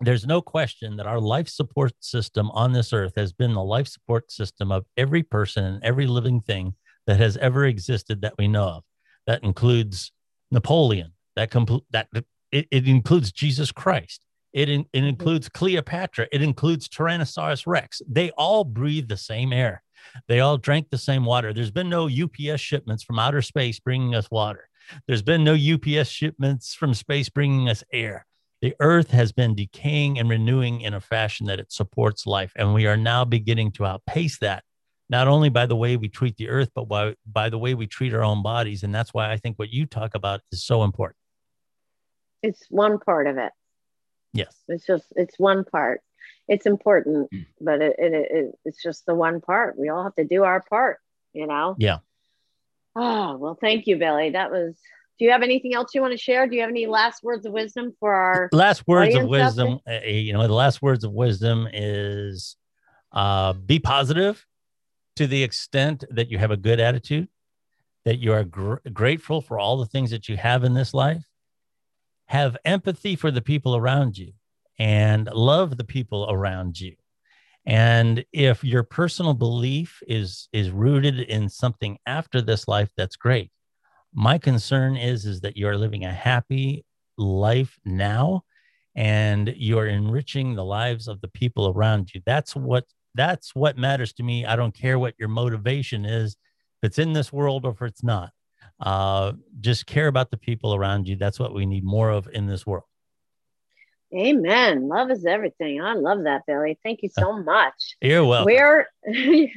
there's 0.00 0.26
no 0.26 0.42
question 0.42 0.96
that 0.96 1.06
our 1.06 1.20
life 1.20 1.48
support 1.48 1.92
system 2.00 2.50
on 2.50 2.72
this 2.72 2.92
earth 2.92 3.12
has 3.16 3.32
been 3.32 3.54
the 3.54 3.62
life 3.62 3.88
support 3.88 4.30
system 4.30 4.72
of 4.72 4.84
every 4.96 5.22
person 5.22 5.64
and 5.64 5.84
every 5.84 6.06
living 6.06 6.40
thing 6.40 6.74
that 7.06 7.18
has 7.18 7.36
ever 7.36 7.64
existed 7.64 8.22
that 8.22 8.34
we 8.38 8.48
know 8.48 8.64
of. 8.64 8.84
That 9.26 9.42
includes 9.42 10.12
Napoleon. 10.50 11.12
That 11.36 11.50
compl- 11.50 11.84
that 11.90 12.08
it, 12.52 12.68
it 12.70 12.88
includes 12.88 13.32
Jesus 13.32 13.72
Christ. 13.72 14.24
It, 14.52 14.68
in, 14.68 14.82
it 14.92 14.98
mm-hmm. 14.98 15.08
includes 15.08 15.48
Cleopatra. 15.48 16.28
It 16.30 16.42
includes 16.42 16.88
Tyrannosaurus 16.88 17.66
Rex. 17.66 18.00
They 18.08 18.30
all 18.32 18.64
breathe 18.64 19.08
the 19.08 19.16
same 19.16 19.52
air. 19.52 19.82
They 20.28 20.40
all 20.40 20.58
drank 20.58 20.90
the 20.90 20.98
same 20.98 21.24
water. 21.24 21.52
There's 21.52 21.70
been 21.70 21.88
no 21.88 22.08
UPS 22.08 22.60
shipments 22.60 23.02
from 23.02 23.18
outer 23.18 23.42
space 23.42 23.80
bringing 23.80 24.14
us 24.14 24.30
water. 24.30 24.68
There's 25.06 25.22
been 25.22 25.44
no 25.44 25.54
UPS 25.54 26.08
shipments 26.08 26.74
from 26.74 26.94
space 26.94 27.28
bringing 27.28 27.68
us 27.68 27.82
air 27.92 28.26
the 28.64 28.74
earth 28.80 29.10
has 29.10 29.30
been 29.30 29.54
decaying 29.54 30.18
and 30.18 30.30
renewing 30.30 30.80
in 30.80 30.94
a 30.94 31.00
fashion 31.00 31.44
that 31.48 31.60
it 31.60 31.70
supports 31.70 32.26
life. 32.26 32.50
And 32.56 32.72
we 32.72 32.86
are 32.86 32.96
now 32.96 33.22
beginning 33.22 33.72
to 33.72 33.84
outpace 33.84 34.38
that, 34.38 34.64
not 35.10 35.28
only 35.28 35.50
by 35.50 35.66
the 35.66 35.76
way 35.76 35.98
we 35.98 36.08
treat 36.08 36.38
the 36.38 36.48
earth, 36.48 36.70
but 36.74 36.88
by, 36.88 37.14
by 37.30 37.50
the 37.50 37.58
way 37.58 37.74
we 37.74 37.86
treat 37.86 38.14
our 38.14 38.24
own 38.24 38.42
bodies. 38.42 38.82
And 38.82 38.94
that's 38.94 39.12
why 39.12 39.30
I 39.30 39.36
think 39.36 39.58
what 39.58 39.70
you 39.70 39.84
talk 39.84 40.14
about 40.14 40.40
is 40.50 40.64
so 40.64 40.82
important. 40.82 41.18
It's 42.42 42.64
one 42.70 42.98
part 42.98 43.26
of 43.26 43.36
it. 43.36 43.52
Yes. 44.32 44.56
It's 44.66 44.86
just, 44.86 45.12
it's 45.14 45.38
one 45.38 45.64
part. 45.64 46.00
It's 46.48 46.64
important, 46.64 47.30
mm. 47.30 47.44
but 47.60 47.82
it, 47.82 47.96
it, 47.98 48.14
it, 48.14 48.58
it's 48.64 48.82
just 48.82 49.04
the 49.04 49.14
one 49.14 49.42
part. 49.42 49.78
We 49.78 49.90
all 49.90 50.04
have 50.04 50.14
to 50.14 50.24
do 50.24 50.42
our 50.42 50.62
part, 50.62 51.00
you 51.34 51.46
know? 51.46 51.76
Yeah. 51.78 51.98
Oh, 52.96 53.36
well, 53.36 53.58
thank 53.60 53.86
you, 53.86 53.98
Billy. 53.98 54.30
That 54.30 54.50
was 54.50 54.74
do 55.18 55.24
you 55.24 55.30
have 55.30 55.42
anything 55.42 55.74
else 55.74 55.94
you 55.94 56.00
want 56.00 56.12
to 56.12 56.18
share? 56.18 56.48
Do 56.48 56.56
you 56.56 56.62
have 56.62 56.70
any 56.70 56.86
last 56.86 57.22
words 57.22 57.46
of 57.46 57.52
wisdom 57.52 57.92
for 58.00 58.12
our 58.12 58.48
last 58.52 58.86
words 58.86 59.14
of 59.14 59.28
wisdom? 59.28 59.78
Uh, 59.88 60.00
you 60.04 60.32
know, 60.32 60.46
the 60.46 60.52
last 60.52 60.82
words 60.82 61.04
of 61.04 61.12
wisdom 61.12 61.68
is 61.72 62.56
uh, 63.12 63.52
be 63.52 63.78
positive 63.78 64.44
to 65.16 65.28
the 65.28 65.42
extent 65.44 66.04
that 66.10 66.30
you 66.30 66.38
have 66.38 66.50
a 66.50 66.56
good 66.56 66.80
attitude, 66.80 67.28
that 68.04 68.18
you 68.18 68.32
are 68.32 68.42
gr- 68.42 68.74
grateful 68.92 69.40
for 69.40 69.58
all 69.58 69.76
the 69.76 69.86
things 69.86 70.10
that 70.10 70.28
you 70.28 70.36
have 70.36 70.64
in 70.64 70.74
this 70.74 70.92
life. 70.92 71.24
Have 72.26 72.56
empathy 72.64 73.14
for 73.14 73.30
the 73.30 73.42
people 73.42 73.76
around 73.76 74.18
you 74.18 74.32
and 74.78 75.28
love 75.32 75.76
the 75.76 75.84
people 75.84 76.26
around 76.28 76.80
you. 76.80 76.96
And 77.66 78.24
if 78.32 78.64
your 78.64 78.82
personal 78.82 79.34
belief 79.34 80.02
is 80.08 80.48
is 80.52 80.70
rooted 80.70 81.20
in 81.20 81.48
something 81.48 81.98
after 82.04 82.42
this 82.42 82.66
life, 82.66 82.90
that's 82.96 83.16
great 83.16 83.52
my 84.14 84.38
concern 84.38 84.96
is 84.96 85.26
is 85.26 85.40
that 85.40 85.56
you're 85.56 85.76
living 85.76 86.04
a 86.04 86.12
happy 86.12 86.84
life 87.18 87.78
now 87.84 88.42
and 88.94 89.52
you're 89.56 89.88
enriching 89.88 90.54
the 90.54 90.64
lives 90.64 91.08
of 91.08 91.20
the 91.20 91.28
people 91.28 91.68
around 91.68 92.14
you. 92.14 92.22
That's 92.24 92.54
what 92.54 92.84
that's 93.14 93.54
what 93.54 93.76
matters 93.76 94.12
to 94.14 94.22
me. 94.22 94.44
I 94.46 94.56
don't 94.56 94.74
care 94.74 94.98
what 94.98 95.14
your 95.18 95.28
motivation 95.28 96.04
is 96.04 96.36
if 96.82 96.88
it's 96.88 96.98
in 96.98 97.12
this 97.12 97.32
world 97.32 97.64
or 97.64 97.72
if 97.72 97.82
it's 97.82 98.02
not. 98.04 98.30
Uh, 98.80 99.32
just 99.60 99.86
care 99.86 100.08
about 100.08 100.30
the 100.30 100.36
people 100.36 100.74
around 100.74 101.06
you. 101.08 101.16
That's 101.16 101.38
what 101.38 101.54
we 101.54 101.66
need 101.66 101.84
more 101.84 102.10
of 102.10 102.28
in 102.32 102.46
this 102.46 102.66
world 102.66 102.84
Amen. 104.16 104.88
Love 104.88 105.10
is 105.10 105.24
everything. 105.24 105.80
I 105.80 105.94
love 105.94 106.24
that, 106.24 106.42
Billy. 106.46 106.78
Thank 106.84 107.02
you 107.02 107.08
so 107.08 107.42
much. 107.42 107.96
You're 108.00 108.24
welcome. 108.24 108.46
Where 108.46 108.88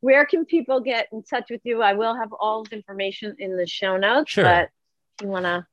where 0.00 0.24
can 0.26 0.44
people 0.44 0.80
get 0.80 1.08
in 1.12 1.22
touch 1.22 1.46
with 1.50 1.60
you? 1.64 1.82
I 1.82 1.92
will 1.94 2.14
have 2.14 2.32
all 2.32 2.64
the 2.64 2.76
information 2.76 3.36
in 3.38 3.56
the 3.56 3.66
show 3.66 3.96
notes. 3.96 4.30
Sure. 4.30 4.44
But 4.44 4.70
you 5.22 5.28
want 5.28 5.44
to 5.44 5.66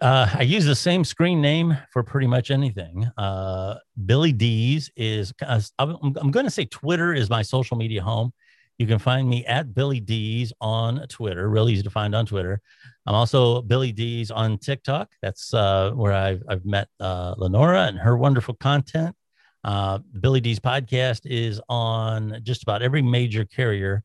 uh, 0.00 0.28
I 0.34 0.42
use 0.42 0.64
the 0.64 0.74
same 0.74 1.04
screen 1.04 1.40
name 1.40 1.76
for 1.92 2.02
pretty 2.02 2.26
much 2.26 2.50
anything. 2.50 3.08
Uh, 3.16 3.76
Billy 4.04 4.32
D's 4.32 4.90
is, 4.96 5.32
uh, 5.46 5.60
I'm, 5.78 5.96
I'm 6.16 6.30
going 6.30 6.46
to 6.46 6.50
say 6.50 6.64
Twitter 6.64 7.14
is 7.14 7.30
my 7.30 7.42
social 7.42 7.76
media 7.76 8.02
home. 8.02 8.32
You 8.78 8.86
can 8.86 8.98
find 8.98 9.28
me 9.28 9.44
at 9.46 9.74
Billy 9.74 10.00
D's 10.00 10.52
on 10.60 11.06
Twitter, 11.08 11.48
real 11.48 11.68
easy 11.68 11.82
to 11.82 11.90
find 11.90 12.14
on 12.14 12.26
Twitter. 12.26 12.60
I'm 13.06 13.14
also 13.14 13.62
Billy 13.62 13.92
D's 13.92 14.30
on 14.30 14.58
TikTok. 14.58 15.10
That's 15.22 15.54
uh, 15.54 15.92
where 15.92 16.12
I've, 16.12 16.42
I've 16.48 16.64
met 16.64 16.88
uh, 17.00 17.34
Lenora 17.38 17.86
and 17.86 17.98
her 17.98 18.16
wonderful 18.16 18.54
content. 18.54 19.16
Uh, 19.64 19.98
Billy 20.20 20.40
D's 20.40 20.60
podcast 20.60 21.22
is 21.24 21.60
on 21.68 22.40
just 22.42 22.62
about 22.62 22.82
every 22.82 23.02
major 23.02 23.44
carrier 23.44 24.04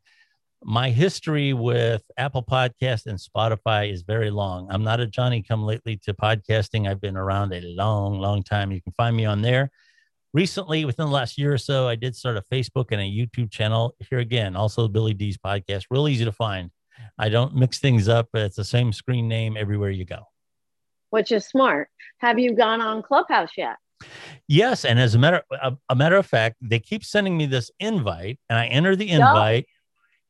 my 0.63 0.91
history 0.91 1.53
with 1.53 2.03
Apple 2.17 2.43
Podcast 2.43 3.07
and 3.07 3.17
Spotify 3.17 3.91
is 3.91 4.03
very 4.03 4.29
long. 4.29 4.67
I'm 4.69 4.83
not 4.83 4.99
a 4.99 5.07
Johnny 5.07 5.41
come 5.41 5.63
lately 5.63 5.97
to 6.03 6.13
podcasting. 6.13 6.87
I've 6.87 7.01
been 7.01 7.17
around 7.17 7.53
a 7.53 7.61
long, 7.61 8.19
long 8.19 8.43
time. 8.43 8.71
You 8.71 8.81
can 8.81 8.93
find 8.93 9.15
me 9.15 9.25
on 9.25 9.41
there. 9.41 9.71
Recently, 10.33 10.85
within 10.85 11.07
the 11.07 11.11
last 11.11 11.37
year 11.37 11.53
or 11.53 11.57
so, 11.57 11.87
I 11.87 11.95
did 11.95 12.15
start 12.15 12.37
a 12.37 12.43
Facebook 12.51 12.87
and 12.91 13.01
a 13.01 13.03
YouTube 13.03 13.51
channel. 13.51 13.95
Here 14.09 14.19
again, 14.19 14.55
also 14.55 14.87
Billy 14.87 15.13
D's 15.13 15.37
podcast. 15.37 15.85
Real 15.89 16.07
easy 16.07 16.25
to 16.25 16.31
find. 16.31 16.71
I 17.17 17.29
don't 17.29 17.55
mix 17.55 17.79
things 17.79 18.07
up. 18.07 18.29
But 18.31 18.43
it's 18.43 18.55
the 18.55 18.63
same 18.63 18.93
screen 18.93 19.27
name 19.27 19.57
everywhere 19.57 19.89
you 19.89 20.05
go. 20.05 20.23
Which 21.09 21.31
is 21.31 21.45
smart. 21.45 21.89
Have 22.19 22.39
you 22.39 22.55
gone 22.55 22.81
on 22.81 23.03
Clubhouse 23.03 23.51
yet? 23.57 23.75
Yes, 24.47 24.85
and 24.85 24.99
as 24.99 25.13
a 25.13 25.19
matter 25.19 25.43
a, 25.51 25.73
a 25.89 25.95
matter 25.95 26.15
of 26.15 26.25
fact, 26.25 26.55
they 26.61 26.79
keep 26.79 27.03
sending 27.03 27.37
me 27.37 27.45
this 27.45 27.69
invite, 27.79 28.39
and 28.49 28.57
I 28.57 28.65
enter 28.67 28.95
the 28.95 29.09
invite. 29.09 29.57
Yep 29.57 29.65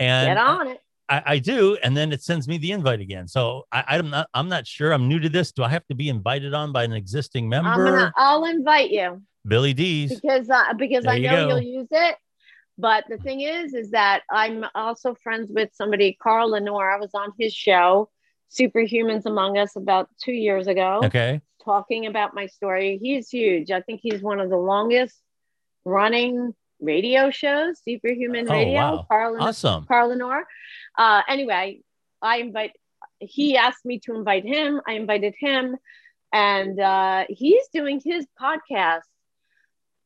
and 0.02 0.28
get 0.28 0.38
on 0.38 0.68
it. 0.68 0.82
I, 1.08 1.24
I, 1.26 1.40
do, 1.40 1.78
and 1.84 1.96
then 1.96 2.12
it 2.12 2.24
sends 2.24 2.48
me 2.48 2.58
the 2.58 2.72
invite 2.72 3.02
again. 3.02 3.28
So 3.28 3.66
I, 3.72 3.98
am 3.98 4.10
not. 4.10 4.28
I'm 4.34 4.50
not 4.50 4.66
sure. 4.66 4.94
I'm 4.94 5.08
new 5.08 5.20
to 5.20 5.30
this. 5.30 5.52
Do 5.52 5.64
I 5.64 5.70
have 5.70 5.86
to 5.88 5.96
be 5.96 6.10
invited 6.10 6.54
on 6.54 6.72
by 6.72 6.84
an 6.84 6.94
existing 6.94 7.50
member? 7.50 7.70
I'm 7.70 7.86
gonna. 7.86 8.14
I'll 8.16 8.46
invite 8.46 8.92
you. 8.92 9.22
Billy 9.46 9.74
D's. 9.74 10.20
Because 10.20 10.50
uh, 10.50 10.74
because 10.78 11.04
there 11.06 11.14
I 11.14 11.20
know 11.20 11.40
you 11.42 11.48
will 11.48 11.62
use 11.62 11.88
it. 11.92 12.16
But 12.78 13.06
the 13.10 13.18
thing 13.18 13.42
is, 13.42 13.74
is 13.74 13.92
that 13.92 14.24
I'm 14.32 14.66
also 14.74 15.14
friends 15.14 15.52
with 15.52 15.70
somebody, 15.74 16.18
Carl 16.22 16.52
Lanore. 16.52 16.94
I 16.94 17.00
was 17.00 17.12
on 17.14 17.32
his 17.38 17.54
show, 17.54 18.10
Superhumans 18.50 19.26
Among 19.26 19.58
Us, 19.58 19.76
about 19.76 20.10
two 20.20 20.32
years 20.32 20.68
ago. 20.68 21.02
Okay. 21.04 21.42
Talking 21.64 22.08
about 22.08 22.34
my 22.34 22.48
story. 22.48 22.98
He's 23.02 23.30
huge. 23.30 23.70
I 23.70 23.82
think 23.82 24.00
he's 24.02 24.22
one 24.22 24.40
of 24.40 24.50
the 24.50 24.58
longest 24.58 25.16
running 25.86 26.54
radio 26.80 27.30
shows, 27.30 27.80
Superhuman 27.88 28.48
oh, 28.50 28.54
Radio, 28.54 28.74
wow. 28.74 29.06
Carl, 29.08 29.38
awesome. 29.40 29.86
Carl 29.86 30.10
Lanore. 30.10 30.42
Uh, 30.98 31.22
anyway, 31.28 31.82
I 32.22 32.38
invite, 32.38 32.72
he 33.20 33.58
asked 33.58 33.86
me 33.86 34.00
to 34.06 34.16
invite 34.16 34.46
him. 34.46 34.82
I 34.88 34.94
invited 34.94 35.36
him, 35.38 35.78
and 36.34 36.80
uh, 36.80 37.26
he's 37.30 37.68
doing 37.72 38.02
his 38.04 38.26
podcast 38.42 39.02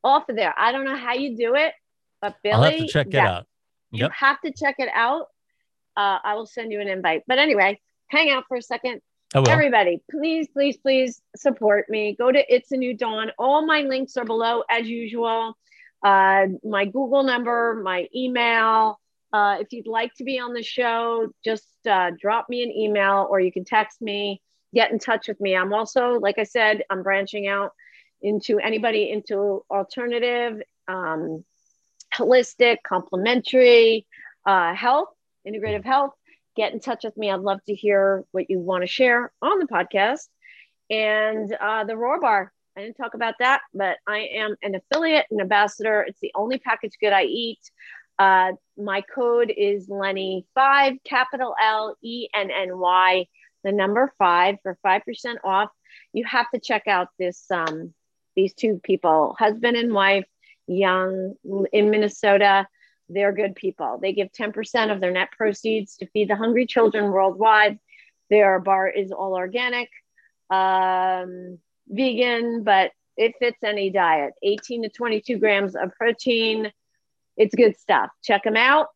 off 0.05 0.29
of 0.29 0.35
there. 0.35 0.53
I 0.57 0.71
don't 0.71 0.85
know 0.85 0.95
how 0.95 1.13
you 1.13 1.35
do 1.35 1.55
it, 1.55 1.73
but 2.21 2.35
Billy, 2.43 2.55
I'll 2.55 2.63
have 2.63 2.79
to 2.79 2.87
check 2.87 3.07
yeah, 3.09 3.23
it 3.23 3.27
out. 3.27 3.45
Yep. 3.91 4.11
You 4.11 4.15
have 4.17 4.41
to 4.41 4.51
check 4.51 4.75
it 4.79 4.89
out. 4.93 5.27
Uh, 5.97 6.19
I 6.23 6.35
will 6.35 6.45
send 6.45 6.71
you 6.71 6.79
an 6.79 6.87
invite. 6.87 7.23
But 7.27 7.39
anyway, 7.39 7.79
hang 8.07 8.29
out 8.29 8.45
for 8.47 8.57
a 8.57 8.61
second. 8.61 9.01
Everybody, 9.33 10.01
please, 10.09 10.47
please, 10.53 10.77
please 10.77 11.21
support 11.35 11.89
me. 11.89 12.15
Go 12.17 12.31
to 12.31 12.53
It's 12.53 12.71
a 12.71 12.77
New 12.77 12.95
Dawn. 12.95 13.31
All 13.37 13.65
my 13.65 13.81
links 13.81 14.15
are 14.15 14.23
below 14.23 14.63
as 14.69 14.87
usual 14.87 15.57
uh, 16.05 16.45
my 16.63 16.85
Google 16.85 17.23
number, 17.23 17.81
my 17.83 18.07
email. 18.15 18.99
Uh, 19.33 19.57
if 19.59 19.73
you'd 19.73 19.87
like 19.87 20.13
to 20.15 20.23
be 20.23 20.39
on 20.39 20.53
the 20.53 20.61
show, 20.61 21.27
just 21.43 21.65
uh, 21.89 22.11
drop 22.19 22.47
me 22.47 22.63
an 22.63 22.71
email 22.71 23.27
or 23.29 23.39
you 23.39 23.51
can 23.51 23.65
text 23.65 24.01
me, 24.01 24.39
get 24.73 24.91
in 24.91 24.99
touch 24.99 25.27
with 25.27 25.41
me. 25.41 25.55
I'm 25.55 25.73
also, 25.73 26.19
like 26.19 26.37
I 26.37 26.43
said, 26.43 26.83
I'm 26.91 27.01
branching 27.01 27.47
out 27.47 27.71
into 28.21 28.59
anybody 28.59 29.09
into 29.09 29.63
alternative, 29.69 30.61
um, 30.87 31.43
holistic, 32.13 32.77
complementary 32.87 34.05
uh, 34.45 34.73
health, 34.73 35.09
integrative 35.47 35.85
health. 35.85 36.13
Get 36.55 36.73
in 36.73 36.79
touch 36.79 37.03
with 37.03 37.17
me. 37.17 37.29
I'd 37.31 37.41
love 37.41 37.59
to 37.65 37.75
hear 37.75 38.23
what 38.31 38.49
you 38.49 38.59
want 38.59 38.83
to 38.83 38.87
share 38.87 39.31
on 39.41 39.59
the 39.59 39.67
podcast. 39.67 40.27
And 40.89 41.51
uh, 41.53 41.83
the 41.83 41.97
Roar 41.97 42.19
Bar, 42.19 42.53
I 42.77 42.81
didn't 42.81 42.95
talk 42.95 43.13
about 43.13 43.35
that, 43.39 43.61
but 43.73 43.97
I 44.07 44.19
am 44.35 44.55
an 44.61 44.75
affiliate 44.75 45.25
and 45.31 45.41
ambassador. 45.41 46.01
It's 46.07 46.19
the 46.19 46.31
only 46.35 46.57
packaged 46.57 46.97
good 47.01 47.13
I 47.13 47.23
eat. 47.23 47.59
Uh, 48.17 48.53
my 48.77 49.01
code 49.01 49.51
is 49.55 49.87
Lenny5, 49.87 51.03
capital 51.03 51.55
L 51.61 51.97
E 52.01 52.27
N 52.33 52.49
N 52.51 52.77
Y, 52.77 53.27
the 53.63 53.71
number 53.71 54.13
five 54.17 54.55
for 54.63 54.77
5% 54.85 55.01
off. 55.43 55.69
You 56.13 56.23
have 56.25 56.49
to 56.53 56.59
check 56.59 56.87
out 56.87 57.09
this, 57.19 57.45
um, 57.51 57.93
these 58.35 58.53
two 58.53 58.79
people, 58.83 59.35
husband 59.37 59.77
and 59.77 59.93
wife, 59.93 60.25
young 60.67 61.35
in 61.71 61.89
Minnesota. 61.89 62.67
They're 63.07 63.33
good 63.33 63.55
people. 63.55 63.99
They 64.01 64.13
give 64.13 64.31
10% 64.31 64.91
of 64.91 64.99
their 64.99 65.11
net 65.11 65.29
proceeds 65.31 65.97
to 65.97 66.07
feed 66.07 66.29
the 66.29 66.35
hungry 66.35 66.65
children 66.65 67.11
worldwide. 67.11 67.79
Their 68.29 68.59
bar 68.59 68.89
is 68.89 69.11
all 69.11 69.35
organic. 69.35 69.89
Um, 70.49 71.59
vegan, 71.87 72.63
but 72.63 72.91
it 73.17 73.33
fits 73.39 73.57
any 73.63 73.89
diet 73.89 74.33
18 74.43 74.83
to 74.83 74.89
22 74.89 75.37
grams 75.37 75.75
of 75.75 75.91
protein. 75.95 76.71
It's 77.37 77.55
good 77.55 77.77
stuff. 77.77 78.09
Check 78.23 78.43
them 78.43 78.57
out. 78.57 78.87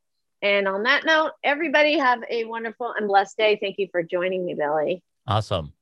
And 0.42 0.68
on 0.68 0.84
that 0.84 1.06
note, 1.06 1.32
everybody 1.44 1.98
have 1.98 2.22
a 2.30 2.46
wonderful 2.46 2.94
and 2.98 3.08
blessed 3.08 3.38
day. 3.38 3.58
Thank 3.62 3.78
you 3.78 3.88
for 3.92 4.04
joining 4.04 4.46
me, 4.46 4.54
Billy. 4.54 5.04
Awesome. 5.28 5.74